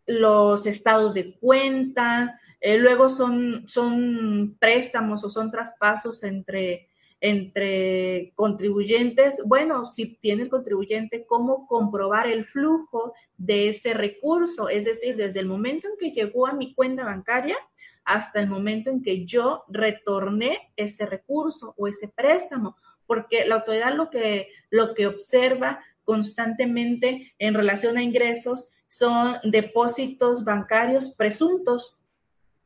los 0.07 0.65
estados 0.65 1.13
de 1.13 1.35
cuenta, 1.35 2.40
eh, 2.61 2.77
luego 2.77 3.09
son, 3.09 3.67
son 3.67 4.55
préstamos 4.59 5.23
o 5.23 5.31
son 5.31 5.49
traspasos 5.49 6.23
entre, 6.23 6.89
entre 7.19 8.33
contribuyentes. 8.35 9.41
Bueno, 9.45 9.87
si 9.87 10.15
tiene 10.17 10.43
el 10.43 10.49
contribuyente, 10.49 11.25
¿cómo 11.25 11.65
comprobar 11.67 12.27
el 12.27 12.45
flujo 12.45 13.13
de 13.35 13.69
ese 13.69 13.95
recurso? 13.95 14.69
Es 14.69 14.85
decir, 14.85 15.15
desde 15.15 15.39
el 15.39 15.47
momento 15.47 15.87
en 15.87 15.97
que 15.99 16.11
llegó 16.11 16.45
a 16.45 16.53
mi 16.53 16.75
cuenta 16.75 17.03
bancaria 17.03 17.57
hasta 18.05 18.39
el 18.39 18.47
momento 18.47 18.91
en 18.91 19.01
que 19.01 19.25
yo 19.25 19.63
retorné 19.67 20.71
ese 20.75 21.07
recurso 21.07 21.73
o 21.77 21.87
ese 21.87 22.07
préstamo, 22.09 22.75
porque 23.07 23.45
la 23.45 23.55
autoridad 23.55 23.95
lo 23.95 24.11
que, 24.11 24.49
lo 24.69 24.93
que 24.93 25.07
observa 25.07 25.83
constantemente 26.03 27.33
en 27.39 27.55
relación 27.55 27.97
a 27.97 28.03
ingresos 28.03 28.69
son 28.87 29.37
depósitos 29.43 30.43
bancarios 30.43 31.09
presuntos 31.09 32.00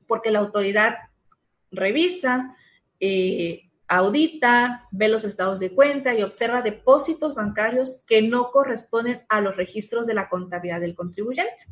porque 0.08 0.32
la 0.32 0.40
autoridad 0.40 0.96
revisa, 1.72 2.56
eh, 3.00 3.70
audita, 3.88 4.88
ve 4.92 5.08
los 5.08 5.24
estados 5.26 5.60
de 5.60 5.72
cuenta 5.72 6.16
y 6.16 6.24
observa 6.24 6.62
depósitos 6.62 7.36
bancarios 7.36 8.04
que 8.08 8.22
no 8.22 8.52
corresponden 8.52 9.24
a 9.30 9.42
los 9.42 9.56
registros 9.56 10.08
de 10.08 10.16
la 10.16 10.30
contabilidad 10.30 10.82
del 10.82 10.96
contribuyente. 10.96 11.66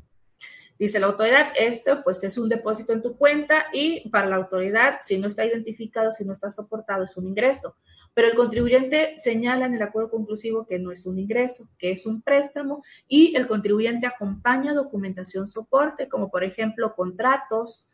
Dice 0.78 1.00
la 1.00 1.08
autoridad, 1.08 1.54
esto 1.58 2.04
pues 2.04 2.24
es 2.24 2.38
un 2.38 2.50
depósito 2.50 2.94
en 2.94 3.02
tu 3.02 3.16
cuenta 3.16 3.68
y 3.72 4.10
para 4.10 4.28
la 4.28 4.36
autoridad, 4.36 5.00
si 5.04 5.18
no 5.18 5.28
está 5.28 5.46
identificado, 5.46 6.12
si 6.12 6.26
no 6.26 6.34
está 6.34 6.50
soportado, 6.50 7.04
es 7.04 7.16
un 7.16 7.28
ingreso. 7.28 7.76
Pero 8.14 8.28
el 8.28 8.36
contribuyente 8.36 9.14
señala 9.18 9.66
en 9.66 9.74
el 9.74 9.82
acuerdo 9.82 10.12
conclusivo 10.12 10.68
que 10.68 10.80
no 10.80 10.92
es 10.92 11.06
un 11.06 11.20
ingreso, 11.20 11.70
que 11.78 11.92
es 11.92 12.06
un 12.06 12.22
préstamo 12.22 12.84
y 13.08 13.36
el 13.36 13.48
contribuyente 13.48 14.08
acompaña 14.08 14.74
documentación 14.74 15.48
soporte, 15.48 16.08
como 16.10 16.30
por 16.30 16.44
ejemplo 16.44 16.96
contratos, 16.96 17.88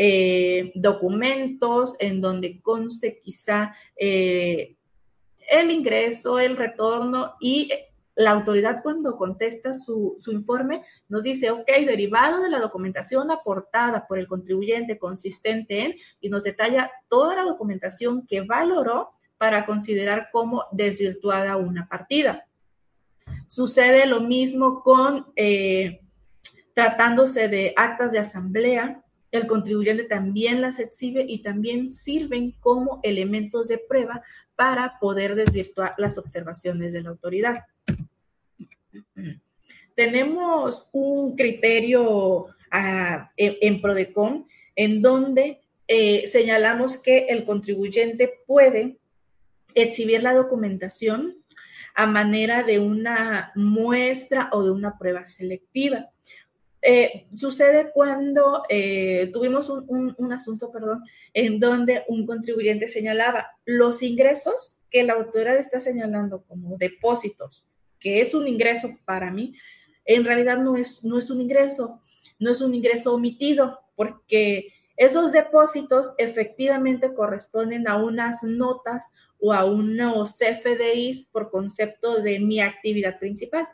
eh, 0.00 0.70
documentos 0.76 1.96
en 1.98 2.20
donde 2.20 2.60
conste 2.62 3.18
quizá 3.20 3.74
eh, 3.96 4.76
el 5.50 5.72
ingreso, 5.72 6.38
el 6.38 6.56
retorno 6.56 7.34
y 7.40 7.72
la 8.14 8.30
autoridad 8.30 8.80
cuando 8.80 9.16
contesta 9.16 9.74
su, 9.74 10.16
su, 10.20 10.30
informe 10.30 10.84
nos 11.08 11.24
dice, 11.24 11.50
ok, 11.50 11.66
derivado 11.84 12.40
de 12.40 12.48
la 12.48 12.60
documentación 12.60 13.32
aportada 13.32 14.06
por 14.06 14.20
el 14.20 14.28
contribuyente 14.28 15.00
consistente 15.00 15.84
en, 15.84 15.94
y 16.20 16.28
nos 16.28 16.44
detalla 16.44 16.92
toda 17.08 17.34
la 17.34 17.42
documentación 17.42 18.24
que 18.24 18.42
valoró 18.42 19.10
para 19.36 19.66
considerar 19.66 20.28
como 20.30 20.62
desvirtuada 20.70 21.56
una 21.56 21.88
partida. 21.88 22.46
Sucede 23.48 24.06
lo 24.06 24.20
mismo 24.20 24.80
con 24.84 25.26
eh, 25.34 26.02
tratándose 26.72 27.48
de 27.48 27.72
actas 27.76 28.12
de 28.12 28.20
asamblea, 28.20 29.02
el 29.30 29.46
contribuyente 29.46 30.04
también 30.04 30.60
las 30.60 30.78
exhibe 30.78 31.24
y 31.28 31.42
también 31.42 31.92
sirven 31.92 32.52
como 32.60 33.00
elementos 33.02 33.68
de 33.68 33.78
prueba 33.78 34.22
para 34.56 34.98
poder 34.98 35.34
desvirtuar 35.34 35.94
las 35.98 36.18
observaciones 36.18 36.92
de 36.92 37.02
la 37.02 37.10
autoridad. 37.10 37.64
Tenemos 39.94 40.88
un 40.92 41.36
criterio 41.36 42.46
ah, 42.70 43.30
en, 43.36 43.80
PRODECON 43.80 44.46
en 44.76 45.02
donde 45.02 45.60
eh, 45.88 46.26
señalamos 46.26 46.98
que 46.98 47.26
el 47.28 47.44
contribuyente 47.44 48.32
puede 48.46 48.98
exhibir 49.74 50.22
la 50.22 50.34
documentación 50.34 51.36
a 51.94 52.06
manera 52.06 52.62
de 52.62 52.78
una 52.78 53.50
muestra 53.56 54.50
o 54.52 54.62
de 54.62 54.70
una 54.70 54.96
prueba 54.98 55.24
selectiva. 55.24 56.08
Eh, 56.90 57.26
sucede 57.34 57.90
cuando 57.92 58.62
eh, 58.70 59.28
tuvimos 59.30 59.68
un, 59.68 60.32
asunto, 60.32 60.72
perdón, 60.72 61.04
en 61.34 61.60
donde 61.60 62.04
un 62.08 62.24
contribuyente 62.24 62.88
señalaba 62.88 63.48
los 63.66 64.02
ingresos 64.02 64.78
que 64.90 65.02
la 65.02 65.12
autoridad 65.12 65.58
está 65.58 65.80
señalando 65.80 66.44
como 66.44 66.78
depósitos, 66.78 67.66
que 68.00 68.22
es 68.22 68.32
un 68.32 68.48
ingreso 68.48 68.88
para 69.04 69.30
mí, 69.30 69.54
en 70.06 70.24
realidad 70.24 70.56
no 70.56 70.78
es, 70.78 71.04
no 71.04 71.18
es 71.18 71.28
un 71.28 71.42
ingreso, 71.42 72.00
no 72.38 72.50
es 72.50 72.62
un 72.62 72.74
ingreso 72.74 73.12
omitido, 73.12 73.80
porque 73.94 74.72
esos 74.96 75.30
depósitos 75.30 76.14
efectivamente 76.16 77.12
corresponden 77.12 77.86
a 77.86 78.02
unas 78.02 78.42
notas 78.44 79.12
o 79.38 79.52
a 79.52 79.66
unos 79.66 80.38
CFDIs 80.38 81.26
por 81.30 81.50
concepto 81.50 82.22
de 82.22 82.40
mi 82.40 82.60
actividad 82.60 83.18
principal. 83.18 83.68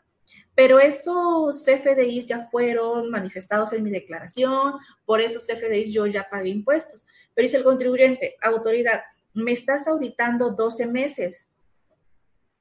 Pero 0.55 0.79
esos 0.79 1.65
CFDIs 1.65 2.27
ya 2.27 2.49
fueron 2.51 3.11
manifestados 3.11 3.73
en 3.73 3.83
mi 3.83 3.91
declaración, 3.91 4.75
por 5.05 5.21
esos 5.21 5.47
CFDIs 5.47 5.93
yo 5.93 6.07
ya 6.07 6.29
pagué 6.31 6.51
impuestos. 6.51 7.05
Pero 7.35 7.45
dice 7.45 7.57
el 7.57 7.65
contribuyente, 7.65 8.37
autoridad, 8.41 9.03
me 9.33 9.53
estás 9.53 9.89
auditando 9.89 10.51
12 10.51 10.87
meses 10.87 11.49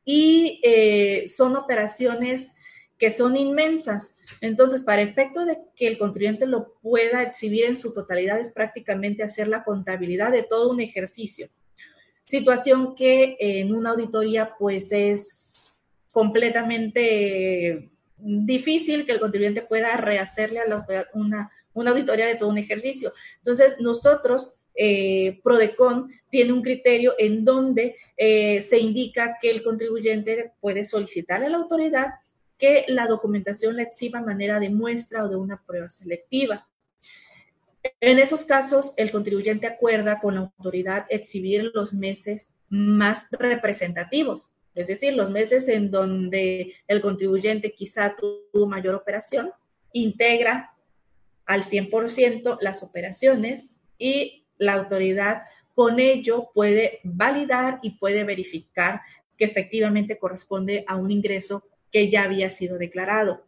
y 0.04 0.60
eh, 0.64 1.28
son 1.28 1.56
operaciones 1.56 2.56
que 2.98 3.12
son 3.12 3.36
inmensas. 3.36 4.18
Entonces, 4.42 4.84
para 4.84 5.02
efecto 5.02 5.46
de 5.46 5.60
que 5.76 5.88
el 5.88 5.98
contribuyente 5.98 6.48
lo 6.48 6.74
pueda 6.82 7.22
exhibir 7.22 7.66
en 7.66 7.78
su 7.78 7.94
totalidad, 7.94 8.40
es 8.40 8.52
prácticamente 8.52 9.24
hacer 9.24 9.48
la 9.48 9.64
contabilidad 9.64 10.32
de 10.32 10.44
todo 10.44 10.72
un 10.72 10.82
ejercicio. 10.82 11.50
Situación 12.26 12.96
que 12.96 13.36
en 13.40 13.74
una 13.74 13.92
auditoría, 13.92 14.56
pues 14.58 14.92
es 14.92 15.63
completamente 16.14 17.92
difícil 18.18 19.06
que 19.06 19.12
el 19.12 19.20
contribuyente 19.20 19.64
pueda 19.64 19.98
rehacerle 19.98 20.60
a 20.60 20.68
la 20.68 20.86
una, 21.14 21.52
una 21.74 21.92
auditoría 21.92 22.28
de 22.28 22.36
todo 22.36 22.50
un 22.50 22.58
ejercicio. 22.58 23.14
Entonces, 23.40 23.78
nosotros 23.80 24.54
eh, 24.76 25.40
Prodecon 25.44 26.10
tiene 26.30 26.54
un 26.54 26.62
criterio 26.62 27.14
en 27.18 27.44
donde 27.44 27.96
eh, 28.16 28.62
se 28.62 28.80
indica 28.80 29.38
que 29.42 29.50
el 29.50 29.62
contribuyente 29.62 30.52
puede 30.62 30.84
solicitar 30.84 31.44
a 31.44 31.50
la 31.50 31.58
autoridad 31.58 32.08
que 32.58 32.86
la 32.88 33.08
documentación 33.08 33.76
la 33.76 33.84
exhiba 33.84 34.20
a 34.20 34.24
manera 34.24 34.60
de 34.60 34.70
muestra 34.70 35.26
o 35.26 35.30
de 35.30 35.36
una 35.36 35.62
prueba 35.66 35.90
selectiva. 35.90 36.68
En 38.00 38.20
esos 38.20 38.46
casos, 38.46 38.94
el 38.96 39.12
contribuyente 39.12 39.68
acuerda 39.68 40.20
con 40.22 40.36
la 40.36 40.42
autoridad 40.42 41.06
exhibir 41.10 41.72
los 41.74 41.94
meses 41.94 42.54
más 42.70 43.28
representativos, 43.32 44.53
es 44.76 44.88
decir, 44.88 45.14
los 45.14 45.30
meses 45.30 45.68
en 45.68 45.92
donde 45.92 46.76
el 46.88 47.02
contribuyente 47.02 47.74
quizá 47.74 48.16
tuvo 48.16 48.68
mayor 48.68 48.96
operación, 48.96 49.52
integra 49.92 50.74
al 51.46 51.64
100% 51.64 52.58
las 52.62 52.84
operaciones 52.84 53.70
y 53.98 54.46
la 54.58 54.74
autoridad 54.74 55.44
con 55.76 56.00
ello 56.00 56.50
puede 56.54 57.00
validar 57.04 57.80
y 57.82 57.92
puede 57.92 58.24
verificar 58.24 59.02
que 59.38 59.46
efectivamente 59.46 60.18
corresponde 60.18 60.84
a 60.88 60.96
un 60.96 61.12
ingreso 61.12 61.64
que 61.92 62.10
ya 62.10 62.24
había 62.24 62.52
sido 62.52 62.78
declarado. 62.78 63.46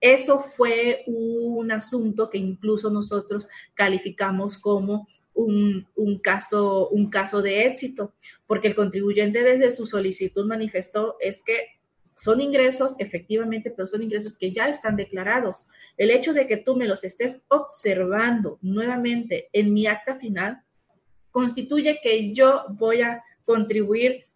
Eso 0.00 0.40
fue 0.40 1.02
un 1.06 1.72
asunto 1.72 2.30
que 2.30 2.38
incluso 2.38 2.90
nosotros 2.90 3.48
calificamos 3.74 4.58
como 4.58 5.08
un, 5.38 6.18
caso, 6.18 6.88
un 6.88 7.10
caso 7.10 7.42
de 7.42 7.66
éxito, 7.66 8.12
porque 8.46 8.68
el 8.68 8.74
contribuyente 8.74 9.42
desde 9.42 9.70
su 9.70 9.86
solicitud 9.86 10.44
manifestó 10.46 11.16
es 11.20 11.42
que 11.42 11.78
son 12.16 12.40
ingresos, 12.40 12.96
efectivamente, 12.98 13.70
pero 13.70 13.86
son 13.86 14.02
ingresos 14.02 14.36
que 14.36 14.50
ya 14.50 14.68
están 14.68 14.96
declarados. 14.96 15.64
El 15.96 16.10
hecho 16.10 16.32
de 16.32 16.48
que 16.48 16.56
tú 16.56 16.74
me 16.74 16.86
los 16.86 17.04
estés 17.04 17.40
observando 17.46 18.58
nuevamente 18.62 19.48
en 19.52 19.72
mi 19.72 19.86
acta 19.86 20.16
final 20.16 20.62
constituye 21.30 22.00
que 22.02 22.32
yo 22.32 22.64
voy 22.70 23.02
a 23.02 23.22
contribuir 23.44 24.26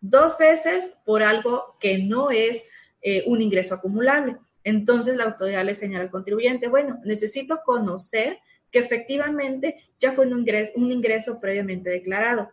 dos 0.00 0.38
veces 0.38 0.96
por 1.04 1.24
algo 1.24 1.76
que 1.80 1.98
no 1.98 2.30
es 2.30 2.70
eh, 3.00 3.24
un 3.26 3.42
ingreso 3.42 3.74
acumulable. 3.74 4.36
Entonces 4.62 5.16
la 5.16 5.24
autoridad 5.24 5.64
le 5.64 5.74
señala 5.74 6.04
al 6.04 6.10
contribuyente, 6.10 6.68
bueno, 6.68 7.00
necesito 7.04 7.62
conocer 7.64 8.38
que 8.72 8.78
efectivamente 8.78 9.76
ya 10.00 10.10
fue 10.10 10.26
un 10.26 10.40
ingreso, 10.40 10.72
un 10.74 10.90
ingreso 10.90 11.38
previamente 11.38 11.90
declarado, 11.90 12.50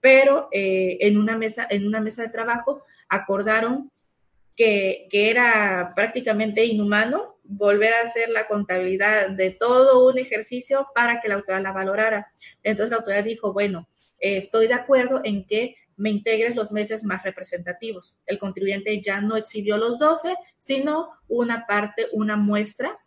pero 0.00 0.48
eh, 0.50 0.98
en, 1.02 1.18
una 1.18 1.36
mesa, 1.36 1.66
en 1.68 1.86
una 1.86 2.00
mesa 2.00 2.22
de 2.22 2.30
trabajo 2.30 2.82
acordaron 3.08 3.90
que, 4.56 5.06
que, 5.10 5.30
era 5.30 5.92
prácticamente 5.94 6.64
inhumano 6.64 7.36
volver 7.44 7.94
a 7.94 8.02
hacer 8.02 8.30
la 8.30 8.48
contabilidad 8.48 9.30
de 9.30 9.50
todo 9.50 10.08
un 10.08 10.18
ejercicio 10.18 10.88
para 10.94 11.20
que 11.20 11.28
la 11.28 11.36
autoridad 11.36 11.62
la 11.62 11.72
valorara. 11.72 12.32
Entonces 12.64 12.90
la 12.90 12.96
autoridad 12.96 13.24
dijo, 13.24 13.52
bueno, 13.52 13.88
estoy 14.18 14.66
de 14.66 14.74
acuerdo 14.74 15.20
en 15.22 15.46
que 15.46 15.76
me 15.98 16.10
integres 16.10 16.56
los 16.56 16.72
meses 16.72 17.04
más 17.04 17.22
representativos. 17.24 18.16
El 18.24 18.38
contribuyente 18.38 19.00
ya 19.00 19.20
no 19.20 19.36
exhibió 19.36 19.76
los 19.76 19.98
12, 19.98 20.34
sino 20.58 21.10
una 21.28 21.66
parte, 21.66 22.06
una 22.12 22.36
muestra, 22.36 22.98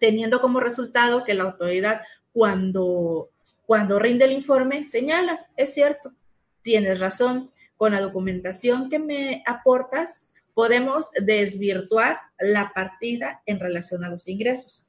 teniendo 0.00 0.40
como 0.40 0.60
resultado 0.60 1.24
que 1.24 1.34
la 1.34 1.44
autoridad 1.44 2.00
cuando, 2.32 3.30
cuando 3.66 3.98
rinde 3.98 4.24
el 4.24 4.32
informe 4.32 4.86
señala, 4.86 5.46
es 5.56 5.74
cierto, 5.74 6.12
tienes 6.62 7.00
razón, 7.00 7.50
con 7.76 7.92
la 7.92 8.00
documentación 8.00 8.90
que 8.90 8.98
me 8.98 9.42
aportas 9.46 10.30
podemos 10.52 11.10
desvirtuar 11.20 12.18
la 12.40 12.72
partida 12.74 13.42
en 13.46 13.60
relación 13.60 14.04
a 14.04 14.10
los 14.10 14.26
ingresos. 14.26 14.84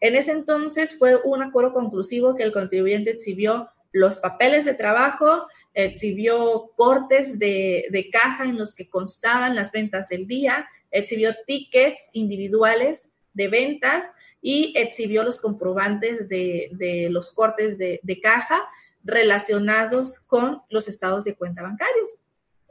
En 0.00 0.16
ese 0.16 0.32
entonces 0.32 0.98
fue 0.98 1.14
un 1.22 1.44
acuerdo 1.44 1.72
conclusivo 1.72 2.34
que 2.34 2.42
el 2.42 2.50
contribuyente 2.50 3.12
exhibió 3.12 3.68
los 3.92 4.18
papeles 4.18 4.64
de 4.64 4.74
trabajo, 4.74 5.46
exhibió 5.74 6.72
cortes 6.74 7.38
de, 7.38 8.08
caja 8.12 8.44
en 8.44 8.58
los 8.58 8.74
que 8.74 8.88
constaban 8.88 9.54
las 9.54 9.70
ventas 9.70 10.08
del 10.08 10.26
día, 10.26 10.68
exhibió 10.90 11.34
tickets 11.46 12.10
individuales 12.14 13.14
de 13.32 13.46
ventas 13.46 14.10
y 14.42 14.74
exhibió 14.76 15.22
los 15.22 15.40
comprobantes 15.40 16.28
de, 16.28 17.08
los 17.10 17.30
cortes 17.30 17.78
de, 17.78 18.20
caja 18.22 18.60
relacionados 19.04 20.20
con 20.20 20.62
los 20.68 20.88
estados 20.88 21.24
de 21.24 21.36
cuenta 21.36 21.62
bancarios. 21.62 22.24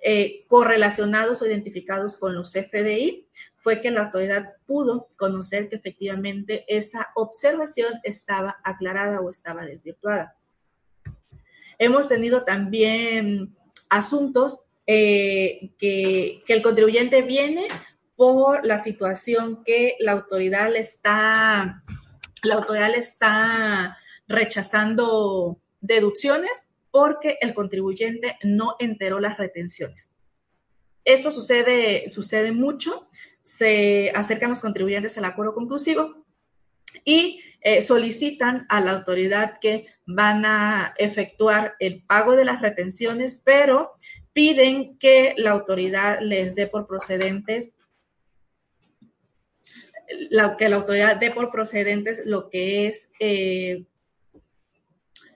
Eh, 0.04 0.46
correlacionados 0.48 1.42
o 1.42 1.46
identificados 1.46 2.18
con 2.18 2.36
los 2.36 2.52
CFDI, 2.52 3.28
fue 3.62 3.80
que 3.80 3.92
la 3.92 4.06
autoridad 4.06 4.54
pudo 4.66 5.10
conocer 5.16 5.70
que 5.70 5.76
efectivamente 5.76 6.66
esa 6.68 7.10
observación 7.16 7.94
estaba 8.04 8.58
aclarada 8.64 9.22
o 9.22 9.30
estaba 9.30 9.66
desvirtuada. 9.66 10.36
Hemos 11.78 12.08
tenido 12.08 12.44
también 12.44 13.56
asuntos 13.90 14.60
eh, 14.88 15.72
que, 15.78 16.44
el 16.48 16.62
contribuyente 16.64 17.22
viene 17.22 17.68
por 18.22 18.64
la 18.68 18.78
situación 18.78 19.64
que 19.64 19.96
la 20.00 20.12
autoridad 20.12 20.72
le 20.72 20.78
está, 20.78 21.82
la 22.44 22.54
autoridad 22.54 22.92
le 22.92 23.00
está 23.00 23.98
rechazando 24.28 25.60
deducciones 25.80 26.68
porque 26.92 27.40
el 27.42 27.56
contribuyente 27.56 28.38
no 28.44 28.76
enteró 28.78 29.20
las 29.20 29.40
retenciones. 29.40 30.12
Esto 31.04 31.32
sucede, 31.32 32.12
sucede 32.12 32.52
mucho, 32.52 33.08
se 33.42 34.12
acercan 34.14 34.52
los 34.52 34.62
contribuyentes 34.62 35.18
al 35.18 35.26
acuerdo 35.26 35.56
conclusivo 35.56 36.24
y 37.04 37.40
eh, 37.62 37.82
solicitan 37.82 38.68
a 38.70 38.82
la 38.82 38.92
autoridad 38.92 39.58
que 39.60 39.88
van 40.06 40.46
a 40.46 40.94
efectuar 41.00 41.74
el 41.80 42.04
pago 42.04 42.36
de 42.36 42.46
las 42.46 42.62
retenciones, 42.62 43.42
pero 43.44 43.94
piden 44.32 45.00
que 45.00 45.34
la 45.38 45.50
autoridad 45.50 46.20
les 46.22 46.54
dé 46.54 46.68
por 46.68 46.86
procedentes 46.86 47.74
que 50.58 50.70
la 50.70 50.76
autoridad 50.76 51.18
dé 51.18 51.32
por 51.32 51.52
procedentes 51.52 52.22
lo 52.26 52.50
que 52.50 52.88
es 52.88 53.12
eh, 53.20 53.86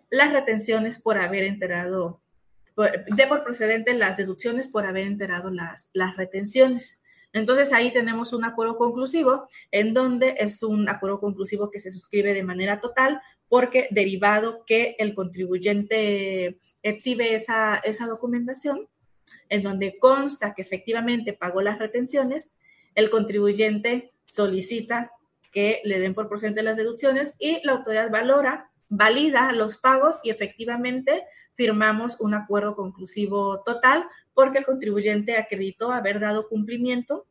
las 0.10 0.32
retenciones 0.34 1.00
por 1.00 1.18
haber 1.18 1.44
enterado, 1.44 2.22
dé 3.16 3.28
por 3.28 3.44
procedentes 3.44 3.96
las 3.96 4.18
deducciones 4.18 4.68
por 4.68 4.86
haber 4.86 5.06
enterado 5.06 5.50
las, 5.50 5.90
las 5.94 6.18
retenciones. 6.18 7.02
Entonces 7.34 7.74
ahí 7.74 7.92
tenemos 7.92 8.32
un 8.32 8.46
acuerdo 8.46 8.78
conclusivo 8.78 9.48
en 9.72 9.94
donde 9.94 10.36
es 10.40 10.64
un 10.64 10.88
acuerdo 10.88 11.20
conclusivo 11.20 11.70
que 11.70 11.82
se 11.82 11.92
suscribe 11.92 12.34
de 12.34 12.44
manera 12.44 12.80
total 12.80 13.22
porque 13.50 13.90
derivado 13.92 14.64
que 14.66 14.96
el 15.00 15.14
contribuyente 15.14 16.58
exhibe 16.82 17.36
esa, 17.36 17.76
esa 17.84 18.08
documentación 18.08 18.88
en 19.50 19.64
donde 19.64 19.98
consta 20.00 20.54
que 20.54 20.62
efectivamente 20.62 21.34
pagó 21.34 21.62
las 21.62 21.78
retenciones, 21.78 22.54
el 22.96 23.10
contribuyente 23.10 24.12
solicita 24.26 25.12
que 25.52 25.82
le 25.84 26.00
den 26.00 26.14
por 26.14 26.28
porcentaje 26.28 26.64
las 26.66 26.78
deducciones 26.78 27.36
y 27.40 27.66
la 27.66 27.74
autoridad 27.74 28.12
valora, 28.12 28.72
valida 28.90 29.52
los 29.54 29.78
pagos 29.78 30.18
y 30.24 30.30
efectivamente 30.30 31.24
firmamos 31.56 32.20
un 32.20 32.34
acuerdo 32.34 32.76
conclusivo 32.76 33.64
total 33.64 34.06
porque 34.34 34.60
el 34.60 34.66
contribuyente 34.66 35.38
acreditó 35.38 35.92
haber 35.92 36.20
dado 36.20 36.50
cumplimiento 36.50 37.26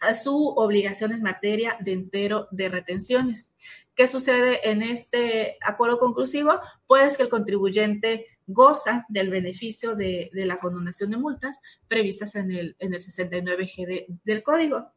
a 0.00 0.14
su 0.14 0.48
obligación 0.50 1.12
en 1.12 1.22
materia 1.22 1.76
de 1.80 1.92
entero 1.92 2.46
de 2.52 2.68
retenciones. 2.68 3.50
¿Qué 3.94 4.06
sucede 4.06 4.70
en 4.70 4.82
este 4.82 5.58
acuerdo 5.60 5.98
conclusivo? 5.98 6.60
Pues 6.86 7.16
que 7.16 7.24
el 7.24 7.28
contribuyente 7.28 8.26
goza 8.46 9.04
del 9.08 9.28
beneficio 9.28 9.96
de, 9.96 10.30
la 10.32 10.58
condonación 10.58 11.10
de 11.10 11.16
multas 11.16 11.60
previstas 11.88 12.36
en 12.36 12.52
el, 12.52 12.76
en 12.78 12.94
el 12.94 13.00
69G 13.00 14.20
del 14.22 14.42
código. 14.44 14.92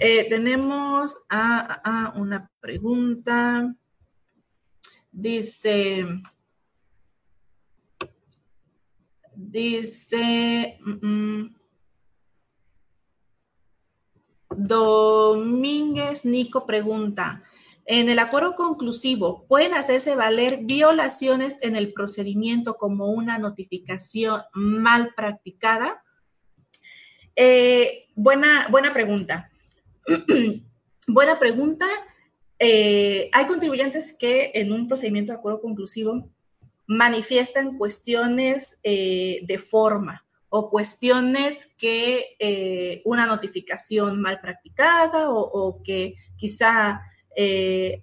Eh, 0.00 0.28
tenemos 0.28 1.16
una 2.14 2.50
pregunta. 2.60 3.74
Dice, 5.10 6.06
Dice 9.34 10.78
mm, 10.80 11.06
mm, 11.06 11.54
Domínguez 14.50 16.24
Nico 16.24 16.66
pregunta, 16.66 17.44
en 17.84 18.08
el 18.08 18.18
acuerdo 18.18 18.56
conclusivo, 18.56 19.46
¿pueden 19.46 19.74
hacerse 19.74 20.14
valer 20.14 20.60
violaciones 20.64 21.58
en 21.62 21.76
el 21.76 21.92
procedimiento 21.92 22.76
como 22.76 23.06
una 23.06 23.38
notificación 23.38 24.42
mal 24.52 25.14
practicada? 25.14 26.02
Eh, 27.36 28.08
buena, 28.16 28.66
buena 28.70 28.92
pregunta. 28.92 29.50
buena 31.06 31.38
pregunta. 31.38 31.86
Eh, 32.58 33.30
hay 33.32 33.46
contribuyentes 33.46 34.12
que 34.12 34.50
en 34.54 34.72
un 34.72 34.88
procedimiento 34.88 35.32
de 35.32 35.38
acuerdo 35.38 35.60
conclusivo 35.60 36.28
manifiestan 36.86 37.76
cuestiones 37.76 38.78
eh, 38.82 39.40
de 39.42 39.58
forma 39.58 40.24
o 40.48 40.70
cuestiones 40.70 41.66
que 41.76 43.00
una 43.04 43.26
notificación 43.26 44.18
mal 44.22 44.40
practicada 44.40 45.28
o, 45.28 45.82
que 45.84 46.14
quizá 46.38 47.02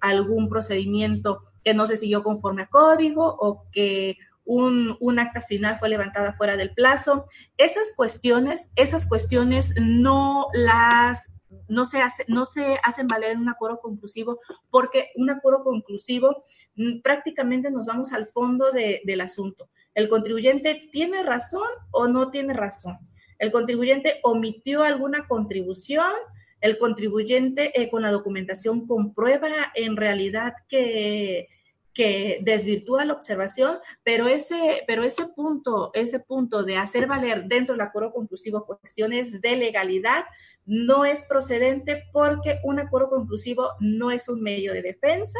algún 0.00 0.48
procedimiento 0.48 1.42
que 1.64 1.74
no 1.74 1.88
se 1.88 1.96
siguió 1.96 2.22
conforme 2.22 2.62
a 2.62 2.68
código 2.68 3.26
o 3.26 3.68
que 3.72 4.16
un, 4.46 5.18
acta 5.18 5.40
final 5.40 5.78
fue 5.78 5.88
levantada 5.88 6.34
fuera 6.34 6.56
del 6.56 6.72
plazo. 6.72 7.26
Esas 7.58 7.92
cuestiones, 7.94 8.70
esas 8.76 9.06
cuestiones 9.06 9.74
no 9.80 10.46
las 10.54 11.32
no 11.68 11.84
se, 11.84 12.00
hace, 12.00 12.24
no 12.28 12.44
se 12.46 12.78
hacen 12.82 13.08
valer 13.08 13.32
en 13.32 13.40
un 13.40 13.48
acuerdo 13.48 13.80
conclusivo 13.80 14.40
porque 14.70 15.10
un 15.16 15.30
acuerdo 15.30 15.64
conclusivo 15.64 16.44
mm, 16.76 17.00
prácticamente 17.00 17.70
nos 17.70 17.86
vamos 17.86 18.12
al 18.12 18.26
fondo 18.26 18.70
del 18.72 19.20
asunto. 19.20 19.70
¿El 19.94 20.08
contribuyente 20.08 20.88
tiene 20.92 21.22
razón 21.22 21.68
o 21.90 22.06
no 22.06 22.30
tiene 22.30 22.52
razón? 22.52 22.98
¿El 23.38 23.52
contribuyente 23.52 24.20
omitió 24.22 24.82
alguna 24.82 25.26
contribución? 25.26 26.12
¿El 26.60 26.78
contribuyente 26.78 27.80
eh, 27.80 27.90
con 27.90 28.02
la 28.02 28.10
documentación 28.10 28.86
comprueba 28.86 29.72
en 29.74 29.96
realidad 29.96 30.54
que, 30.68 31.48
que 31.96 32.40
desvirtúa 32.42 33.06
la 33.06 33.14
observación, 33.14 33.78
pero 34.04 34.28
ese, 34.28 34.84
pero 34.86 35.02
ese 35.02 35.28
punto, 35.28 35.90
ese 35.94 36.20
punto 36.20 36.62
de 36.62 36.76
hacer 36.76 37.06
valer 37.06 37.44
dentro 37.46 37.74
del 37.74 37.80
acuerdo 37.80 38.12
conclusivo 38.12 38.66
cuestiones 38.66 39.40
de 39.40 39.56
legalidad 39.56 40.26
no 40.66 41.04
es 41.04 41.24
procedente 41.24 42.04
porque 42.12 42.58
un 42.64 42.80
acuerdo 42.80 43.08
conclusivo 43.10 43.70
no 43.80 44.10
es 44.10 44.28
un 44.28 44.42
medio 44.42 44.72
de 44.72 44.82
defensa, 44.82 45.38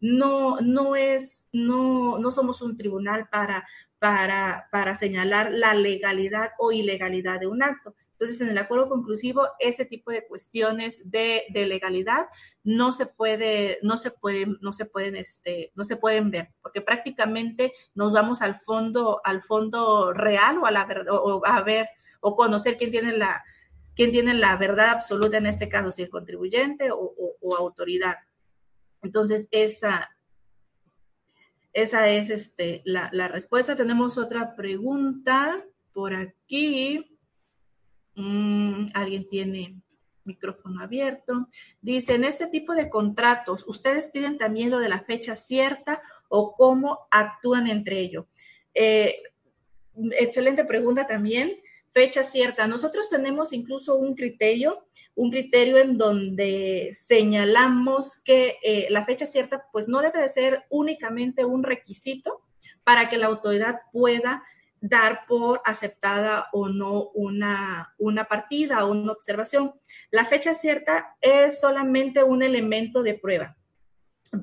no, 0.00 0.60
no 0.60 0.96
es, 0.96 1.48
no, 1.52 2.18
no 2.18 2.30
somos 2.30 2.62
un 2.62 2.76
tribunal 2.76 3.28
para, 3.30 3.66
para, 3.98 4.68
para 4.72 4.96
señalar 4.96 5.52
la 5.52 5.74
legalidad 5.74 6.50
o 6.58 6.72
ilegalidad 6.72 7.38
de 7.38 7.46
un 7.46 7.62
acto. 7.62 7.94
Entonces, 8.12 8.40
en 8.40 8.50
el 8.50 8.58
acuerdo 8.58 8.88
conclusivo, 8.88 9.48
ese 9.58 9.84
tipo 9.84 10.12
de 10.12 10.24
cuestiones 10.26 11.10
de, 11.10 11.44
legalidad 11.52 12.26
no 12.62 12.92
se 12.92 13.06
puede, 13.06 13.78
no 13.82 13.96
se 13.96 14.12
pueden, 14.12 14.58
no 14.60 14.72
se 14.72 14.86
pueden, 14.86 15.16
este, 15.16 15.72
no 15.74 15.84
se 15.84 15.96
pueden 15.96 16.30
ver, 16.30 16.50
porque 16.62 16.80
prácticamente 16.80 17.72
nos 17.96 18.12
vamos 18.12 18.40
al 18.40 18.54
fondo, 18.54 19.20
al 19.24 19.42
fondo 19.42 20.12
real 20.12 20.58
o 20.58 20.66
a 20.66 20.70
la 20.70 20.86
o 21.10 21.42
a 21.44 21.62
ver, 21.62 21.88
o 22.20 22.36
conocer 22.36 22.76
quién 22.76 22.92
tiene 22.92 23.16
la, 23.16 23.42
quién 23.94 24.10
tiene 24.10 24.34
la 24.34 24.56
verdad 24.56 24.90
absoluta 24.90 25.36
en 25.36 25.46
este 25.46 25.68
caso, 25.68 25.90
si 25.90 26.02
el 26.02 26.10
contribuyente 26.10 26.90
o, 26.92 27.56
autoridad. 27.56 28.16
Entonces, 29.02 29.48
esa, 29.50 30.16
esa 31.72 32.08
es 32.08 32.30
este, 32.30 32.82
la, 32.84 33.10
respuesta. 33.28 33.76
Tenemos 33.76 34.16
otra 34.16 34.54
pregunta 34.54 35.62
por 35.92 36.14
aquí. 36.14 37.18
Mm, 38.14 38.86
alguien 38.94 39.28
tiene 39.28 39.82
micrófono 40.24 40.80
abierto. 40.80 41.48
Dice, 41.80 42.14
en 42.14 42.24
este 42.24 42.46
tipo 42.46 42.74
de 42.74 42.88
contratos, 42.88 43.64
¿ustedes 43.66 44.08
piden 44.10 44.38
también 44.38 44.70
lo 44.70 44.78
de 44.78 44.88
la 44.88 45.00
fecha 45.00 45.36
cierta 45.36 46.00
o 46.28 46.54
cómo 46.54 47.00
actúan 47.10 47.66
entre 47.66 48.00
ellos? 48.00 48.26
Eh, 48.72 49.22
excelente 50.12 50.64
pregunta 50.64 51.06
también. 51.06 51.58
Fecha 51.92 52.22
cierta. 52.22 52.66
Nosotros 52.66 53.10
tenemos 53.10 53.52
incluso 53.52 53.96
un 53.96 54.14
criterio, 54.14 54.86
un 55.14 55.30
criterio 55.30 55.76
en 55.76 55.98
donde 55.98 56.90
señalamos 56.94 58.20
que 58.22 58.56
eh, 58.62 58.86
la 58.88 59.04
fecha 59.04 59.26
cierta 59.26 59.66
pues 59.72 59.88
no 59.88 60.00
debe 60.00 60.22
de 60.22 60.28
ser 60.30 60.64
únicamente 60.70 61.44
un 61.44 61.62
requisito 61.62 62.40
para 62.82 63.10
que 63.10 63.18
la 63.18 63.26
autoridad 63.26 63.80
pueda 63.92 64.42
dar 64.80 65.26
por 65.28 65.60
aceptada 65.64 66.48
o 66.52 66.68
no 66.68 67.10
una, 67.14 67.94
una 67.98 68.24
partida 68.24 68.84
o 68.84 68.90
una 68.90 69.12
observación. 69.12 69.72
La 70.10 70.24
fecha 70.24 70.54
cierta 70.54 71.16
es 71.20 71.60
solamente 71.60 72.22
un 72.22 72.42
elemento 72.42 73.02
de 73.02 73.14
prueba, 73.14 73.56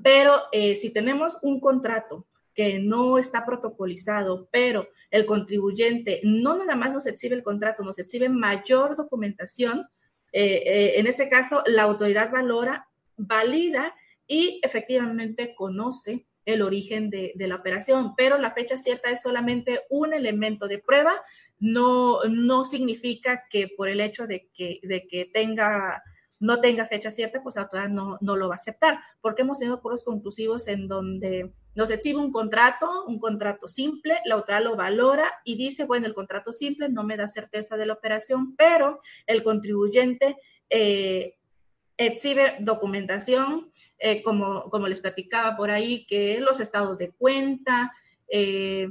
pero 0.02 0.44
eh, 0.52 0.76
si 0.76 0.94
tenemos 0.94 1.38
un 1.42 1.60
contrato 1.60 2.26
que 2.60 2.78
no 2.78 3.18
está 3.18 3.46
protocolizado, 3.46 4.50
pero 4.52 4.90
el 5.12 5.26
contribuyente 5.26 6.20
no 6.26 6.58
nada 6.58 6.76
más 6.76 6.92
nos 6.92 7.06
exhibe 7.06 7.34
el 7.38 7.42
contrato, 7.42 7.84
nos 7.84 8.00
exhibe 8.00 8.28
mayor 8.28 8.98
documentación, 8.98 9.88
eh, 10.34 10.62
eh, 10.66 11.00
en 11.00 11.08
este 11.08 11.30
caso 11.30 11.64
la 11.68 11.84
autoridad 11.84 12.34
valora, 12.34 12.90
valida 13.16 13.96
y 14.28 14.60
efectivamente 14.62 15.56
conoce 15.56 16.28
el 16.44 16.62
origen 16.62 17.10
de, 17.10 17.32
la 17.38 17.56
operación, 17.56 18.14
pero 18.18 18.38
la 18.38 18.52
fecha 18.52 18.76
cierta 18.76 19.10
es 19.10 19.22
solamente 19.22 19.84
un 19.90 20.14
elemento 20.14 20.68
de 20.68 20.80
prueba, 20.80 21.14
no, 21.60 22.26
no 22.26 22.66
significa 22.66 23.46
que 23.50 23.70
por 23.70 23.88
el 23.88 24.02
hecho 24.02 24.28
de 24.28 24.50
que, 24.54 25.32
tenga, 25.34 26.04
no 26.42 26.60
tenga 26.60 26.88
fecha 26.88 27.10
cierta, 27.10 27.42
pues 27.42 27.56
la 27.56 27.62
autoridad 27.62 27.88
no, 27.88 28.18
no 28.20 28.36
lo 28.36 28.50
va 28.50 28.56
a 28.56 28.58
aceptar, 28.58 29.00
porque 29.22 29.44
hemos 29.44 29.60
tenido 29.60 29.82
puros 29.82 30.04
conclusivos 30.04 30.68
en 30.68 30.90
donde 30.90 31.54
nos 31.80 31.92
exhibe 31.92 32.20
un 32.20 32.34
contrato, 32.34 33.06
un 33.06 33.20
contrato 33.20 33.70
simple, 33.70 34.20
la 34.26 34.36
autoridad 34.36 34.62
lo 34.62 34.76
valora 34.76 35.32
y 35.46 35.56
dice, 35.56 35.86
bueno, 35.86 36.08
el 36.08 36.14
contrato 36.14 36.52
simple 36.52 36.90
no 36.90 37.06
me 37.06 37.16
da 37.16 37.30
certeza 37.30 37.78
de 37.78 37.86
la 37.86 37.94
operación, 37.94 38.54
pero 38.58 39.00
el 39.26 39.44
contribuyente 39.44 40.36
eh, 40.70 41.38
exhibe 41.96 42.58
documentación, 42.60 43.72
eh, 43.98 44.22
como, 44.24 44.70
como 44.70 44.90
les 44.90 45.00
platicaba 45.00 45.56
por 45.56 45.72
ahí, 45.72 46.06
que 46.06 46.42
los 46.42 46.60
estados 46.60 46.98
de 46.98 47.12
cuenta, 47.12 47.94
eh, 48.28 48.90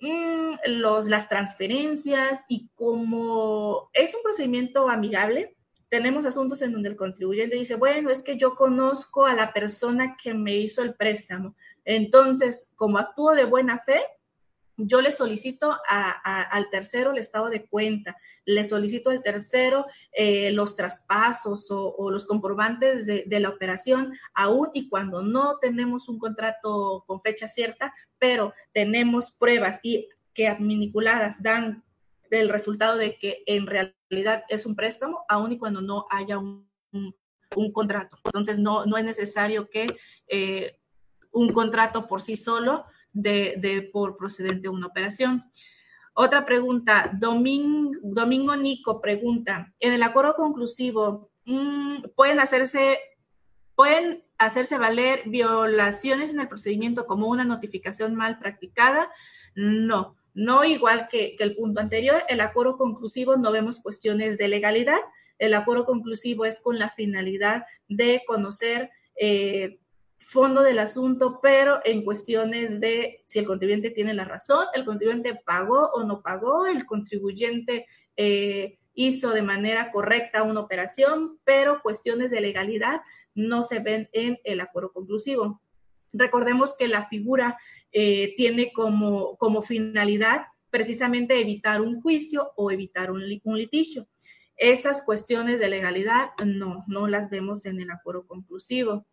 mm, 0.00 0.54
los, 0.80 1.06
las 1.06 1.28
transferencias 1.28 2.46
y 2.48 2.68
como 2.74 3.90
es 3.92 4.12
un 4.16 4.24
procedimiento 4.24 4.88
amigable, 4.88 5.56
tenemos 5.90 6.24
asuntos 6.24 6.62
en 6.62 6.72
donde 6.72 6.88
el 6.88 6.96
contribuyente 6.96 7.56
dice, 7.56 7.74
bueno, 7.74 8.10
es 8.10 8.22
que 8.22 8.38
yo 8.38 8.54
conozco 8.54 9.26
a 9.26 9.34
la 9.34 9.52
persona 9.52 10.16
que 10.16 10.32
me 10.32 10.56
hizo 10.56 10.82
el 10.82 10.94
préstamo. 10.94 11.56
Entonces, 11.84 12.70
como 12.76 12.98
actúo 12.98 13.32
de 13.32 13.44
buena 13.44 13.80
fe, 13.80 14.00
yo 14.76 15.00
le 15.00 15.12
solicito 15.12 15.76
al 15.88 16.70
tercero 16.70 17.10
el 17.10 17.18
estado 17.18 17.50
de 17.50 17.66
cuenta, 17.66 18.16
le 18.46 18.64
solicito 18.64 19.10
al 19.10 19.22
tercero 19.22 19.84
eh, 20.12 20.52
los 20.52 20.74
traspasos 20.74 21.66
o, 21.70 22.10
los 22.10 22.24
comprobantes 22.24 23.04
de, 23.04 23.40
la 23.40 23.50
operación, 23.50 24.14
aún 24.32 24.70
y 24.72 24.88
cuando 24.88 25.22
no 25.22 25.58
tenemos 25.58 26.08
un 26.08 26.18
contrato 26.18 27.04
con 27.06 27.20
fecha 27.20 27.48
cierta, 27.48 27.92
pero 28.18 28.54
tenemos 28.72 29.32
pruebas 29.32 29.80
y 29.82 30.08
que 30.32 30.48
adminiculadas 30.48 31.42
dan 31.42 31.82
el 32.30 32.48
resultado 32.48 32.96
de 32.96 33.18
que 33.18 33.42
en 33.46 33.66
realidad 33.66 34.44
es 34.48 34.66
un 34.66 34.76
préstamo, 34.76 35.24
aún 35.28 35.52
y 35.52 35.58
cuando 35.58 35.80
no 35.80 36.06
haya 36.10 36.38
un, 36.38 36.68
contrato. 37.72 38.16
Entonces, 38.24 38.60
no, 38.60 38.86
no 38.86 38.96
es 38.96 39.04
necesario 39.04 39.68
que 39.68 39.96
eh, 40.28 40.78
un 41.32 41.52
contrato 41.52 42.06
por 42.06 42.22
sí 42.22 42.36
solo 42.36 42.84
de, 43.12 43.90
por 43.92 44.16
procedente 44.16 44.68
una 44.68 44.86
operación. 44.86 45.44
Otra 46.14 46.44
pregunta, 46.44 47.10
Domingo, 47.18 47.92
Domingo 48.02 48.56
Nico 48.56 49.00
pregunta, 49.00 49.72
en 49.80 49.92
el 49.92 50.02
acuerdo 50.02 50.34
conclusivo, 50.34 51.30
mm, 51.44 52.02
¿pueden 52.14 52.40
hacerse, 52.40 52.98
¿pueden 53.74 54.24
hacerse 54.38 54.78
valer 54.78 55.22
violaciones 55.26 56.30
en 56.32 56.40
el 56.40 56.48
procedimiento 56.48 57.06
como 57.06 57.28
una 57.28 57.44
notificación 57.44 58.14
mal 58.14 58.38
practicada? 58.38 59.10
No, 59.54 60.16
no 60.34 60.64
igual 60.64 61.08
que, 61.08 61.36
el 61.38 61.56
punto 61.56 61.80
anterior, 61.80 62.22
el 62.28 62.40
acuerdo 62.40 62.76
conclusivo 62.76 63.36
no 63.36 63.52
vemos 63.52 63.80
cuestiones 63.80 64.38
de 64.38 64.48
legalidad, 64.48 64.98
el 65.38 65.54
acuerdo 65.54 65.86
conclusivo 65.86 66.44
es 66.44 66.60
con 66.60 66.78
la 66.78 66.90
finalidad 66.90 67.64
de 67.88 68.22
conocer 68.26 68.90
eh, 69.16 69.78
fondo 70.18 70.62
del 70.62 70.78
asunto, 70.78 71.40
pero 71.42 71.80
en 71.84 72.04
cuestiones 72.04 72.78
de 72.78 73.22
si 73.26 73.38
el 73.38 73.46
contribuyente 73.46 73.90
tiene 73.90 74.12
la 74.14 74.24
razón, 74.24 74.66
el 74.74 74.84
contribuyente 74.84 75.34
pagó 75.34 75.90
o 75.94 76.04
no 76.04 76.22
pagó, 76.22 76.66
el 76.66 76.84
contribuyente 76.84 77.86
eh, 78.16 78.78
hizo 78.94 79.30
de 79.30 79.42
manera 79.42 79.90
correcta 79.90 80.42
una 80.42 80.60
operación, 80.60 81.38
pero 81.44 81.80
cuestiones 81.80 82.30
de 82.30 82.42
legalidad 82.42 83.00
no 83.34 83.62
se 83.62 83.78
ven 83.78 84.08
en 84.12 84.38
el 84.44 84.60
acuerdo 84.60 84.92
conclusivo. 84.92 85.62
Recordemos 86.12 86.76
que 86.76 86.88
la 86.88 87.06
figura 87.08 87.58
eh, 87.92 88.34
tiene 88.36 88.72
como, 88.72 89.36
como 89.36 89.62
finalidad 89.62 90.42
precisamente 90.70 91.40
evitar 91.40 91.80
un 91.80 92.00
juicio 92.00 92.52
o 92.56 92.70
evitar 92.70 93.10
un, 93.10 93.28
litigio. 93.28 94.06
Esas 94.56 95.02
cuestiones 95.02 95.58
de 95.58 95.68
legalidad 95.68 96.30
no, 96.44 96.84
no 96.86 97.08
las 97.08 97.30
vemos 97.30 97.66
en 97.66 97.80
el 97.80 97.90
acuerdo 97.90 98.26
conclusivo. 98.26 99.06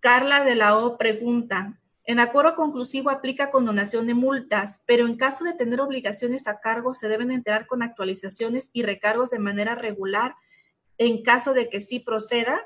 Carla 0.00 0.44
de 0.44 0.54
la 0.54 0.76
O 0.78 0.96
pregunta, 0.98 1.80
En 2.06 2.20
acuerdo 2.20 2.54
conclusivo 2.54 3.08
aplica 3.08 3.50
condonación 3.50 4.06
de 4.06 4.12
multas, 4.12 4.84
pero 4.86 5.06
en 5.06 5.16
caso 5.16 5.42
de 5.44 5.54
tener 5.54 5.80
obligaciones 5.80 6.46
a 6.46 6.60
cargo 6.60 6.92
se 6.92 7.08
deben 7.08 7.30
enterar 7.30 7.66
con 7.66 7.82
actualizaciones 7.82 8.70
y 8.74 8.82
recargos 8.82 9.30
de 9.30 9.38
manera 9.38 9.74
regular 9.74 10.34
en 10.98 11.22
caso 11.22 11.54
de 11.54 11.70
que 11.70 11.80
sí 11.80 12.00
proceda. 12.00 12.60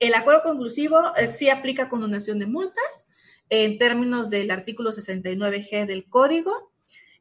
El 0.00 0.14
acuerdo 0.14 0.42
conclusivo 0.42 1.14
eh, 1.16 1.28
sí 1.28 1.48
aplica 1.48 1.88
condonación 1.88 2.40
de 2.40 2.46
multas 2.46 3.08
en 3.50 3.78
términos 3.78 4.30
del 4.30 4.50
artículo 4.50 4.92
69G 4.92 5.86
del 5.86 6.08
código. 6.08 6.72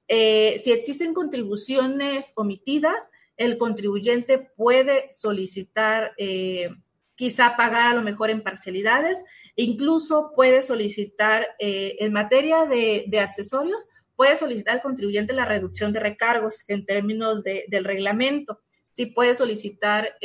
Eh, 0.07 0.57
si 0.59 0.71
existen 0.71 1.13
contribuciones 1.13 2.31
omitidas, 2.35 3.11
el 3.35 3.57
contribuyente 3.57 4.39
puede 4.39 5.11
solicitar, 5.11 6.13
eh, 6.17 6.69
quizá 7.15 7.55
pagar 7.55 7.91
a 7.91 7.95
lo 7.95 8.01
mejor 8.01 8.29
en 8.29 8.41
parcialidades, 8.41 9.23
incluso 9.55 10.31
puede 10.35 10.63
solicitar 10.63 11.47
eh, 11.59 11.97
en 11.99 12.13
materia 12.13 12.65
de, 12.65 13.19
accesorios, 13.19 13.87
puede 14.15 14.35
solicitar 14.35 14.75
al 14.75 14.81
contribuyente 14.81 15.33
la 15.33 15.45
reducción 15.45 15.93
de 15.93 15.99
recargos 15.99 16.63
en 16.67 16.85
términos 16.85 17.43
del 17.43 17.83
reglamento. 17.83 18.61
Si 18.93 19.05
puede 19.05 19.35
solicitar 19.35 20.15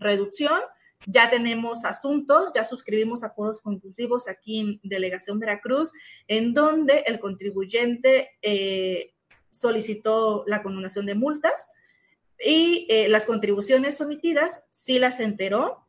reducción, 0.00 0.60
ya 1.06 1.30
tenemos 1.30 1.84
asuntos, 1.84 2.50
ya 2.54 2.64
suscribimos 2.64 3.24
acuerdos 3.24 3.60
conclusivos 3.60 4.28
aquí 4.28 4.60
en 4.60 4.80
Delegación 4.82 5.38
Veracruz, 5.38 5.92
en 6.28 6.54
donde 6.54 7.04
el 7.06 7.18
contribuyente 7.20 8.30
solicitó 9.54 10.44
la 10.46 10.62
condonación 10.62 11.06
de 11.06 11.14
multas 11.14 11.70
y 12.44 12.86
eh, 12.90 13.08
las 13.08 13.26
contribuciones 13.26 13.96
sometidas 13.96 14.64
sí 14.70 14.98
las 14.98 15.20
enteró, 15.20 15.86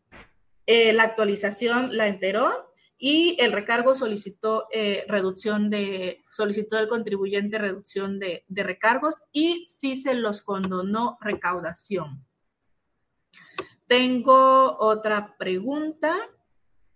eh, 0.68 0.94
la 0.94 1.04
actualización 1.04 1.96
la 1.96 2.08
enteró 2.08 2.72
y 2.98 3.36
el 3.40 3.52
recargo 3.52 3.94
solicitó 3.94 4.68
eh, 4.72 5.04
reducción 5.08 5.70
de, 5.70 6.24
solicitó 6.32 6.80
el 6.80 6.88
contribuyente 6.88 7.58
reducción 7.58 8.20
de, 8.20 8.46
de 8.48 8.64
recargos 8.64 9.16
y 9.32 9.66
sí 9.66 9.96
se 9.96 10.14
los 10.14 10.44
condonó 10.44 11.18
recaudación. 11.20 12.26
Tengo 13.88 14.78
otra 14.80 15.36
pregunta. 15.38 16.16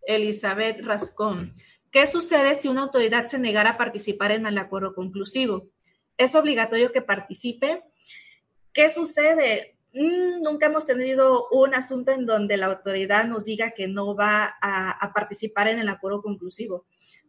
Elizabeth 0.01 0.81
Rascón. 0.81 1.53
¿Qué 1.91 2.07
sucede 2.07 2.55
si 2.55 2.67
una 2.67 2.83
autoridad 2.83 3.27
se 3.27 3.39
negara 3.39 3.71
a 3.71 3.77
participar 3.77 4.31
en 4.31 4.45
el 4.45 4.57
acuerdo 4.57 4.93
conclusivo? 4.93 5.69
es 6.19 6.35
obligatorio 6.35 6.91
que 6.91 7.01
participe. 7.01 7.81
¿Qué 8.73 8.89
sucede? 8.89 9.77
Mm, 9.93 10.43
nunca 10.43 10.67
hemos 10.67 10.85
tenido 10.85 11.47
un 11.49 11.73
asunto 11.73 12.11
en 12.11 12.25
donde 12.25 12.57
la 12.57 12.67
autoridad 12.67 13.25
nos 13.25 13.45
diga 13.45 13.71
que 13.71 13.87
no 13.87 14.15
va 14.15 14.53
a, 14.61 15.11
participar 15.15 15.69
en 15.69 15.79
el 15.79 15.87
acuerdo 15.87 16.21
conclusivo. 16.21 16.85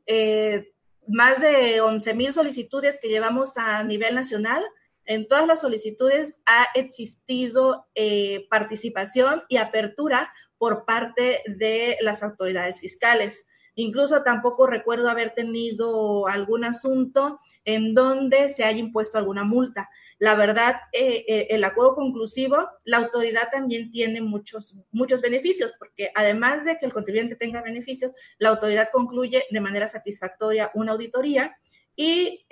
Eh, 0.07 0.73
más 1.07 1.41
de 1.41 1.81
11 1.81 2.15
mil 2.15 2.33
solicitudes 2.33 2.99
que 3.01 3.09
llevamos 3.09 3.57
a 3.57 3.83
nivel 3.85 4.17
nacional. 4.17 4.63
En 5.07 5.27
todas 5.27 5.47
las 5.47 5.61
solicitudes 5.61 6.41
ha 6.47 6.69
existido 6.75 7.87
eh, 7.95 8.47
participación 8.49 9.43
y 9.49 9.57
apertura 9.57 10.33
por 10.59 10.85
parte 10.85 11.43
de 11.47 11.97
las 12.01 12.23
autoridades 12.23 12.81
fiscales. 12.81 13.47
Incluso 13.75 14.23
tampoco 14.23 14.67
recuerdo 14.67 15.09
haber 15.09 15.33
tenido 15.35 16.27
algún 16.27 16.65
asunto 16.65 17.39
en 17.65 17.95
donde 17.95 18.49
se 18.51 18.65
haya 18.65 18.79
impuesto 18.79 19.17
alguna 19.17 19.43
multa. 19.43 19.89
La 20.19 20.35
verdad, 20.35 20.77
eh, 20.93 21.25
eh, 21.27 21.47
el 21.49 21.65
acuerdo 21.65 21.95
conclusivo, 21.95 22.59
la 22.85 22.99
autoridad 22.99 23.49
también 23.51 23.91
tiene 23.91 24.21
muchos, 24.21 24.77
muchos 24.93 25.23
beneficios, 25.23 25.73
porque 25.79 26.11
además 26.15 26.67
de 26.67 26.77
que 26.77 26.85
el 26.85 26.93
contribuyente 26.93 27.37
tenga 27.37 27.63
beneficios, 27.63 28.13
la 28.39 28.51
autoridad 28.51 28.91
concluye 28.93 29.45
de 29.51 29.61
manera 29.61 29.89
satisfactoria 29.89 30.71
una 30.75 30.93
auditoría 30.93 31.57
y 31.97 32.45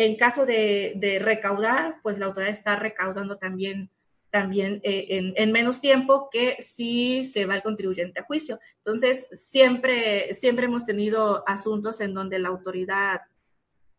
en 0.00 0.16
caso 0.16 0.46
de, 0.46 1.18
recaudar, 1.22 1.96
pues 2.02 2.18
la 2.18 2.26
autoridad 2.26 2.50
está 2.50 2.76
recaudando 2.76 3.36
también 3.36 3.90
también 4.30 4.80
eh, 4.84 5.34
en, 5.34 5.50
menos 5.50 5.80
tiempo 5.80 6.28
que 6.30 6.56
si 6.60 7.24
se 7.24 7.46
va 7.46 7.56
el 7.56 7.64
contribuyente 7.64 8.20
a 8.20 8.24
juicio. 8.24 8.60
Entonces, 8.76 9.26
siempre, 9.32 10.32
siempre 10.34 10.66
hemos 10.66 10.86
tenido 10.86 11.42
asuntos 11.48 12.00
en 12.00 12.14
donde 12.14 12.38
la 12.38 12.48
autoridad, 12.48 13.22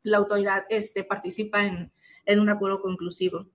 la 0.03 0.19
autoridad 0.19 0.63
este, 0.69 1.03
participa 1.03 1.65
en, 1.65 1.91
en 2.25 2.39
un 2.39 2.49
acuerdo 2.49 2.81
conclusivo. 2.81 3.45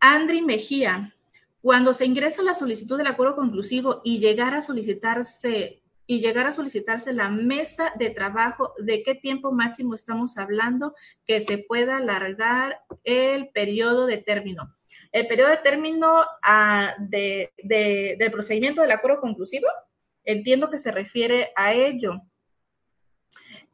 Andri 0.00 0.42
Mejía, 0.42 1.14
cuando 1.60 1.94
se 1.94 2.04
ingresa 2.04 2.42
la 2.42 2.54
solicitud 2.54 2.98
del 2.98 3.06
acuerdo 3.06 3.36
conclusivo 3.36 4.00
y 4.02 4.18
llegar 4.18 4.52
a 4.54 4.62
solicitarse 4.62 5.81
y 6.12 6.20
llegar 6.20 6.46
a 6.46 6.52
solicitarse 6.52 7.14
la 7.14 7.30
mesa 7.30 7.90
de 7.98 8.10
trabajo, 8.10 8.74
¿de 8.76 9.02
qué 9.02 9.14
tiempo 9.14 9.50
máximo 9.50 9.94
estamos 9.94 10.36
hablando 10.36 10.94
que 11.26 11.40
se 11.40 11.56
pueda 11.56 11.96
alargar 11.96 12.82
el 13.02 13.48
periodo 13.48 14.04
de 14.04 14.18
término? 14.18 14.74
El 15.10 15.26
periodo 15.26 15.48
de 15.48 15.56
término 15.56 16.22
ah, 16.42 16.94
de, 16.98 17.50
del 17.62 18.30
procedimiento 18.30 18.82
del 18.82 18.90
acuerdo 18.90 19.22
conclusivo, 19.22 19.68
entiendo 20.22 20.68
que 20.68 20.76
se 20.76 20.92
refiere 20.92 21.50
a 21.56 21.72
ello. 21.72 22.20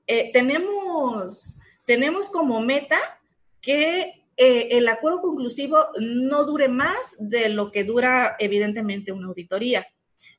Eh, 0.06 0.30
tenemos, 0.32 1.58
tenemos 1.86 2.30
como 2.30 2.60
meta 2.60 2.98
que 3.60 4.24
eh, 4.36 4.68
el 4.78 4.86
acuerdo 4.86 5.22
conclusivo 5.22 5.88
no 5.98 6.44
dure 6.44 6.68
más 6.68 7.16
de 7.18 7.48
lo 7.48 7.72
que 7.72 7.82
dura 7.82 8.36
evidentemente 8.38 9.10
una 9.10 9.26
auditoría. 9.26 9.88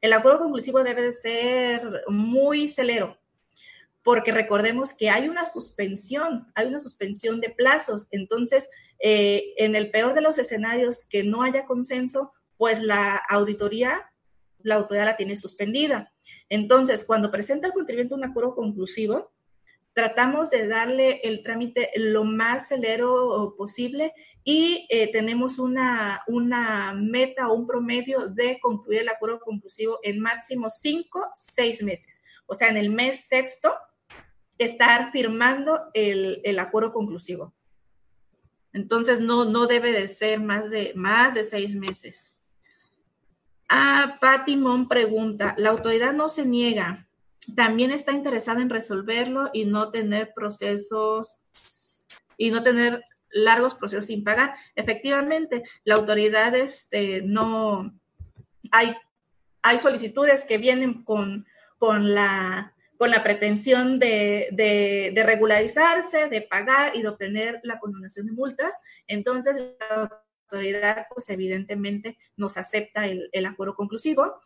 El 0.01 0.13
acuerdo 0.13 0.39
conclusivo 0.39 0.83
debe 0.83 1.03
de 1.03 1.11
ser 1.11 2.03
muy 2.07 2.67
celero, 2.67 3.17
porque 4.03 4.31
recordemos 4.31 4.93
que 4.93 5.09
hay 5.09 5.27
una 5.27 5.45
suspensión, 5.45 6.47
hay 6.55 6.67
una 6.67 6.79
suspensión 6.79 7.39
de 7.41 7.49
plazos. 7.49 8.07
Entonces, 8.11 8.69
eh, 8.99 9.53
en 9.57 9.75
el 9.75 9.91
peor 9.91 10.13
de 10.13 10.21
los 10.21 10.37
escenarios 10.37 11.05
que 11.09 11.23
no 11.23 11.43
haya 11.43 11.65
consenso, 11.65 12.33
pues 12.57 12.81
la 12.81 13.15
auditoría, 13.29 14.11
la 14.61 14.75
autoridad 14.75 15.05
la 15.05 15.17
tiene 15.17 15.37
suspendida. 15.37 16.11
Entonces, 16.49 17.03
cuando 17.03 17.31
presenta 17.31 17.67
el 17.67 17.73
contribuyente 17.73 18.13
un 18.13 18.25
acuerdo 18.25 18.55
conclusivo, 18.55 19.31
tratamos 19.99 20.49
de 20.49 20.65
darle 20.65 21.19
el 21.25 21.43
trámite 21.43 21.91
lo 21.95 22.23
más 22.23 22.69
celero 22.69 23.53
posible 23.57 24.13
y 24.45 24.87
eh, 24.89 25.11
tenemos 25.11 25.59
una, 25.59 26.23
una 26.25 26.93
meta 26.93 27.49
o 27.49 27.53
un 27.53 27.67
promedio 27.67 28.29
de 28.29 28.61
concluir 28.61 29.01
el 29.01 29.09
acuerdo 29.09 29.41
conclusivo 29.41 29.99
en 30.01 30.21
máximo 30.21 30.69
cinco, 30.69 31.27
seis 31.35 31.83
meses. 31.83 32.21
O 32.45 32.53
sea, 32.53 32.69
en 32.69 32.77
el 32.77 32.89
mes 32.89 33.27
sexto, 33.27 33.73
estar 34.57 35.11
firmando 35.11 35.77
el, 35.93 36.39
el 36.45 36.59
acuerdo 36.59 36.93
conclusivo. 36.93 37.53
Entonces, 38.71 39.19
no, 39.19 39.43
no 39.43 39.67
debe 39.67 39.91
de 39.91 40.07
ser 40.07 40.39
más 40.39 40.69
de, 40.69 40.93
más 40.95 41.33
de 41.33 41.43
seis 41.43 41.75
meses. 41.75 42.37
Ah, 43.67 44.17
Patty 44.21 44.55
Mon 44.55 44.87
pregunta, 44.87 45.55
la 45.57 45.71
autoridad 45.71 46.13
no 46.13 46.29
se 46.29 46.45
niega, 46.45 47.08
también 47.55 47.91
está 47.91 48.11
interesada 48.11 48.61
en 48.61 48.69
resolverlo 48.69 49.49
y 49.53 49.65
no 49.65 49.91
tener 49.91 50.33
procesos 50.33 51.39
y 52.37 52.51
no 52.51 52.63
tener 52.63 53.03
largos 53.31 53.75
procesos 53.75 54.05
sin 54.05 54.23
pagar. 54.23 54.55
Efectivamente, 54.75 55.63
la 55.83 55.95
autoridad 55.95 56.55
este, 56.55 57.21
no, 57.21 57.93
hay, 58.71 58.95
hay 59.61 59.79
solicitudes 59.79 60.45
que 60.45 60.57
vienen 60.57 61.03
con, 61.03 61.45
con, 61.77 62.13
la, 62.13 62.73
con 62.97 63.11
la 63.11 63.23
pretensión 63.23 63.99
de, 63.99 65.13
regularizarse, 65.25 66.27
de 66.27 66.41
pagar 66.41 66.95
y 66.95 67.01
de 67.01 67.09
obtener 67.09 67.59
la 67.63 67.79
condonación 67.79 68.27
de 68.27 68.33
multas. 68.33 68.79
Entonces, 69.07 69.57
la 69.79 70.23
autoridad, 70.43 71.07
pues 71.13 71.29
evidentemente, 71.29 72.17
nos 72.35 72.57
acepta 72.57 73.05
el, 73.05 73.45
acuerdo 73.45 73.75
conclusivo 73.75 74.39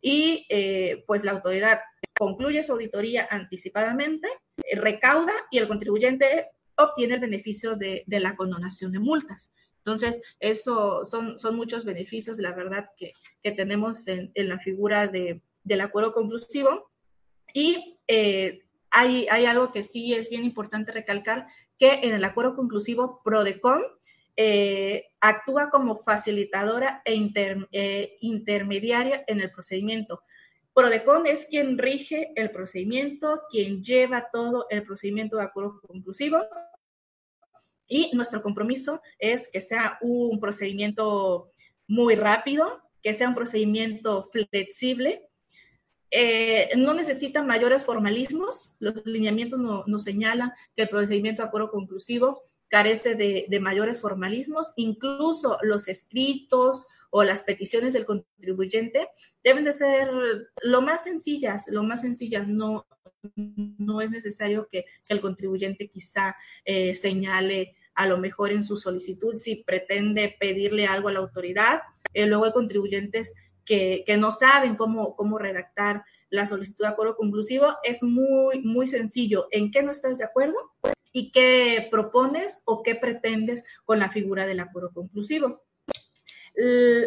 y 0.00 0.46
eh, 0.48 1.04
pues 1.06 1.24
la 1.24 1.32
autoridad 1.32 1.80
concluye 2.20 2.62
su 2.62 2.72
auditoría 2.72 3.26
anticipadamente, 3.30 4.28
eh, 4.58 4.78
recauda 4.78 5.32
y 5.50 5.56
el 5.56 5.66
contribuyente 5.66 6.48
obtiene 6.76 7.14
el 7.14 7.20
beneficio 7.20 7.76
de, 7.76 8.04
la 8.08 8.36
condonación 8.36 8.92
de 8.92 8.98
multas. 8.98 9.54
Entonces, 9.78 10.20
eso 10.38 11.06
son, 11.06 11.40
son 11.40 11.56
muchos 11.56 11.86
beneficios, 11.86 12.38
la 12.38 12.52
verdad, 12.52 12.90
que, 12.98 13.14
tenemos 13.56 14.06
en, 14.06 14.30
la 14.34 14.58
figura 14.58 15.08
del 15.08 15.80
acuerdo 15.80 16.12
conclusivo. 16.12 16.90
Y 17.54 17.98
eh, 18.06 18.64
hay, 18.90 19.26
hay, 19.30 19.46
algo 19.46 19.72
que 19.72 19.82
sí 19.82 20.12
es 20.12 20.28
bien 20.28 20.44
importante 20.44 20.92
recalcar, 20.92 21.46
que 21.78 22.00
en 22.02 22.12
el 22.12 22.24
acuerdo 22.24 22.54
conclusivo, 22.54 23.22
PRODECON 23.24 23.82
eh, 24.36 25.06
actúa 25.22 25.70
como 25.70 25.96
facilitadora 25.96 27.00
e 27.06 27.14
intermediaria 28.20 29.24
en 29.26 29.40
el 29.40 29.50
procedimiento. 29.50 30.22
Prodecon 30.80 31.26
es 31.26 31.44
quien 31.44 31.76
rige 31.76 32.32
el 32.36 32.50
procedimiento, 32.52 33.42
quien 33.50 33.84
lleva 33.84 34.30
todo 34.32 34.64
el 34.70 34.82
procedimiento 34.82 35.36
de 35.36 35.42
acuerdo 35.42 35.78
conclusivo. 35.86 36.38
Y 37.86 38.10
nuestro 38.14 38.40
compromiso 38.40 39.02
es 39.18 39.50
que 39.52 39.60
sea 39.60 39.98
un 40.00 40.40
procedimiento 40.40 41.52
muy 41.86 42.14
rápido, 42.14 42.80
que 43.02 43.12
sea 43.12 43.28
un 43.28 43.34
procedimiento 43.34 44.30
flexible, 44.32 45.28
eh, 46.10 46.70
no 46.78 46.94
necesita 46.94 47.42
mayores 47.42 47.84
formalismos. 47.84 48.76
Los 48.78 49.04
lineamientos 49.04 49.60
nos 49.60 50.02
señalan 50.02 50.50
que 50.74 50.84
el 50.84 50.88
procedimiento 50.88 51.42
de 51.42 51.48
acuerdo 51.48 51.70
conclusivo 51.70 52.42
carece 52.70 53.16
de, 53.16 53.60
mayores 53.60 54.00
formalismos. 54.00 54.72
Incluso 54.76 55.58
los 55.62 55.88
escritos 55.88 56.86
o 57.10 57.24
las 57.24 57.42
peticiones 57.42 57.92
del 57.92 58.06
contribuyente 58.06 59.08
deben 59.44 59.64
de 59.64 59.72
ser 59.72 60.08
lo 60.62 60.80
más 60.80 61.04
sencillas, 61.04 61.66
lo 61.68 61.82
más 61.82 62.00
sencillas. 62.00 62.46
No, 62.48 62.86
no 63.36 64.00
es 64.00 64.10
necesario 64.10 64.68
que 64.70 64.86
el 65.08 65.20
contribuyente 65.20 65.90
quizá 65.90 66.36
eh, 66.64 66.94
señale 66.94 67.76
a 67.94 68.06
lo 68.06 68.16
mejor 68.16 68.52
en 68.52 68.64
su 68.64 68.76
solicitud 68.76 69.36
si 69.36 69.56
pretende 69.56 70.34
pedirle 70.38 70.86
algo 70.86 71.08
a 71.08 71.12
la 71.12 71.18
autoridad. 71.18 71.82
Eh, 72.14 72.26
luego 72.26 72.44
hay 72.44 72.52
contribuyentes 72.52 73.34
que, 73.64 74.04
que, 74.06 74.16
no 74.16 74.30
saben 74.30 74.76
cómo, 74.76 75.16
cómo 75.16 75.38
redactar 75.38 76.04
la 76.30 76.46
solicitud 76.46 76.84
de 76.84 76.90
acuerdo 76.90 77.16
conclusivo. 77.16 77.74
Es 77.82 78.04
muy, 78.04 78.62
muy 78.62 78.86
sencillo. 78.86 79.48
¿En 79.50 79.72
qué 79.72 79.82
no 79.82 79.90
estás 79.90 80.18
de 80.18 80.24
acuerdo? 80.24 80.56
¿Y 81.12 81.32
qué 81.32 81.88
propones 81.90 82.62
o 82.64 82.82
qué 82.82 82.94
pretendes 82.94 83.64
con 83.84 83.98
la 83.98 84.10
figura 84.10 84.46
del 84.46 84.60
acuerdo 84.60 84.92
conclusivo? 84.92 85.62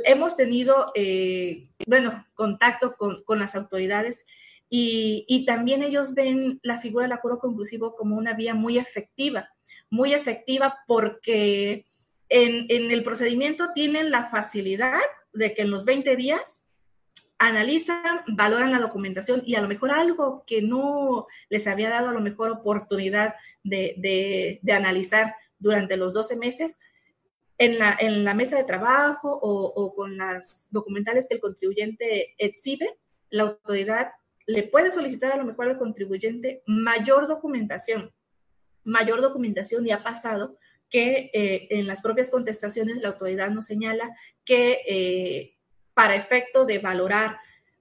hemos 0.05 0.35
tenido, 0.35 0.91
eh, 0.95 1.67
bueno, 1.85 2.25
contacto 2.33 2.95
con, 2.95 3.39
las 3.39 3.55
autoridades 3.55 4.25
y, 4.69 5.45
también 5.45 5.83
ellos 5.83 6.15
ven 6.15 6.59
la 6.63 6.79
figura 6.79 7.03
del 7.03 7.11
acuerdo 7.11 7.39
conclusivo 7.39 7.95
como 7.95 8.15
una 8.15 8.33
vía 8.33 8.55
muy 8.55 8.79
efectiva, 8.79 9.49
muy 9.89 10.13
efectiva 10.13 10.79
porque 10.87 11.85
en, 12.29 12.91
el 12.91 13.03
procedimiento 13.03 13.69
tienen 13.75 14.09
la 14.09 14.29
facilidad 14.29 14.99
de 15.33 15.53
que 15.53 15.61
en 15.63 15.71
los 15.71 15.85
20 15.85 16.15
días 16.15 16.71
analizan, 17.47 18.21
valoran 18.27 18.71
la 18.71 18.79
documentación 18.79 19.43
y 19.45 19.55
a 19.55 19.61
lo 19.61 19.67
mejor 19.67 19.91
algo 19.91 20.43
que 20.47 20.61
no 20.61 21.27
les 21.49 21.67
había 21.67 21.89
dado 21.89 22.09
a 22.09 22.13
lo 22.13 22.21
mejor 22.21 22.51
oportunidad 22.51 23.35
de, 23.63 24.59
de, 24.61 24.73
analizar 24.73 25.35
durante 25.59 25.97
los 25.97 26.13
12 26.13 26.35
meses, 26.37 26.79
en 27.57 27.79
la, 27.79 27.95
en 27.99 28.23
la 28.23 28.33
mesa 28.33 28.57
de 28.57 28.63
trabajo 28.63 29.29
o, 29.29 29.65
o, 29.65 29.93
con 29.93 30.17
las 30.17 30.67
documentales 30.71 31.27
que 31.27 31.35
el 31.35 31.41
contribuyente 31.41 32.33
exhibe, 32.37 32.97
la 33.29 33.43
autoridad 33.43 34.11
le 34.45 34.63
puede 34.63 34.91
solicitar 34.91 35.31
a 35.31 35.37
lo 35.37 35.45
mejor 35.45 35.69
al 35.69 35.77
contribuyente 35.77 36.63
mayor 36.65 37.27
documentación, 37.27 38.11
mayor 38.83 39.21
documentación 39.21 39.85
y 39.85 39.91
ha 39.91 40.03
pasado 40.03 40.57
que 40.89 41.31
eh, 41.33 41.67
en 41.71 41.87
las 41.87 42.01
propias 42.01 42.29
contestaciones 42.29 43.01
la 43.01 43.09
autoridad 43.09 43.49
nos 43.49 43.65
señala 43.65 44.15
que 44.45 44.79
eh, 44.87 45.52
para 45.93 46.15
efecto 46.15 46.65
de 46.65 46.79
valorar 46.79 47.37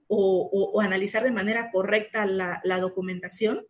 o, 0.07 0.79
analizar 0.81 1.23
de 1.23 1.31
manera 1.31 1.71
correcta 1.71 2.25
la, 2.25 2.61
la 2.63 2.79
documentación, 2.79 3.65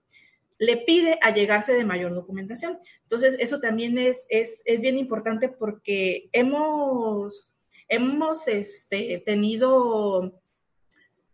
le 0.60 0.78
pide 0.78 1.18
allegarse 1.22 1.74
de 1.74 1.86
mayor 1.86 2.14
documentación. 2.14 2.80
Entonces, 3.04 3.36
eso 3.40 3.60
también 3.60 3.98
es, 3.98 4.26
es, 4.30 4.62
es 4.66 4.82
bien 4.82 4.98
importante 4.98 5.50
porque 5.50 6.30
hemos, 6.32 7.50
hemos 7.88 8.48
este, 8.48 9.22
tenido, 9.26 10.42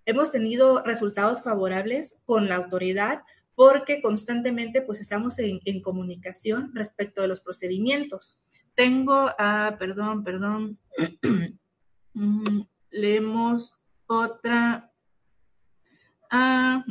hemos 0.06 0.32
tenido 0.32 0.84
resultados 0.84 1.44
favorables 1.44 2.22
con 2.26 2.50
la 2.50 2.56
autoridad 2.56 3.22
porque 3.56 4.02
constantemente 4.02 4.82
pues 4.82 5.02
estamos 5.02 5.38
en, 5.38 5.60
en 5.66 5.82
comunicación 5.82 6.72
respecto 6.74 7.22
de 7.22 7.28
los 7.28 7.42
procedimientos. 7.42 8.40
Tengo, 8.74 9.30
ah, 9.38 9.76
perdón, 9.78 10.24
perdón, 10.24 10.80
mm, 12.14 12.62
leemos 12.92 13.80
otra. 14.08 14.92
Ah. 16.30 16.84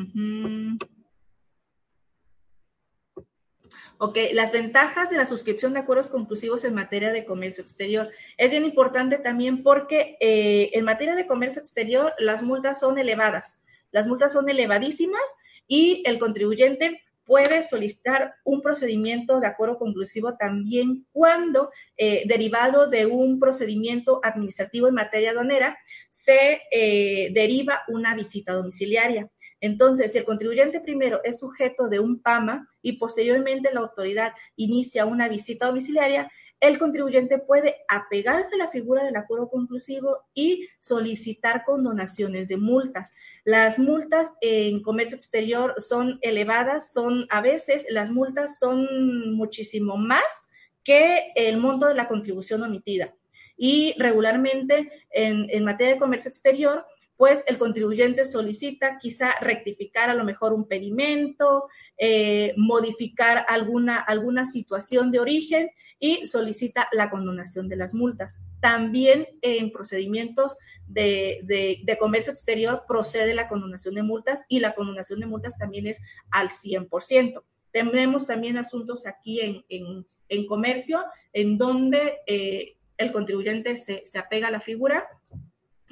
Ok, 4.00 4.16
las 4.32 4.52
ventajas 4.52 5.10
de 5.10 5.16
la 5.16 5.26
suscripción 5.26 5.72
de 5.72 5.80
acuerdos 5.80 6.08
conclusivos 6.08 6.64
en 6.64 6.74
materia 6.74 7.10
de 7.10 7.24
comercio 7.24 7.62
exterior. 7.62 8.10
Es 8.36 8.52
bien 8.52 8.64
importante 8.64 9.18
también 9.18 9.64
porque 9.64 10.16
eh, 10.20 10.70
en 10.72 10.84
materia 10.84 11.16
de 11.16 11.26
comercio 11.26 11.60
exterior 11.60 12.12
las 12.18 12.44
multas 12.44 12.78
son 12.78 12.98
elevadas, 12.98 13.64
las 13.90 14.06
multas 14.06 14.32
son 14.32 14.48
elevadísimas 14.48 15.20
y 15.66 16.04
el 16.06 16.20
contribuyente 16.20 17.02
puede 17.28 17.62
solicitar 17.62 18.34
un 18.42 18.62
procedimiento 18.62 19.38
de 19.38 19.46
acuerdo 19.46 19.78
conclusivo 19.78 20.38
también 20.38 21.06
cuando, 21.12 21.70
eh, 21.98 22.22
derivado 22.26 22.88
de 22.88 23.04
un 23.04 23.38
procedimiento 23.38 24.18
administrativo 24.24 24.88
en 24.88 24.94
materia 24.94 25.32
aduanera, 25.32 25.76
se 26.08 26.62
eh, 26.72 27.28
deriva 27.34 27.82
una 27.88 28.14
visita 28.14 28.54
domiciliaria. 28.54 29.30
Entonces, 29.60 30.10
si 30.10 30.18
el 30.18 30.24
contribuyente 30.24 30.80
primero 30.80 31.20
es 31.22 31.38
sujeto 31.38 31.88
de 31.88 32.00
un 32.00 32.22
PAMA 32.22 32.66
y 32.80 32.92
posteriormente 32.94 33.74
la 33.74 33.80
autoridad 33.80 34.32
inicia 34.56 35.04
una 35.04 35.28
visita 35.28 35.66
domiciliaria, 35.66 36.32
el 36.60 36.78
contribuyente 36.78 37.38
puede 37.38 37.76
apegarse 37.88 38.54
a 38.54 38.58
la 38.58 38.68
figura 38.68 39.04
del 39.04 39.16
acuerdo 39.16 39.48
conclusivo 39.48 40.18
y 40.34 40.68
solicitar 40.80 41.64
condonaciones 41.64 42.48
de 42.48 42.56
multas. 42.56 43.14
Las 43.44 43.78
multas 43.78 44.32
en 44.40 44.82
comercio 44.82 45.16
exterior 45.16 45.74
son 45.78 46.18
elevadas, 46.20 46.92
son 46.92 47.26
a 47.30 47.40
veces 47.40 47.86
las 47.90 48.10
multas 48.10 48.58
son 48.58 49.34
muchísimo 49.34 49.96
más 49.96 50.48
que 50.82 51.32
el 51.36 51.58
monto 51.58 51.86
de 51.86 51.94
la 51.94 52.08
contribución 52.08 52.62
omitida. 52.62 53.14
Y 53.56 53.94
regularmente 53.98 54.90
en, 55.10 55.48
en 55.50 55.64
materia 55.64 55.94
de 55.94 56.00
comercio 56.00 56.28
exterior, 56.28 56.84
pues 57.18 57.44
el 57.48 57.58
contribuyente 57.58 58.24
solicita 58.24 58.96
quizá 58.96 59.34
rectificar 59.40 60.08
a 60.08 60.14
lo 60.14 60.22
mejor 60.22 60.52
un 60.52 60.68
pedimento, 60.68 61.68
eh, 61.98 62.54
modificar 62.56 63.44
alguna, 63.48 63.98
alguna 63.98 64.46
situación 64.46 65.10
de 65.10 65.18
origen 65.18 65.68
y 65.98 66.26
solicita 66.26 66.88
la 66.92 67.10
condonación 67.10 67.68
de 67.68 67.74
las 67.74 67.92
multas. 67.92 68.40
También 68.60 69.26
en 69.42 69.72
procedimientos 69.72 70.58
de, 70.86 71.40
de, 71.42 71.98
comercio 71.98 72.30
exterior 72.30 72.84
procede 72.86 73.34
la 73.34 73.48
condonación 73.48 73.96
de 73.96 74.04
multas 74.04 74.44
y 74.48 74.60
la 74.60 74.76
condonación 74.76 75.18
de 75.18 75.26
multas 75.26 75.58
también 75.58 75.88
es 75.88 76.00
al 76.30 76.50
100%. 76.50 77.42
Tenemos 77.72 78.28
también 78.28 78.58
asuntos 78.58 79.08
aquí 79.08 79.40
en, 79.40 79.64
en, 79.68 80.06
en 80.28 80.46
comercio 80.46 81.04
en 81.32 81.58
donde 81.58 82.18
eh, 82.28 82.76
el 82.96 83.10
contribuyente 83.10 83.76
se, 83.76 84.06
se 84.06 84.20
apega 84.20 84.46
a 84.46 84.52
la 84.52 84.60
figura 84.60 85.08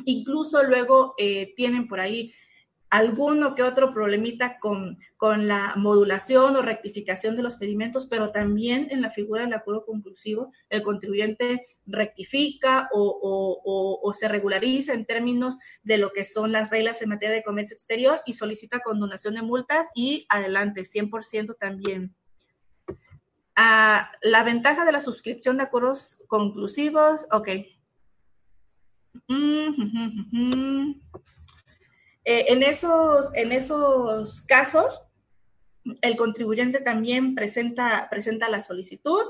Incluso 0.06 0.62
luego 0.62 1.14
eh, 1.18 1.52
tienen 1.56 1.88
por 1.88 1.98
ahí 1.98 2.32
alguno 2.90 3.56
que 3.56 3.64
otro 3.64 3.92
problemita 3.92 4.60
con, 4.60 4.98
con, 5.16 5.48
la 5.48 5.74
modulación 5.74 6.54
o 6.54 6.62
rectificación 6.62 7.36
de 7.36 7.42
los 7.42 7.56
pedimentos, 7.56 8.06
pero 8.06 8.30
también 8.30 8.86
en 8.92 9.02
la 9.02 9.10
figura 9.10 9.42
del 9.42 9.52
acuerdo 9.52 9.84
conclusivo, 9.84 10.52
el 10.70 10.82
contribuyente 10.82 11.66
rectifica 11.86 12.88
o, 12.92 13.00
o, 13.02 14.00
o, 14.00 14.12
se 14.12 14.28
regulariza 14.28 14.92
en 14.92 15.06
términos 15.06 15.58
de 15.82 15.98
lo 15.98 16.12
que 16.12 16.24
son 16.24 16.52
las 16.52 16.70
reglas 16.70 17.02
en 17.02 17.08
materia 17.08 17.34
de 17.34 17.42
comercio 17.42 17.74
exterior 17.74 18.20
y 18.26 18.34
solicita 18.34 18.78
condonación 18.78 19.34
de 19.34 19.42
multas 19.42 19.90
y 19.96 20.24
adelante, 20.28 20.82
100% 20.82 21.56
también. 21.58 22.14
Ah, 23.56 24.12
la 24.22 24.44
ventaja 24.44 24.84
de 24.84 24.92
la 24.92 25.00
suscripción 25.00 25.56
de 25.56 25.64
acuerdos 25.64 26.18
conclusivos, 26.28 27.26
ok, 27.32 27.48
eh, 32.24 32.44
en, 32.48 32.62
esos, 32.62 33.30
en 33.34 33.52
esos 33.52 34.40
casos, 34.42 35.02
el 36.02 36.16
contribuyente 36.16 36.80
también 36.80 37.34
presenta, 37.34 38.08
presenta 38.10 38.48
la 38.48 38.60
solicitud. 38.60 39.22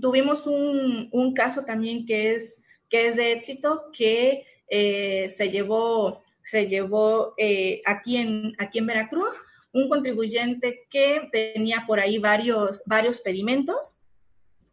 Tuvimos 0.00 0.46
un, 0.46 1.08
un 1.10 1.34
caso 1.34 1.64
también 1.64 2.04
que 2.06 2.34
es, 2.34 2.64
que 2.88 3.08
es 3.08 3.16
de 3.16 3.32
éxito 3.32 3.90
que 3.92 4.44
eh, 4.68 5.28
se 5.30 5.50
llevó, 5.50 6.22
se 6.44 6.68
llevó 6.68 7.34
eh, 7.36 7.80
aquí, 7.84 8.18
en, 8.18 8.54
aquí 8.58 8.78
en 8.78 8.86
Veracruz, 8.86 9.36
un 9.72 9.88
contribuyente 9.88 10.86
que 10.90 11.28
tenía 11.32 11.84
por 11.86 11.98
ahí 11.98 12.18
varios, 12.18 12.82
varios 12.86 13.20
pedimentos. 13.20 13.98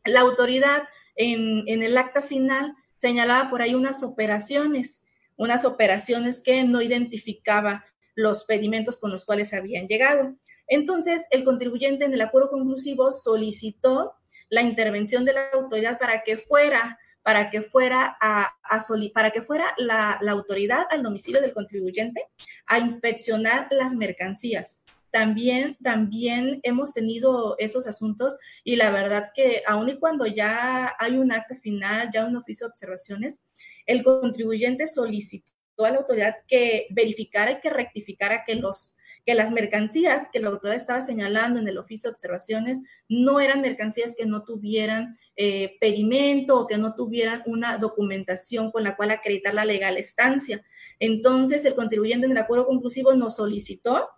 La 0.03 0.21
autoridad 0.21 0.83
en, 1.15 1.63
en 1.67 1.83
el 1.83 1.97
acta 1.97 2.21
final 2.21 2.75
señalaba 2.99 3.49
por 3.49 3.61
ahí 3.61 3.75
unas 3.75 4.03
operaciones, 4.03 5.03
unas 5.35 5.65
operaciones 5.65 6.41
que 6.41 6.63
no 6.63 6.81
identificaba 6.81 7.85
los 8.15 8.43
pedimentos 8.43 8.99
con 8.99 9.11
los 9.11 9.25
cuales 9.25 9.53
habían 9.53 9.87
llegado. 9.87 10.35
Entonces, 10.67 11.25
el 11.31 11.43
contribuyente 11.43 12.05
en 12.05 12.13
el 12.13 12.21
acuerdo 12.21 12.49
conclusivo 12.49 13.11
solicitó 13.11 14.13
la 14.49 14.61
intervención 14.61 15.25
de 15.25 15.33
la 15.33 15.49
autoridad 15.53 15.97
para 15.97 16.23
que 16.23 16.37
fuera, 16.37 16.99
para 17.23 17.49
que 17.49 17.61
fuera, 17.61 18.17
a, 18.19 18.51
a 18.63 18.83
para 19.13 19.31
que 19.31 19.41
fuera 19.41 19.73
la 19.77 20.19
autoridad 20.27 20.85
al 20.89 21.03
domicilio 21.03 21.41
del 21.41 21.53
contribuyente 21.53 22.21
a 22.67 22.79
inspeccionar 22.79 23.67
las 23.71 23.93
mercancías 23.93 24.83
también, 25.11 25.77
también 25.81 26.59
hemos 26.63 26.93
tenido 26.93 27.55
esos 27.57 27.87
asuntos 27.87 28.37
y 28.63 28.75
la 28.75 28.91
verdad 28.91 29.31
que 29.33 29.63
aun 29.67 29.89
y 29.89 29.97
cuando 29.97 30.25
ya 30.25 30.93
hay 30.99 31.17
un 31.17 31.31
acta 31.31 31.55
final, 31.55 32.09
ya 32.13 32.25
un 32.25 32.35
oficio 32.35 32.67
de 32.67 32.71
observaciones, 32.71 33.41
el 33.85 34.03
contribuyente 34.03 34.87
solicitó 34.87 35.51
a 35.85 35.91
la 35.91 35.97
autoridad 35.97 36.35
que 36.47 36.87
verificara 36.91 37.53
y 37.53 37.59
que 37.59 37.69
rectificara 37.69 38.43
que 38.45 38.55
los 38.55 38.95
que 39.25 39.35
las 39.35 39.51
mercancías 39.51 40.29
que 40.31 40.39
la 40.39 40.47
autoridad 40.47 40.75
estaba 40.75 41.01
señalando 41.01 41.59
en 41.59 41.67
el 41.67 41.77
oficio 41.77 42.09
de 42.09 42.13
observaciones 42.13 42.79
no 43.07 43.39
eran 43.39 43.61
mercancías 43.61 44.15
que 44.17 44.25
no 44.25 44.43
tuvieran 44.43 45.13
eh, 45.35 45.77
pedimento 45.79 46.59
o 46.59 46.67
que 46.67 46.77
no 46.77 46.95
tuvieran 46.95 47.43
una 47.45 47.77
documentación 47.77 48.71
con 48.71 48.83
la 48.83 48.95
cual 48.95 49.11
acreditar 49.11 49.53
la 49.53 49.65
legal 49.65 49.97
estancia. 49.97 50.63
Entonces, 50.99 51.63
el 51.65 51.75
contribuyente 51.75 52.25
en 52.25 52.31
el 52.31 52.37
acuerdo 52.37 52.65
conclusivo 52.65 53.13
nos 53.13 53.35
solicitó 53.35 54.09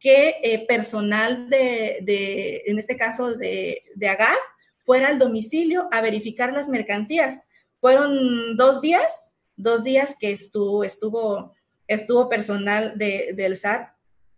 que 0.00 0.36
eh, 0.42 0.66
personal 0.66 1.48
de, 1.48 2.62
en 2.66 2.78
este 2.78 2.96
caso, 2.96 3.34
de, 3.34 3.84
de 3.94 4.08
AGAF, 4.08 4.38
fuera 4.84 5.08
al 5.08 5.18
domicilio 5.18 5.88
a 5.92 6.00
verificar 6.00 6.52
las 6.52 6.68
mercancías. 6.68 7.42
Fueron 7.80 8.56
dos 8.56 8.80
días, 8.80 9.36
dos 9.56 9.84
días 9.84 10.16
que 10.18 10.32
estuvo, 10.32 10.82
estuvo, 10.82 11.54
estuvo 11.86 12.28
personal 12.28 12.96
de, 12.96 13.32
del 13.36 13.56
SAT 13.56 13.88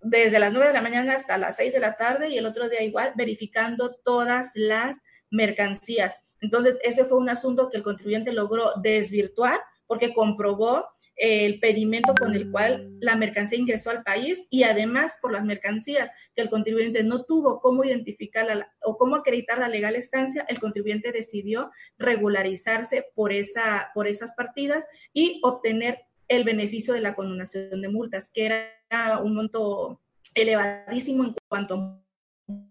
desde 0.02 0.40
las 0.40 0.52
9 0.52 0.68
de 0.68 0.74
la 0.74 0.82
mañana 0.82 1.14
hasta 1.14 1.39
las 1.39 1.56
6 1.56 1.74
de 1.74 1.80
la 1.80 1.97
tarde 1.97 2.28
y 2.28 2.36
el 2.36 2.47
otro 2.47 2.68
día 2.68 2.82
igual 2.82 3.12
verificando 3.14 3.94
todas 4.05 4.51
las 4.55 5.01
mercancías. 5.30 6.20
Entonces, 6.40 6.78
ese 6.82 7.05
fue 7.05 7.18
un 7.18 7.28
asunto 7.28 7.68
que 7.68 7.76
el 7.76 7.84
contribuyente 7.84 8.32
logró 8.32 8.72
desvirtuar 8.82 9.60
porque 9.86 10.12
comprobó 10.12 10.89
el 11.16 11.60
pedimento 11.60 12.14
con 12.14 12.34
el 12.34 12.51
cual 12.51 12.90
la 13.01 13.16
mercancía 13.16 13.59
ingresó 13.59 13.90
al 13.90 14.02
país 14.02 14.47
y 14.51 14.64
además 14.64 15.18
por 15.20 15.32
las 15.32 15.44
mercancías 15.44 16.10
que 16.34 16.43
el 16.43 16.51
contribuyente 16.51 17.05
no 17.05 17.24
tuvo 17.24 17.60
cómo 17.60 17.84
identificar 17.84 18.68
o 18.82 18.97
cómo 18.97 19.16
acreditar 19.16 19.59
la 19.59 19.68
legal 19.68 19.94
estancia, 19.94 20.44
el 20.48 20.59
contribuyente 20.59 21.12
decidió 21.12 21.70
regularizarse 21.98 23.06
por, 23.14 23.32
esa, 23.32 23.90
por 23.94 24.09
esas 24.09 24.34
partidas 24.34 24.86
y 25.12 25.40
obtener 25.43 26.01
el 26.28 26.44
beneficio 26.44 26.94
de 26.94 27.01
la 27.01 27.14
condonación 27.14 27.80
de 27.82 27.89
multas, 27.89 28.30
que 28.32 28.47
era 28.47 29.18
un 29.18 29.34
monto 29.34 30.01
elevadísimo 30.34 31.24
en 31.24 31.34
cuanto 31.48 31.74
a 31.74 32.02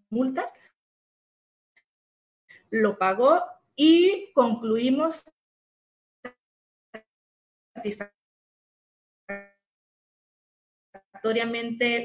multas. 0.10 0.54
Lo 2.72 2.98
pagó 2.98 3.44
y 3.76 4.32
concluimos 4.34 5.26
satisfactoriamente 7.76 8.21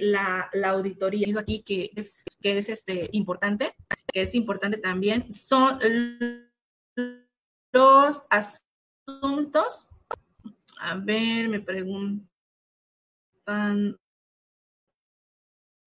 la, 0.00 0.48
la 0.52 0.70
auditoría. 0.70 1.38
Aquí 1.38 1.62
que 1.62 1.90
es, 1.96 2.24
que 2.40 2.58
es 2.58 2.68
este, 2.68 3.08
importante, 3.12 3.74
que 4.12 4.22
es 4.22 4.34
importante 4.34 4.78
también, 4.78 5.32
son 5.32 5.78
los 7.72 8.26
asuntos 8.30 9.90
a 10.78 10.94
ver, 10.96 11.48
me 11.48 11.60
preguntan. 11.60 12.26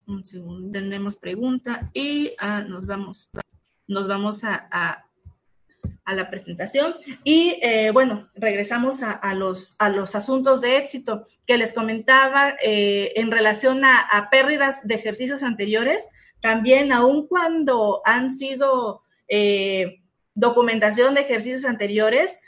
Un 0.07 0.25
segundo, 0.25 0.73
tenemos 0.73 1.17
pregunta 1.17 1.91
y 1.93 2.35
ah, 2.39 2.63
nos 2.63 2.87
vamos, 2.87 3.31
nos 3.87 4.09
vamos 4.09 4.43
a, 4.43 5.08
la 6.15 6.31
presentación. 6.31 6.95
Y 7.25 7.59
eh, 7.63 7.91
bueno, 7.91 8.29
regresamos 8.35 9.03
a, 9.03 9.35
los, 9.35 9.77
a 9.79 9.91
los 9.91 10.15
asuntos 10.15 10.61
de 10.61 10.77
éxito 10.77 11.25
que 11.47 11.59
les 11.59 11.73
comentaba 11.73 12.57
eh, 12.63 13.13
en 13.17 13.31
relación 13.31 13.85
a, 13.85 14.29
pérdidas 14.31 14.87
de 14.87 14.95
ejercicios 14.95 15.43
anteriores. 15.43 16.11
También, 16.41 16.93
aun 16.93 17.27
cuando 17.27 18.01
han 18.05 18.31
sido 18.31 19.03
eh, 19.29 20.01
documentación 20.35 21.15
de 21.15 21.23
ejercicios 21.23 21.65
anteriores, 21.65 22.41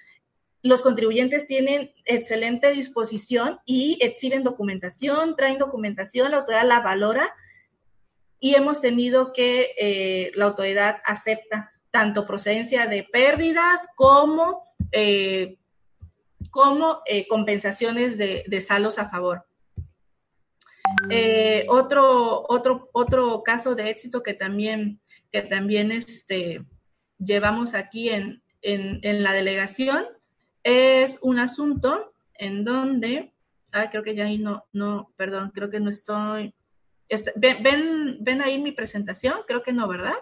los 0.62 0.82
contribuyentes 0.82 1.46
tienen 1.46 1.92
excelente 2.04 2.70
disposición 2.72 3.60
y 3.64 3.98
exhiben 4.00 4.44
documentación, 4.44 5.34
traen 5.36 5.58
documentación, 5.58 6.30
la 6.30 6.38
autoridad 6.38 6.66
la 6.66 6.80
valora 6.80 7.34
y 8.38 8.54
hemos 8.54 8.80
tenido 8.80 9.32
que 9.32 10.30
la 10.34 10.46
autoridad 10.46 10.98
acepta 11.04 11.72
tanto 11.90 12.26
procedencia 12.26 12.86
de 12.86 13.02
pérdidas 13.04 13.88
como, 13.96 14.74
eh, 14.92 15.58
como 16.50 17.00
eh, 17.06 17.26
compensaciones 17.28 18.18
de, 18.18 18.44
de, 18.46 18.60
saldos 18.60 18.98
a 18.98 19.08
favor. 19.08 19.44
otro, 21.68 22.44
otro, 22.48 22.88
otro 22.92 23.42
caso 23.42 23.74
de 23.74 23.90
éxito 23.90 24.22
que 24.22 24.34
también, 24.34 25.00
que 25.32 25.42
también 25.42 25.92
este, 25.92 26.64
llevamos 27.18 27.74
aquí 27.74 28.10
en, 28.10 28.42
en, 28.62 29.00
en 29.02 29.22
la 29.22 29.32
delegación 29.32 30.06
es 30.62 31.18
un 31.22 31.38
asunto 31.38 32.12
en 32.34 32.64
donde, 32.64 33.32
ah, 33.72 33.90
creo 33.90 34.02
que 34.02 34.14
ya 34.14 34.24
ahí 34.24 34.38
no, 34.38 34.64
no, 34.72 35.12
perdón, 35.16 35.50
creo 35.54 35.70
que 35.70 35.80
no 35.80 35.90
estoy, 35.90 36.54
este, 37.08 37.32
ven, 37.36 38.18
ven, 38.20 38.42
ahí 38.42 38.60
mi 38.60 38.72
presentación, 38.72 39.40
creo 39.46 39.62
que 39.62 39.72
no, 39.72 39.88
¿verdad? 39.88 40.14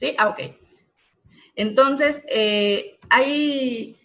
Sí, 0.00 0.16
ah, 0.18 0.30
ok. 0.30 0.40
Entonces, 1.54 2.22
eh, 2.28 2.98
hay 3.08 3.96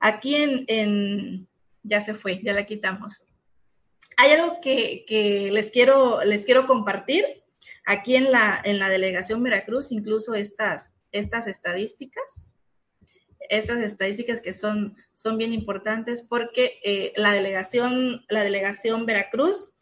aquí 0.00 0.34
en, 0.34 0.64
en, 0.66 1.48
ya 1.82 2.00
se 2.00 2.14
fue, 2.14 2.42
ya 2.42 2.52
la 2.52 2.66
quitamos. 2.66 3.24
Hay 4.16 4.32
algo 4.32 4.60
que, 4.60 5.04
que 5.06 5.50
les, 5.52 5.70
quiero, 5.70 6.22
les 6.24 6.44
quiero 6.44 6.66
compartir 6.66 7.42
Aquí 7.84 8.16
en 8.16 8.30
la, 8.30 8.60
en 8.64 8.78
la 8.78 8.88
delegación 8.88 9.42
Veracruz, 9.42 9.90
incluso 9.90 10.34
estas, 10.34 10.94
estas 11.10 11.46
estadísticas, 11.46 12.54
estas 13.48 13.82
estadísticas 13.82 14.40
que 14.40 14.52
son, 14.52 14.96
son 15.14 15.36
bien 15.36 15.52
importantes 15.52 16.22
porque 16.22 16.78
eh, 16.84 17.12
la, 17.16 17.32
delegación, 17.32 18.24
la 18.28 18.44
delegación 18.44 19.04
Veracruz, 19.04 19.74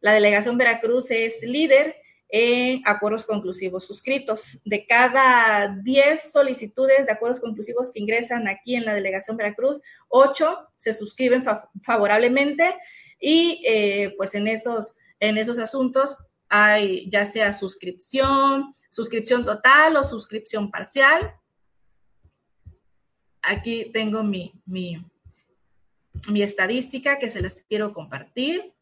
la 0.00 0.12
delegación 0.12 0.58
Veracruz 0.58 1.10
es 1.10 1.42
líder 1.42 1.96
en 2.34 2.80
acuerdos 2.86 3.26
conclusivos 3.26 3.86
suscritos. 3.86 4.58
De 4.64 4.86
cada 4.86 5.76
10 5.82 6.32
solicitudes 6.32 7.06
de 7.06 7.12
acuerdos 7.12 7.40
conclusivos 7.40 7.92
que 7.92 8.00
ingresan 8.00 8.48
aquí 8.48 8.74
en 8.74 8.86
la 8.86 8.94
delegación 8.94 9.36
Veracruz, 9.36 9.80
8 10.08 10.70
se 10.76 10.94
suscriben 10.94 11.44
favorablemente 11.82 12.74
y 13.20 13.62
eh, 13.66 14.14
pues 14.16 14.34
en 14.34 14.48
esos, 14.48 14.96
en 15.20 15.36
esos 15.36 15.58
asuntos 15.58 16.18
hay 16.48 17.08
ya 17.10 17.26
sea 17.26 17.52
suscripción, 17.52 18.74
suscripción 18.90 19.44
total 19.44 19.96
o 19.96 20.04
suscripción 20.04 20.70
parcial. 20.70 21.34
Aquí 23.42 23.90
tengo 23.92 24.22
mi, 24.22 24.54
mi, 24.64 25.04
estadística 26.42 27.18
que 27.18 27.28
se 27.28 27.42
les 27.42 27.62
quiero 27.62 27.92
compartir. 27.92 28.72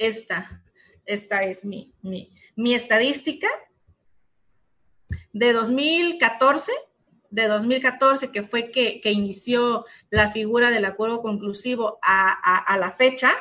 Esta, 0.00 0.62
esta 1.04 1.42
es 1.42 1.62
mi, 1.62 1.92
mi, 2.00 2.74
estadística 2.74 3.48
de 5.34 5.52
2014 5.52 6.72
de 7.28 7.46
2014, 7.46 8.32
que 8.32 8.42
fue 8.42 8.70
que, 8.70 9.02
inició 9.04 9.84
la 10.08 10.30
figura 10.30 10.70
del 10.70 10.86
acuerdo 10.86 11.20
conclusivo 11.20 11.98
a, 12.00 12.78
la 12.78 12.92
fecha, 12.92 13.34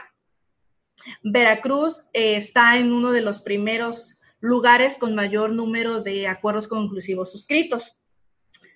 Veracruz 1.23 2.01
eh, 2.11 2.35
está 2.35 2.77
en 2.77 2.91
uno 2.91 3.13
de 3.13 3.21
los 3.21 3.41
primeros 3.41 4.19
lugares 4.41 4.97
con 4.97 5.15
mayor 5.15 5.51
número 5.51 6.01
de 6.01 6.27
acuerdos 6.27 6.67
conclusivos 6.67 7.31
suscritos. 7.31 7.97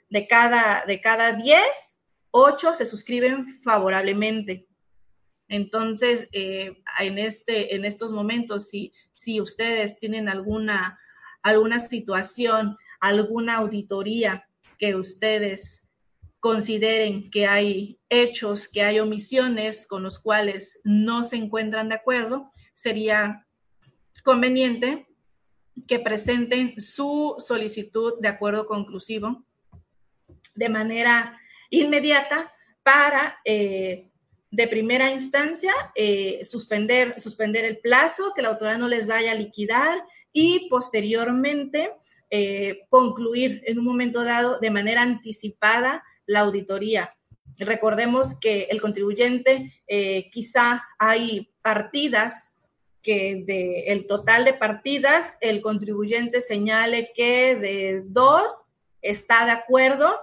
De 0.09 0.25
cada, 0.25 0.85
de 0.87 1.01
cada 1.01 1.33
10, 1.33 1.59
8 2.31 2.75
se 2.75 2.85
suscriben 2.85 3.45
favorablemente. 3.45 4.69
Entonces, 5.53 6.27
eh, 6.31 6.81
en, 6.99 7.19
este, 7.19 7.75
en 7.75 7.85
estos 7.85 8.11
momentos, 8.11 8.69
si, 8.69 8.91
si 9.13 9.39
ustedes 9.39 9.99
tienen 9.99 10.27
alguna, 10.27 10.99
alguna 11.43 11.77
situación, 11.77 12.75
alguna 12.99 13.57
auditoría 13.57 14.47
que 14.79 14.95
ustedes 14.95 15.87
consideren 16.39 17.29
que 17.29 17.45
hay 17.45 17.99
hechos, 18.09 18.67
que 18.67 18.81
hay 18.81 18.99
omisiones 18.99 19.85
con 19.85 20.01
los 20.01 20.17
cuales 20.17 20.81
no 20.83 21.23
se 21.23 21.35
encuentran 21.35 21.89
de 21.89 21.95
acuerdo, 21.95 22.51
sería 22.73 23.45
conveniente 24.23 25.05
que 25.87 25.99
presenten 25.99 26.81
su 26.81 27.35
solicitud 27.37 28.15
de 28.19 28.27
acuerdo 28.27 28.65
conclusivo 28.65 29.45
de 30.55 30.69
manera 30.69 31.39
inmediata 31.69 32.51
para, 32.81 33.37
eh, 33.45 34.09
de 34.53 34.67
primera 34.67 35.11
instancia, 35.11 35.73
eh, 35.95 36.41
suspender, 36.45 37.19
suspender 37.19 37.65
el 37.65 37.79
plazo, 37.79 38.33
que 38.35 38.43
la 38.43 38.49
autoridad 38.49 38.77
no 38.77 38.87
les 38.87 39.07
vaya 39.07 39.31
a 39.31 39.35
liquidar 39.35 40.03
y 40.31 40.69
posteriormente 40.69 41.91
eh, 42.29 42.85
concluir 42.89 43.63
en 43.65 43.79
un 43.79 43.85
momento 43.85 44.23
dado 44.23 44.59
de 44.59 44.69
manera 44.69 45.01
anticipada 45.01 46.03
la 46.27 46.41
auditoría. 46.41 47.09
Recordemos 47.57 48.39
que 48.39 48.67
el 48.69 48.79
contribuyente, 48.79 49.73
eh, 49.87 50.29
quizá 50.29 50.83
hay 50.99 51.49
partidas 51.63 52.55
que 53.01 53.43
de 53.47 54.05
total 54.07 54.45
de 54.45 54.53
partidas, 54.53 55.35
el 55.41 55.61
contribuyente 55.61 56.41
señale 56.41 57.11
que 57.15 57.55
de 57.55 58.03
dos 58.05 58.67
está 59.01 59.45
de 59.45 59.51
acuerdo 59.51 60.15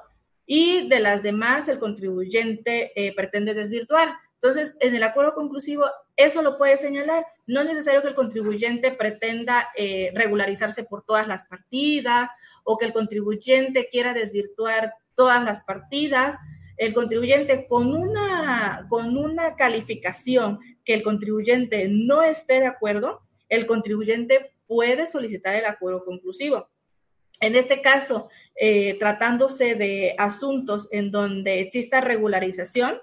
y 0.53 0.89
de 0.89 0.99
las 0.99 1.23
demás 1.23 1.69
el 1.69 1.79
contribuyente 1.79 2.91
eh, 2.97 3.15
pretende 3.15 3.55
desvirtuar. 3.55 4.15
Entonces, 4.35 4.77
en 4.81 4.97
el 4.97 5.05
acuerdo 5.05 5.33
conclusivo, 5.33 5.85
eso 6.17 6.43
lo 6.43 6.59
puede 6.59 6.77
señalar. 6.77 7.25
No 7.47 7.61
es 7.61 7.67
necesario 7.67 8.03
que 8.03 8.09
el 8.09 8.17
contribuyente 8.17 8.91
pretenda 8.91 9.69
eh, 9.77 10.11
regularizarse 10.13 10.83
por 10.83 11.05
todas 11.05 11.29
las 11.29 11.47
partidas 11.47 12.33
o 12.65 12.79
que 12.79 12.87
el 12.87 12.93
contribuyente 12.93 13.89
quiera 13.93 14.13
desvirtuar 14.13 14.95
todas 15.15 15.45
las 15.45 15.63
partidas. 15.63 16.37
El 16.77 16.95
contribuyente 16.95 17.69
con 17.69 17.95
una, 17.95 18.87
con 18.89 19.17
una 19.17 19.55
calificación 19.55 20.59
que 20.85 20.95
el 20.95 21.05
contribuyente 21.05 21.87
no 21.89 22.25
esté 22.25 22.59
de 22.59 22.67
acuerdo, 22.67 23.23
el 23.49 23.69
contribuyente 23.69 24.51
puede 24.67 25.07
solicitar 25.07 25.55
el 25.55 25.67
acuerdo 25.67 26.05
conclusivo. 26.05 26.69
En 27.41 27.57
este 27.57 27.81
caso, 27.81 28.29
eh, 28.55 28.99
tratándose 28.99 29.75
de 29.75 30.15
asuntos 30.19 30.89
en 30.93 31.11
donde 31.11 31.61
exista 31.61 32.01
regularización, 32.01 33.01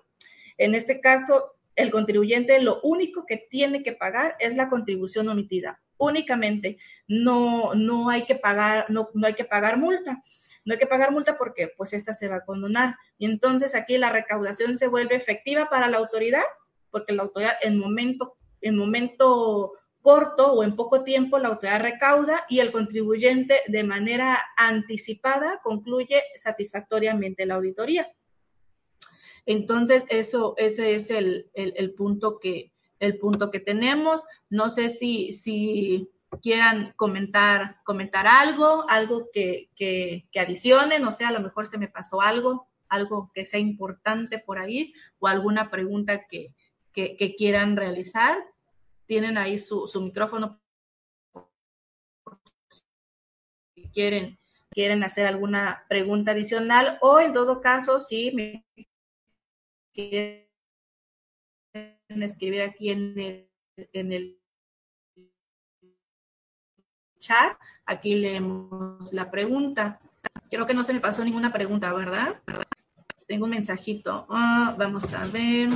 en 0.57 0.76
este 0.76 1.01
caso, 1.01 1.55
el 1.76 1.91
contribuyente 1.91 2.59
lo 2.59 2.80
único 2.81 3.26
que 3.26 3.38
tiene 3.38 3.84
que 3.84 3.93
pagar 3.93 4.35
es 4.39 4.55
la 4.55 4.69
contribución 4.69 5.30
omitida, 5.30 5.80
únicamente. 5.97 6.77
No, 7.07 7.73
no 7.76 8.09
hay 8.09 8.26
que 8.26 8.35
pagar, 8.35 8.85
no, 8.89 9.09
no 9.14 9.27
hay 9.27 9.34
que 9.34 9.45
pagar 9.45 9.77
multa. 9.77 10.22
No 10.65 10.73
hay 10.73 10.80
que 10.80 10.88
pagar 10.88 11.11
multa 11.11 11.38
porque 11.38 11.72
pues 11.77 11.93
esta 11.93 12.14
se 12.14 12.27
va 12.27 12.38
a 12.38 12.45
condonar. 12.45 12.95
Y 13.18 13.26
entonces 13.26 13.73
aquí 13.73 13.97
la 13.97 14.09
recaudación 14.09 14.76
se 14.76 14.88
vuelve 14.88 15.15
efectiva 15.15 15.69
para 15.69 15.88
la 15.88 15.97
autoridad, 15.97 16.43
porque 16.91 17.14
la 17.14 17.23
autoridad 17.23 17.53
en 17.61 17.80
momento, 17.80 18.35
en 18.61 18.76
momento 18.76 19.73
corto 20.07 20.53
o 20.53 20.63
en 20.63 20.77
poco 20.77 21.03
tiempo 21.03 21.38
la 21.38 21.49
autoridad 21.49 21.81
recauda 21.81 22.45
y 22.47 22.59
el 22.59 22.71
contribuyente 22.71 23.59
de 23.67 23.84
manera 23.84 24.41
anticipada 24.55 25.59
concluye 25.61 26.23
satisfactoriamente 26.38 27.45
la 27.45 27.55
auditoría. 27.55 28.09
Entonces, 29.45 30.05
eso, 30.07 30.53
ese 30.55 30.95
es 30.95 31.09
el, 31.09 31.93
punto, 31.97 32.39
que, 32.39 32.71
el 33.01 33.17
punto 33.17 33.51
que 33.51 33.59
tenemos. 33.59 34.25
No 34.49 34.69
sé 34.69 34.91
si, 34.91 35.34
si 35.34 36.09
quieran 36.41 36.93
comentar, 36.95 37.81
comentar 37.84 38.27
algo, 38.27 38.89
algo 38.89 39.27
que, 39.34 39.71
que, 39.75 40.29
que 40.31 40.39
adicionen, 40.39 41.03
o 41.03 41.11
sea, 41.11 41.27
a 41.27 41.34
lo 41.34 41.41
mejor 41.41 41.67
se 41.67 41.77
me 41.77 41.89
pasó 41.89 42.21
algo, 42.21 42.69
algo 42.88 43.29
que 43.34 43.45
sea 43.45 43.59
importante 43.59 44.39
por 44.39 44.57
ahí, 44.57 44.93
o 45.19 45.27
alguna 45.27 45.69
pregunta 45.69 46.27
que, 46.29 46.53
quieran 47.38 47.75
realizar. 47.75 48.38
Tienen 49.07 49.38
ahí 49.38 49.57
su, 49.57 49.88
su 49.88 50.01
micrófono. 50.01 50.61
Si 53.73 53.89
quieren, 53.89 54.38
quieren 54.69 55.03
hacer 55.03 55.25
alguna 55.25 55.85
pregunta 55.89 56.31
adicional, 56.31 56.99
o 57.01 57.19
en 57.19 57.34
todo 57.34 57.61
caso, 57.61 57.97
si 57.97 58.31
me 58.31 58.65
quieren 59.93 60.47
escribir 62.09 62.61
aquí 62.61 62.91
en 62.91 63.19
el, 63.19 63.49
en 63.93 64.11
el 64.11 64.39
chat, 67.19 67.57
aquí 67.85 68.15
leemos 68.15 69.13
la 69.13 69.31
pregunta. 69.31 69.99
Creo 70.49 70.65
que 70.65 70.73
no 70.73 70.84
se 70.84 70.93
me 70.93 70.99
pasó 70.99 71.23
ninguna 71.23 71.51
pregunta, 71.51 71.91
¿verdad? 71.93 72.41
Tengo 73.25 73.45
un 73.45 73.51
mensajito. 73.51 74.25
Ah, 74.29 74.75
vamos 74.77 75.13
a 75.13 75.25
ver. 75.27 75.69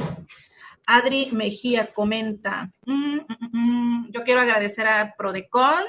Adri 0.86 1.32
Mejía 1.32 1.94
comenta, 1.94 2.72
mm, 2.86 3.16
mm, 3.16 3.50
mm, 3.52 4.12
yo 4.12 4.24
quiero 4.24 4.42
agradecer 4.42 4.88
a 4.88 5.16
Prodecon, 5.18 5.84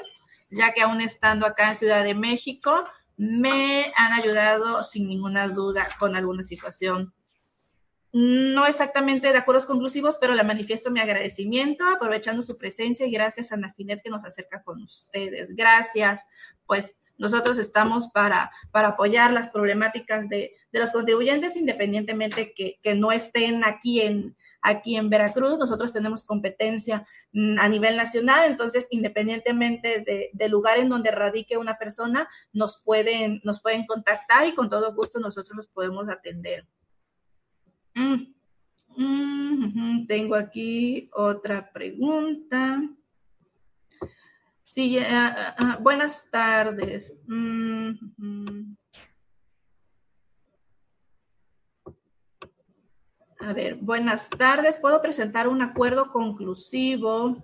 ya 0.49 0.73
que 0.73 0.81
aún 0.81 1.01
estando 1.01 1.45
acá 1.45 1.69
en 1.69 1.77
Ciudad 1.77 2.03
de 2.03 2.15
México, 2.15 2.83
me 3.17 3.91
han 3.97 4.13
ayudado 4.13 4.83
sin 4.83 5.07
ninguna 5.07 5.47
duda 5.47 5.89
con 5.99 6.15
alguna 6.15 6.43
situación 6.43 7.13
no 8.13 8.67
exactamente 8.67 9.31
de 9.31 9.37
acuerdos 9.39 9.65
conclusivos, 9.65 10.19
pero 10.21 10.35
le 10.35 10.43
manifiesto 10.43 10.91
mi 10.91 10.99
agradecimiento, 10.99 11.83
aprovechando 11.87 12.43
su 12.43 12.59
presencia 12.59 13.07
y 13.07 13.11
gracias 13.11 13.51
a 13.51 13.57
Nafinet 13.57 14.03
que 14.03 14.11
nos 14.11 14.23
acerca 14.23 14.61
con 14.61 14.83
ustedes. 14.83 15.55
Gracias, 15.55 16.27
pues 16.67 16.95
nosotros 17.17 17.57
estamos 17.57 18.07
para, 18.09 18.51
para 18.71 18.89
apoyar 18.89 19.33
las 19.33 19.49
problemáticas 19.49 20.29
de, 20.29 20.53
los 20.71 20.91
contribuyentes, 20.91 21.57
independientemente 21.57 22.53
que, 22.53 22.79
no 22.95 23.11
estén 23.11 23.63
aquí 23.63 24.01
en, 24.01 24.35
aquí 24.63 24.95
en 24.95 25.09
Veracruz. 25.09 25.59
Nosotros 25.59 25.93
tenemos 25.93 26.25
competencia 26.25 27.05
mm, 27.33 27.59
a 27.59 27.69
nivel 27.69 27.95
nacional, 27.95 28.49
entonces 28.49 28.87
independientemente 28.89 30.31
del 30.33 30.51
lugar 30.51 30.79
en 30.79 30.89
donde 30.89 31.11
radique 31.11 31.57
una 31.57 31.77
persona, 31.77 32.27
nos 32.53 32.81
pueden, 32.81 33.41
nos 33.43 33.61
pueden 33.61 33.85
contactar 33.85 34.47
y 34.47 34.55
con 34.55 34.69
todo 34.69 34.95
gusto 34.95 35.19
nosotros 35.19 35.55
los 35.55 35.67
podemos 35.67 36.09
atender. 36.09 36.65
Mm, 37.93 38.33
mm, 38.97 40.07
tengo 40.07 40.35
aquí 40.35 41.09
otra 41.13 41.71
pregunta. 41.71 42.81
Sí, 44.65 44.97
ah, 44.97 45.55
ah, 45.55 45.77
buenas 45.79 46.31
tardes. 46.31 47.13
A 53.45 53.51
ver, 53.51 53.75
buenas 53.75 54.29
tardes. 54.29 54.77
¿Puedo 54.77 55.01
presentar 55.01 55.49
un 55.49 55.61
acuerdo 55.61 56.13
conclusivo? 56.13 57.43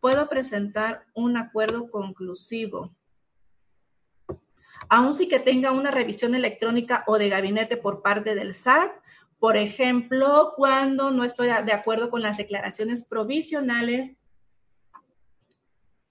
Puedo 0.00 0.28
presentar 0.28 1.06
un 1.14 1.36
acuerdo 1.36 1.88
conclusivo. 1.92 2.92
Aún 4.88 5.14
si 5.14 5.28
que 5.28 5.38
tenga 5.38 5.70
una 5.70 5.92
revisión 5.92 6.34
electrónica 6.34 7.04
o 7.06 7.18
de 7.18 7.28
gabinete 7.28 7.76
por 7.76 8.02
parte 8.02 8.34
del 8.34 8.56
SAT, 8.56 8.90
por 9.38 9.56
ejemplo, 9.56 10.54
cuando 10.56 11.12
no 11.12 11.22
estoy 11.22 11.50
de 11.64 11.72
acuerdo 11.72 12.10
con 12.10 12.20
las 12.20 12.36
declaraciones 12.36 13.04
provisionales 13.04 14.16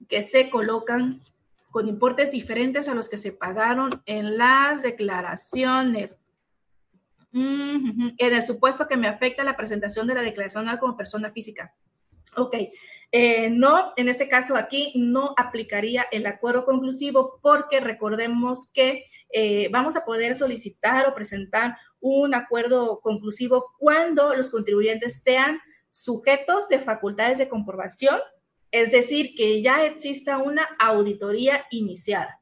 que 0.07 0.21
se 0.21 0.49
colocan 0.49 1.21
con 1.69 1.89
importes 1.89 2.31
diferentes 2.31 2.87
a 2.87 2.95
los 2.95 3.09
que 3.09 3.17
se 3.17 3.33
pagaron 3.33 4.01
en 4.05 4.37
las 4.37 4.83
declaraciones. 4.83 6.20
En 7.33 8.15
el 8.17 8.41
supuesto 8.41 8.87
que 8.87 8.97
me 8.97 9.07
afecta 9.07 9.43
la 9.43 9.55
presentación 9.55 10.07
de 10.07 10.15
la 10.15 10.21
declaración 10.21 10.63
anual 10.63 10.79
como 10.79 10.97
persona 10.97 11.31
física. 11.31 11.73
Ok, 12.37 12.55
eh, 13.13 13.49
no, 13.49 13.91
en 13.97 14.07
este 14.07 14.29
caso 14.29 14.55
aquí 14.55 14.93
no 14.95 15.33
aplicaría 15.37 16.05
el 16.11 16.25
acuerdo 16.25 16.63
conclusivo 16.63 17.39
porque 17.41 17.81
recordemos 17.81 18.71
que 18.73 19.03
eh, 19.33 19.67
vamos 19.69 19.97
a 19.97 20.05
poder 20.05 20.35
solicitar 20.35 21.07
o 21.07 21.13
presentar 21.13 21.77
un 21.99 22.33
acuerdo 22.33 23.01
conclusivo 23.01 23.73
cuando 23.77 24.33
los 24.33 24.49
contribuyentes 24.49 25.21
sean 25.23 25.59
sujetos 25.91 26.69
de 26.69 26.79
facultades 26.79 27.37
de 27.37 27.49
comprobación, 27.49 28.17
es 28.71 28.93
decir, 28.93 29.35
que 29.35 29.61
ya 29.61 29.85
exista 29.85 30.37
una 30.37 30.67
auditoría 30.79 31.65
iniciada. 31.69 32.40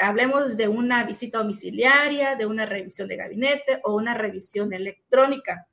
Hablemos 0.00 0.56
de 0.56 0.68
una 0.68 1.04
visita 1.04 1.38
domiciliaria, 1.38 2.36
de 2.36 2.46
una 2.46 2.66
revisión 2.66 3.08
de 3.08 3.16
gabinete 3.16 3.80
o 3.84 3.94
una 3.94 4.14
revisión 4.14 4.72
electrónica 4.72 5.66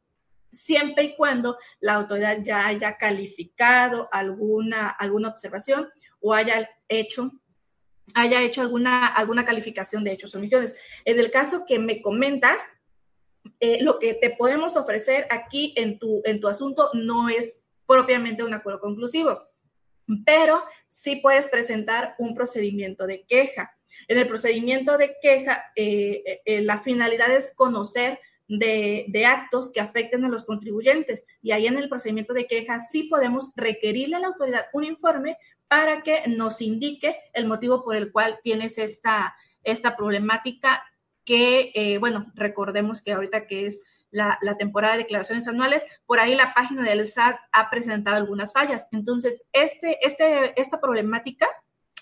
siempre 0.53 1.03
y 1.03 1.15
cuando 1.15 1.57
la 1.80 1.94
autoridad 1.94 2.40
ya 2.44 2.68
haya 2.68 2.98
calificado 2.98 4.10
alguna, 4.11 4.90
alguna 4.90 5.30
observación 5.30 5.90
o 6.19 6.34
haya 6.34 6.69
hecho 6.88 7.32
haya 8.14 8.41
hecho 8.41 8.60
alguna, 8.60 9.07
alguna 9.07 9.45
calificación 9.45 10.03
de 10.03 10.11
hechos 10.11 10.36
o 10.36 10.38
omisiones. 10.38 10.76
En 11.06 11.18
el 11.18 11.32
caso 11.32 11.65
que 11.65 11.80
me 11.80 12.02
comentas, 12.02 12.61
eh, 13.61 13.82
lo 13.82 13.99
que 13.99 14.15
te 14.15 14.32
podemos 14.32 14.76
ofrecer 14.76 15.28
aquí 15.30 15.73
en 15.78 15.98
tu, 15.98 16.22
en 16.26 16.41
tu 16.41 16.49
asunto 16.49 16.90
no 16.94 17.30
es 17.30 17.68
propiamente 17.86 18.44
un 18.44 18.53
acuerdo 18.53 18.82
conclusivo, 18.82 19.48
pero 20.26 20.61
sí 20.90 21.18
puedes 21.18 21.48
presentar 21.48 22.15
un 22.18 22.36
procedimiento 22.36 23.07
de 23.07 23.26
queja. 23.26 23.78
En 24.07 24.18
el 24.18 24.27
procedimiento 24.27 24.97
de 24.97 25.15
queja, 25.22 25.63
eh, 25.76 26.41
eh, 26.45 26.61
la 26.61 26.81
finalidad 26.81 27.31
es 27.31 27.53
conocer 27.55 28.19
de, 28.47 29.26
actos 29.26 29.72
que 29.72 29.80
afecten 29.80 30.26
a 30.26 30.30
los 30.30 30.45
contribuyentes. 30.45 31.26
Y 31.41 31.51
ahí 31.51 31.68
en 31.68 31.77
el 31.77 31.89
procedimiento 31.89 32.34
de 32.34 32.47
queja 32.47 32.80
sí 32.80 33.03
podemos 33.03 33.51
requerirle 33.55 34.18
a 34.18 34.19
la 34.19 34.27
autoridad 34.27 34.65
un 34.73 34.84
informe 34.84 35.38
para 35.68 36.03
que 36.03 36.23
nos 36.27 36.61
indique 36.61 37.18
el 37.34 37.45
motivo 37.45 37.84
por 37.84 37.95
el 37.95 38.11
cual 38.11 38.39
tienes 38.43 38.77
esta, 38.77 39.35
esta 39.63 39.95
problemática 39.95 40.84
que, 41.23 41.72
eh, 41.76 41.97
bueno, 41.97 42.31
recordemos 42.35 43.01
que 43.01 43.13
ahorita 43.13 43.47
que 43.47 43.68
es 43.68 43.84
la, 44.09 44.38
temporada 44.57 44.93
de 44.93 45.03
declaraciones 45.03 45.47
anuales, 45.47 45.85
por 46.05 46.19
ahí 46.19 46.35
la 46.35 46.53
página 46.53 46.84
del 46.84 47.07
SAT 47.07 47.38
ha 47.53 47.69
presentado 47.69 48.18
algunas 48.18 48.51
fallas. 48.51 48.89
Entonces, 48.91 49.43
este, 49.53 49.97
este, 50.05 50.59
esta 50.59 50.81
problemática 50.81 51.47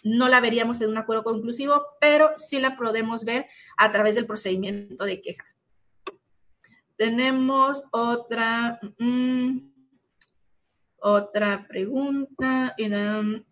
no 0.04 0.30
la 0.30 0.40
veríamos 0.40 0.82
en 0.82 0.90
un 0.90 0.98
acuerdo 0.98 1.24
conclusivo, 1.24 1.86
pero 2.00 2.32
sí 2.38 2.60
la 2.60 2.76
podemos 2.78 3.26
ver 3.26 3.48
a 3.78 3.92
través 3.92 4.16
del 4.16 4.26
procedimiento 4.26 5.06
de 5.06 5.22
quejas. 5.22 5.56
Tenemos 6.98 7.86
otra. 7.92 8.80
Mm, 8.98 9.70
Otra 11.02 11.66
pregunta. 11.66 12.76
En, 12.78 12.94
um, 12.94 13.44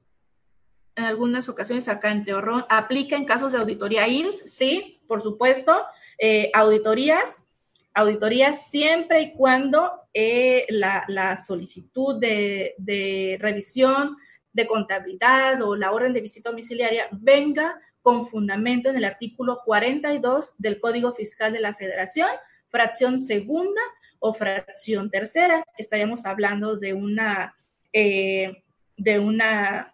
en 0.98 1.04
algunas 1.04 1.48
ocasiones 1.48 1.88
acá 1.88 2.12
en 2.12 2.26
Teorrón, 2.26 2.66
¿aplica 2.70 3.16
en 3.16 3.24
casos 3.24 3.52
de 3.54 3.60
auditoría 3.60 4.08
IMSS? 4.08 4.52
Sí, 4.52 5.00
por 5.08 5.22
supuesto. 5.22 5.84
Eh, 6.18 6.50
auditorías, 6.54 7.48
auditorías 7.94 8.70
siempre 8.70 9.22
y 9.22 9.34
cuando 9.34 9.92
eh, 10.14 10.66
la, 10.70 11.38
solicitud 11.38 12.20
de, 12.20 13.38
revisión 13.40 14.18
de 14.58 14.66
contabilidad 14.66 15.62
o 15.62 15.76
la 15.76 15.92
orden 15.92 16.14
de 16.14 16.22
visita 16.22 16.50
domiciliaria 16.50 17.08
venga 17.12 17.80
con 18.02 18.26
fundamento 18.26 18.90
en 18.90 18.98
el 18.98 19.06
artículo 19.06 19.62
42 19.64 20.56
del 20.58 20.80
Código 20.80 21.14
Fiscal 21.14 21.54
de 21.54 21.60
la 21.60 21.76
Federación, 21.76 22.28
fracción 22.68 23.20
segunda 23.20 23.80
o 24.18 24.34
fracción 24.34 25.12
tercera. 25.12 25.64
Estaríamos 25.78 26.26
hablando 26.26 26.76
de 26.76 26.96
una, 26.96 27.56
eh, 27.94 28.64
de 28.98 29.20
una 29.20 29.94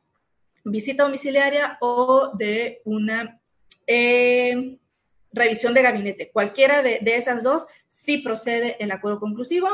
visita 0.64 1.04
domiciliaria 1.04 1.78
o 1.82 2.32
de 2.34 2.82
una 2.86 3.42
eh, 3.86 4.78
revisión 5.34 5.74
de 5.74 5.82
gabinete. 5.82 6.32
Cualquiera 6.32 6.82
de, 6.82 7.02
esas 7.04 7.44
dos 7.44 7.66
sí 7.90 8.20
procede 8.20 8.78
el 8.82 8.94
acuerdo 8.94 9.20
conclusivo, 9.20 9.68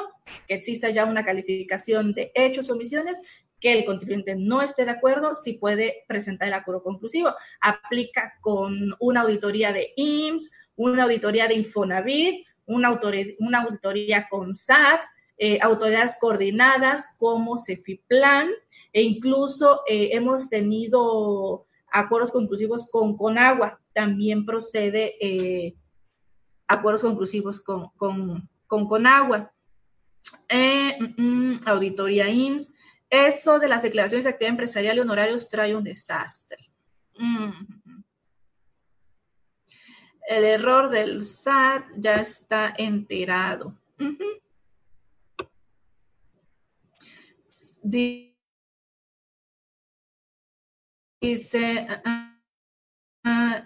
que 0.47 0.55
exista 0.55 0.89
ya 0.89 1.05
una 1.05 1.23
calificación 1.23 2.13
de 2.13 2.31
hechos 2.33 2.71
o 2.71 2.73
omisiones, 2.73 3.21
que 3.59 3.73
el 3.73 3.85
contribuyente 3.85 4.35
no 4.35 4.61
esté 4.61 4.85
de 4.85 4.91
acuerdo, 4.91 5.35
sí 5.35 5.53
puede 5.53 6.05
presentar 6.07 6.47
el 6.47 6.53
acuerdo 6.53 6.83
conclusivo. 6.83 7.33
Aplica 7.61 8.33
con 8.41 8.95
una 8.99 9.21
auditoría 9.21 9.73
de 9.73 9.93
IMSS, 9.95 10.51
una 10.75 11.03
auditoría 11.03 11.47
de 11.47 11.55
Infonavit, 11.55 12.45
una, 12.65 12.99
una 13.39 13.61
auditoría 13.61 14.27
con 14.29 14.53
SAT, 14.53 15.01
eh, 15.37 15.59
autoridades 15.61 16.17
coordinadas 16.19 17.15
como 17.17 17.57
CEFIPLAN 17.57 18.49
e 18.91 19.03
incluso 19.03 19.81
eh, 19.87 20.09
hemos 20.11 20.49
tenido 20.49 21.65
acuerdos 21.91 22.31
conclusivos 22.31 22.89
con 22.89 23.17
Conagua. 23.17 23.79
También 23.93 24.45
procede 24.45 25.15
eh, 25.21 25.75
acuerdos 26.67 27.01
conclusivos 27.01 27.59
con, 27.61 27.89
con, 27.95 28.49
con 28.67 28.87
Conagua. 28.87 29.51
Mm, 30.51 31.21
mm, 31.21 31.59
auditoría 31.65 32.29
IMSS. 32.29 32.73
Eso 33.09 33.59
de 33.59 33.67
las 33.67 33.83
declaraciones 33.83 34.25
de 34.25 34.29
actividad 34.29 34.51
empresarial 34.51 34.97
y 34.97 34.99
honorarios 34.99 35.49
trae 35.49 35.75
un 35.75 35.83
desastre. 35.83 36.59
Mm. 37.17 37.51
El 40.27 40.43
error 40.43 40.91
del 40.91 41.25
SAT 41.25 41.85
ya 41.97 42.15
está 42.15 42.73
enterado. 42.77 43.75
dice, 51.21 51.87
ah, 51.89 52.01
ah, 52.05 52.37
ah, 53.23 53.63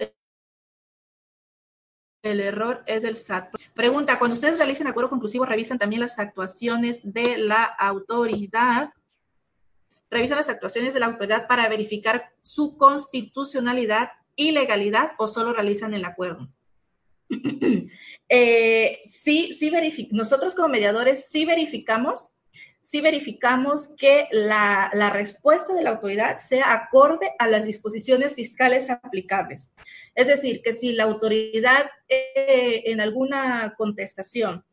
el 2.24 2.40
error 2.40 2.84
es 2.88 3.04
el 3.04 3.18
SAT. 3.18 3.54
Pregunta, 3.74 4.18
cuando 4.18 4.34
ustedes 4.34 4.58
realicen 4.58 4.88
acuerdo 4.88 5.10
conclusivo, 5.10 5.46
revisan 5.46 5.78
también 5.78 6.02
las 6.02 6.20
actuaciones 6.20 7.12
de 7.12 7.38
la 7.38 7.64
autoridad. 7.66 8.94
Revisan 10.14 10.38
las 10.38 10.50
actuaciones 10.50 10.94
de 10.94 11.00
la 11.00 11.08
autoridad 11.08 11.48
para 11.48 11.68
verificar 11.68 12.32
su 12.44 12.78
constitucionalidad 12.78 14.10
y 14.36 14.52
legalidad 14.52 15.12
o 15.18 15.28
solo 15.28 15.54
realizan 15.54 15.94
el 15.94 16.06
acuerdo. 16.06 16.50
eh, 18.30 19.02
sí, 19.06 19.54
sí, 19.54 19.72
nosotros 20.12 20.56
como 20.56 20.70
mediadores 20.70 21.30
sí 21.30 21.46
verificamos 21.46 22.34
si 22.84 23.00
verificamos 23.00 23.88
que 23.98 24.28
la, 24.32 24.92
respuesta 25.14 25.74
de 25.74 25.84
la 25.84 25.92
autoridad 25.92 26.38
sea 26.38 26.74
acorde 26.74 27.32
a 27.40 27.48
las 27.48 27.66
disposiciones 27.66 28.36
fiscales 28.36 28.90
aplicables. 28.90 29.74
Es 30.14 30.28
decir, 30.28 30.62
que 30.62 30.74
si 30.74 30.92
la 30.92 31.06
autoridad 31.06 31.90
eh, 32.10 32.84
en 32.86 33.00
alguna 33.00 33.74
contestación 33.78 34.66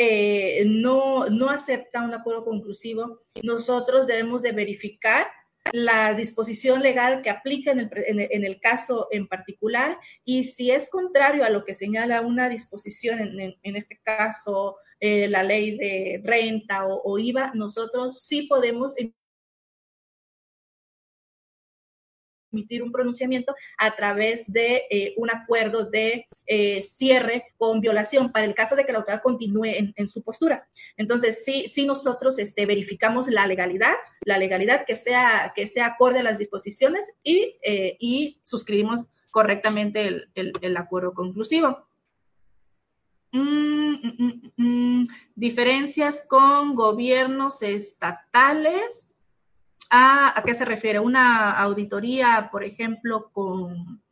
eh, 0.00 0.64
no, 0.64 1.26
no 1.26 1.50
acepta 1.50 2.02
un 2.02 2.14
acuerdo 2.14 2.44
conclusivo, 2.44 3.22
nosotros 3.42 4.06
debemos 4.06 4.42
de 4.42 4.52
verificar 4.52 5.26
la 5.72 6.14
disposición 6.14 6.82
legal 6.82 7.20
que 7.20 7.30
aplica 7.30 7.72
en 7.72 8.44
el, 8.44 8.60
caso 8.60 9.08
en 9.10 9.26
particular 9.26 9.98
y 10.24 10.44
si 10.44 10.70
es 10.70 10.88
contrario 10.88 11.44
a 11.44 11.50
lo 11.50 11.64
que 11.64 11.74
señala 11.74 12.20
una 12.20 12.48
disposición, 12.48 13.18
en, 13.20 13.76
este 13.76 13.98
caso 14.02 14.76
eh, 15.00 15.26
la 15.28 15.42
ley 15.42 15.76
de 15.76 16.22
renta 16.24 16.86
o, 16.86 17.18
IVA, 17.18 17.50
nosotros 17.54 18.22
sí 18.22 18.42
podemos 18.42 18.94
emitir 22.52 22.82
un 22.82 22.92
pronunciamiento 22.92 23.54
a 23.76 23.94
través 23.94 24.52
de 24.52 24.82
eh, 24.90 25.14
un 25.16 25.30
acuerdo 25.30 25.88
de 25.88 26.26
eh, 26.46 26.82
cierre 26.82 27.44
con 27.56 27.80
violación 27.80 28.32
para 28.32 28.44
el 28.44 28.54
caso 28.54 28.76
de 28.76 28.84
que 28.84 28.92
la 28.92 28.98
autoridad 28.98 29.22
continúe 29.22 29.92
en, 29.94 30.08
su 30.08 30.22
postura. 30.22 30.68
Entonces, 30.96 31.44
sí, 31.44 31.66
sí 31.68 31.84
nosotros 31.84 32.38
este, 32.38 32.66
verificamos 32.66 33.28
la 33.28 33.46
legalidad, 33.46 33.94
la 34.24 34.38
legalidad 34.38 34.84
que 34.86 34.96
sea, 34.96 35.52
que 35.54 35.66
sea 35.66 35.86
acorde 35.86 36.20
a 36.20 36.22
las 36.22 36.38
disposiciones 36.38 37.10
y, 37.24 37.56
y 37.98 38.40
suscribimos 38.44 39.04
correctamente 39.30 40.06
el, 40.34 40.52
el 40.62 40.76
acuerdo 40.76 41.12
conclusivo. 41.12 41.88
Mm, 43.32 43.94
mm, 44.02 44.52
mm, 44.56 45.08
diferencias 45.34 46.24
con 46.26 46.74
gobiernos 46.74 47.62
estatales. 47.62 49.17
¿A 49.90 50.42
qué 50.44 50.54
se 50.54 50.64
refiere? 50.64 50.98
¿Una 50.98 51.58
auditoría, 51.60 52.48
por 52.52 52.62
ejemplo, 52.64 53.30
con 53.32 54.02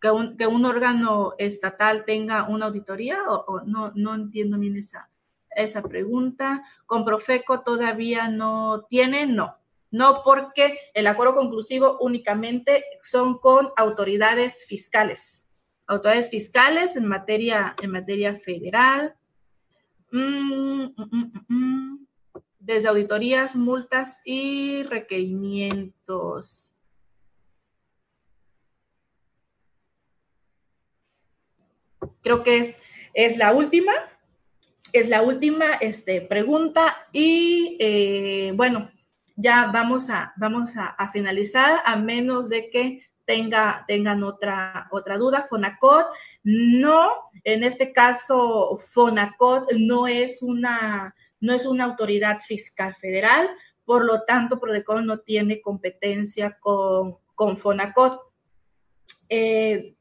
que 0.00 0.10
un, 0.10 0.64
órgano 0.64 1.34
estatal 1.38 2.04
tenga 2.04 2.48
una 2.48 2.66
auditoría? 2.66 3.18
¿O, 3.28 3.62
no, 3.64 3.92
no 3.94 4.14
entiendo 4.14 4.58
bien 4.58 4.76
esa, 4.76 5.08
esa 5.54 5.82
pregunta? 5.82 6.64
¿Con 6.86 7.04
Profeco 7.04 7.60
todavía 7.60 8.28
no 8.28 8.86
tiene? 8.90 9.26
No. 9.26 9.56
No 9.90 10.22
porque 10.24 10.78
el 10.94 11.06
acuerdo 11.06 11.34
conclusivo 11.34 11.98
únicamente 12.00 12.84
son 13.02 13.38
con 13.38 13.70
autoridades 13.76 14.66
fiscales 14.66 15.42
autoridades 15.86 16.30
fiscales 16.30 16.96
en 16.96 17.06
materia, 17.06 17.74
en 17.82 17.90
materia 17.90 18.38
federal, 18.40 19.14
mm, 20.10 20.84
mm, 20.96 21.32
mm, 21.48 22.06
desde 22.62 22.88
auditorías, 22.88 23.56
multas 23.56 24.20
y 24.24 24.82
requerimientos. 24.84 26.74
Creo 32.22 32.42
que 32.42 32.58
es, 32.58 32.80
es 33.14 33.36
la 33.36 33.52
última, 33.52 33.92
es 34.92 35.08
la 35.08 35.22
última 35.22 35.74
este, 35.74 36.20
pregunta 36.20 37.08
y 37.12 37.76
eh, 37.80 38.52
bueno, 38.54 38.90
ya 39.36 39.70
vamos 39.72 40.08
a, 40.10 40.32
vamos 40.36 40.74
a 40.76 41.10
finalizar 41.10 41.80
a 41.84 41.96
menos 41.96 42.48
de 42.48 42.70
que 42.70 43.12
tenga, 43.24 43.84
tengan 43.86 44.22
otra, 44.22 44.88
otra 44.90 45.16
duda. 45.18 45.46
Fonacot, 45.48 46.06
no, 46.44 47.08
en 47.44 47.64
este 47.64 47.92
caso, 47.92 48.76
Fonacot 48.78 49.72
no 49.78 50.06
es 50.06 50.42
una, 50.42 51.14
no 51.42 51.52
es 51.52 51.66
una 51.66 51.84
autoridad 51.84 52.40
fiscal 52.40 52.94
federal, 52.94 53.50
por 53.84 54.04
lo 54.04 54.22
tanto, 54.22 54.60
Prodecon 54.60 55.04
no 55.04 55.18
tiene 55.18 55.60
competencia 55.60 56.56
con, 56.60 57.18
con 57.34 57.56
Fonacot. 57.56 58.20
Eh, 59.28 59.96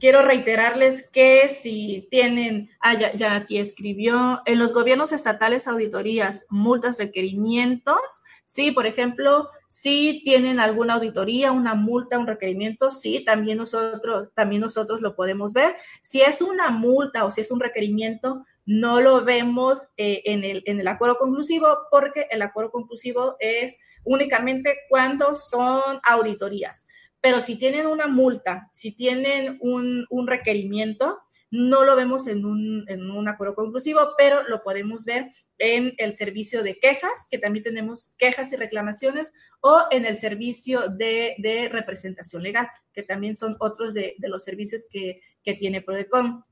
quiero 0.00 0.22
reiterarles 0.22 1.08
que 1.10 1.48
si 1.48 2.08
tienen, 2.10 2.70
ah, 2.80 2.94
ya, 2.94 3.14
ya, 3.14 3.36
aquí 3.36 3.58
escribió, 3.58 4.42
en 4.44 4.58
los 4.58 4.74
gobiernos 4.74 5.12
estatales 5.12 5.68
auditorías, 5.68 6.46
multas, 6.50 6.98
requerimientos, 6.98 8.22
sí, 8.44 8.72
por 8.72 8.86
ejemplo, 8.86 9.50
si 9.68 10.22
tienen 10.24 10.58
alguna 10.58 10.94
auditoría, 10.94 11.52
una 11.52 11.74
multa, 11.74 12.18
un 12.18 12.26
requerimiento, 12.26 12.90
sí, 12.90 13.24
también 13.24 13.58
nosotros, 13.58 14.30
también 14.34 14.62
nosotros 14.62 15.00
lo 15.00 15.14
podemos 15.14 15.52
ver. 15.52 15.76
Si 16.02 16.22
es 16.22 16.40
una 16.40 16.70
multa 16.70 17.24
o 17.24 17.30
si 17.30 17.40
es 17.40 17.50
un 17.50 17.60
requerimiento, 17.60 18.44
no 18.66 19.00
lo 19.00 19.24
vemos 19.24 19.86
eh, 19.96 20.22
en, 20.24 20.44
el, 20.44 20.88
acuerdo 20.88 21.16
conclusivo 21.18 21.68
porque 21.90 22.26
el 22.30 22.42
acuerdo 22.42 22.72
conclusivo 22.72 23.36
es 23.38 23.78
únicamente 24.04 24.76
cuando 24.88 25.34
son 25.36 26.00
auditorías. 26.02 26.88
Pero 27.20 27.40
si 27.40 27.56
tienen 27.56 27.86
una 27.86 28.08
multa, 28.08 28.68
si 28.72 28.94
tienen 28.94 29.58
un, 29.60 30.06
requerimiento, 30.26 31.18
no 31.50 31.84
lo 31.84 31.94
vemos 31.94 32.26
en 32.26 32.44
un, 32.44 33.28
acuerdo 33.28 33.54
conclusivo, 33.54 34.00
pero 34.18 34.42
lo 34.48 34.62
podemos 34.62 35.04
ver 35.04 35.30
en 35.58 35.94
el 35.98 36.12
servicio 36.12 36.64
de 36.64 36.78
quejas, 36.78 37.28
que 37.30 37.38
también 37.38 37.62
tenemos 37.62 38.16
quejas 38.18 38.52
y 38.52 38.56
reclamaciones, 38.56 39.32
o 39.60 39.84
en 39.90 40.04
el 40.06 40.16
servicio 40.16 40.88
de, 40.88 41.68
representación 41.70 42.42
legal, 42.42 42.68
que 42.92 43.04
también 43.04 43.36
son 43.36 43.56
otros 43.60 43.94
de, 43.94 44.16
de 44.18 44.28
los 44.28 44.42
servicios 44.42 44.86
que, 44.90 45.20
que, 45.44 45.54
tiene 45.54 45.82
Prodecon. 45.82 46.44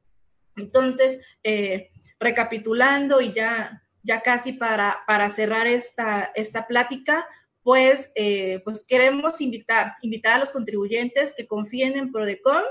Entonces, 0.56 1.20
eh, 1.42 1.90
recapitulando 2.18 3.20
y 3.20 3.32
ya 3.32 3.80
ya 4.04 4.20
casi 4.20 4.52
para, 4.52 4.98
para 5.06 5.30
cerrar 5.30 5.66
esta, 5.66 6.30
esta 6.34 6.66
plática, 6.66 7.26
pues, 7.62 8.12
eh, 8.14 8.60
pues 8.62 8.84
queremos 8.84 9.40
invitar, 9.40 9.94
invitar 10.02 10.34
a 10.34 10.38
los 10.38 10.52
contribuyentes 10.52 11.34
que 11.36 11.46
confíen 11.46 11.96
en 11.96 12.12
Prodecon, 12.12 12.62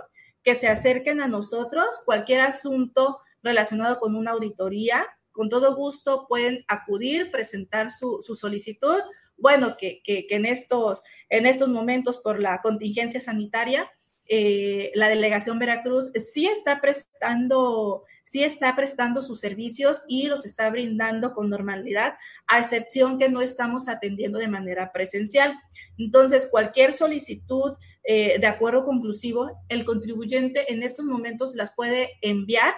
que 0.43 0.53
se 0.53 0.67
acerquen 0.67 1.19
a 1.19 1.27
nosotros, 1.27 2.01
cualquier 2.05 2.41
asunto 2.41 3.19
relacionado 3.41 3.99
con 3.99 4.15
una 4.15 4.31
auditoría, 4.31 5.07
con 5.31 5.49
todo 5.49 5.75
gusto 5.75 6.27
pueden 6.29 6.63
acudir, 6.67 7.31
presentar 7.31 7.89
su, 7.89 8.21
solicitud. 8.21 9.01
Bueno, 9.35 9.75
que, 9.77 10.01
en, 10.05 10.45
estos, 10.45 11.01
en 11.29 11.47
estos 11.47 11.69
momentos 11.69 12.19
por 12.19 12.39
la 12.39 12.61
contingencia 12.61 13.19
sanitaria, 13.19 13.89
eh, 14.35 14.91
la 14.95 15.09
delegación 15.09 15.59
Veracruz 15.59 16.11
sí 16.15 16.47
está 16.47 16.81
prestando 16.81 18.03
sí 18.25 18.41
está 18.41 18.75
prestando 18.75 19.21
sus 19.21 19.39
servicios 19.39 20.01
y 20.07 20.25
los 20.25 20.43
está 20.43 20.67
brindando 20.71 21.35
con 21.35 21.51
normalidad, 21.51 22.15
a 22.47 22.57
excepción 22.57 23.19
que 23.19 23.29
no 23.29 23.41
estamos 23.43 23.87
atendiendo 23.87 24.39
de 24.39 24.47
manera 24.47 24.91
presencial. 24.91 25.53
Entonces, 25.99 26.47
cualquier 26.49 26.93
solicitud 26.93 27.73
eh, 28.05 28.39
de 28.39 28.47
acuerdo 28.47 28.85
conclusivo, 28.85 29.51
el 29.69 29.85
contribuyente 29.85 30.73
en 30.73 30.81
estos 30.81 31.05
momentos 31.05 31.53
las 31.53 31.75
puede 31.75 32.13
enviar 32.21 32.73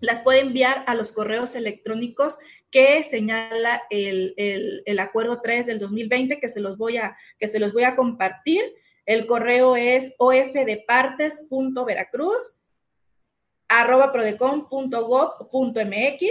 las 0.00 0.20
puede 0.20 0.42
enviar 0.42 0.84
a 0.86 0.94
los 0.94 1.10
correos 1.10 1.56
electrónicos 1.56 2.38
que 2.70 3.02
señala 3.02 3.82
el, 3.90 4.32
el, 4.36 4.98
acuerdo 5.00 5.40
3 5.42 5.66
del 5.66 5.80
2020, 5.80 6.38
que 6.38 6.48
se 6.48 6.60
los 6.60 6.78
voy 6.78 6.98
a, 6.98 7.16
que 7.40 7.48
se 7.48 7.58
los 7.58 7.72
voy 7.72 7.82
a 7.82 7.96
compartir. 7.96 8.62
El 9.08 9.26
correo 9.26 9.74
es 9.74 10.14
ofdepartes.veracruz 10.18 12.58
arroba 13.66 14.12
prodecon.gov.mx, 14.12 16.22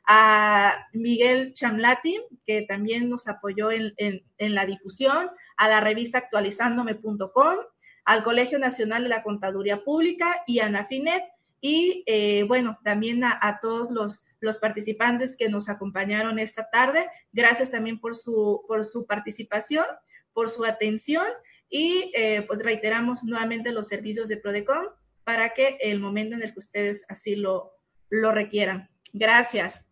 a 0.07 0.89
Miguel 0.93 1.55
Chamlati, 1.55 2.21
que 2.45 2.63
también 2.63 3.09
nos 3.09 3.27
apoyó 3.27 3.71
en, 3.71 4.23
la 4.39 4.67
difusión, 4.67 5.31
a 5.57 5.69
la 5.69 5.81
revista 5.81 6.19
actualizándome.com, 6.19 7.57
al 8.05 8.23
Colegio 8.23 8.59
Nacional 8.59 9.03
de 9.03 9.09
la 9.09 9.23
Contaduría 9.23 9.85
Pública 9.85 10.43
y 10.47 10.61
a 10.61 10.69
Nafinet. 10.69 11.23
Y 11.61 12.05
eh, 12.07 12.45
bueno, 12.45 12.79
también 12.83 13.23
a 13.25 13.59
todos 13.61 13.91
los 13.91 14.25
los 14.41 14.59
participantes 14.59 15.37
que 15.37 15.49
nos 15.49 15.69
acompañaron 15.69 16.39
esta 16.39 16.69
tarde. 16.71 17.07
Gracias 17.33 17.71
también 17.71 18.01
por 18.01 18.17
su, 18.17 18.63
por 18.67 18.85
su 18.85 19.07
participación, 19.07 19.85
por 20.33 20.51
su 20.51 20.65
atención 20.65 21.27
y 21.69 22.11
eh, 22.15 22.43
pues 22.43 22.65
reiteramos 22.65 23.23
nuevamente 23.23 23.71
los 23.71 23.89
servicios 23.89 24.29
de 24.29 24.39
Prodecon 24.39 24.89
para 25.25 25.51
que 25.51 25.79
el 25.81 26.01
momento 26.01 26.35
en 26.35 26.43
el 26.43 26.53
que 26.53 26.59
ustedes 26.59 27.05
así 27.09 27.37
lo, 27.37 27.73
lo 28.09 28.33
requieran. 28.33 28.89
Gracias. 29.13 29.90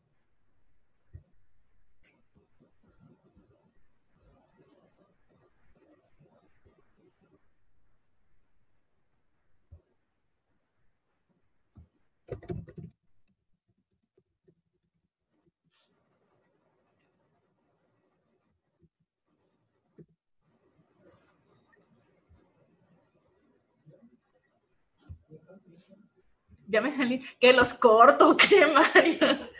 Ya 26.69 26.83
me 26.83 26.95
salí, 26.95 27.25
que 27.41 27.53
los 27.53 27.75
corto, 27.75 28.37
que 28.37 28.67
Mario. 28.67 29.51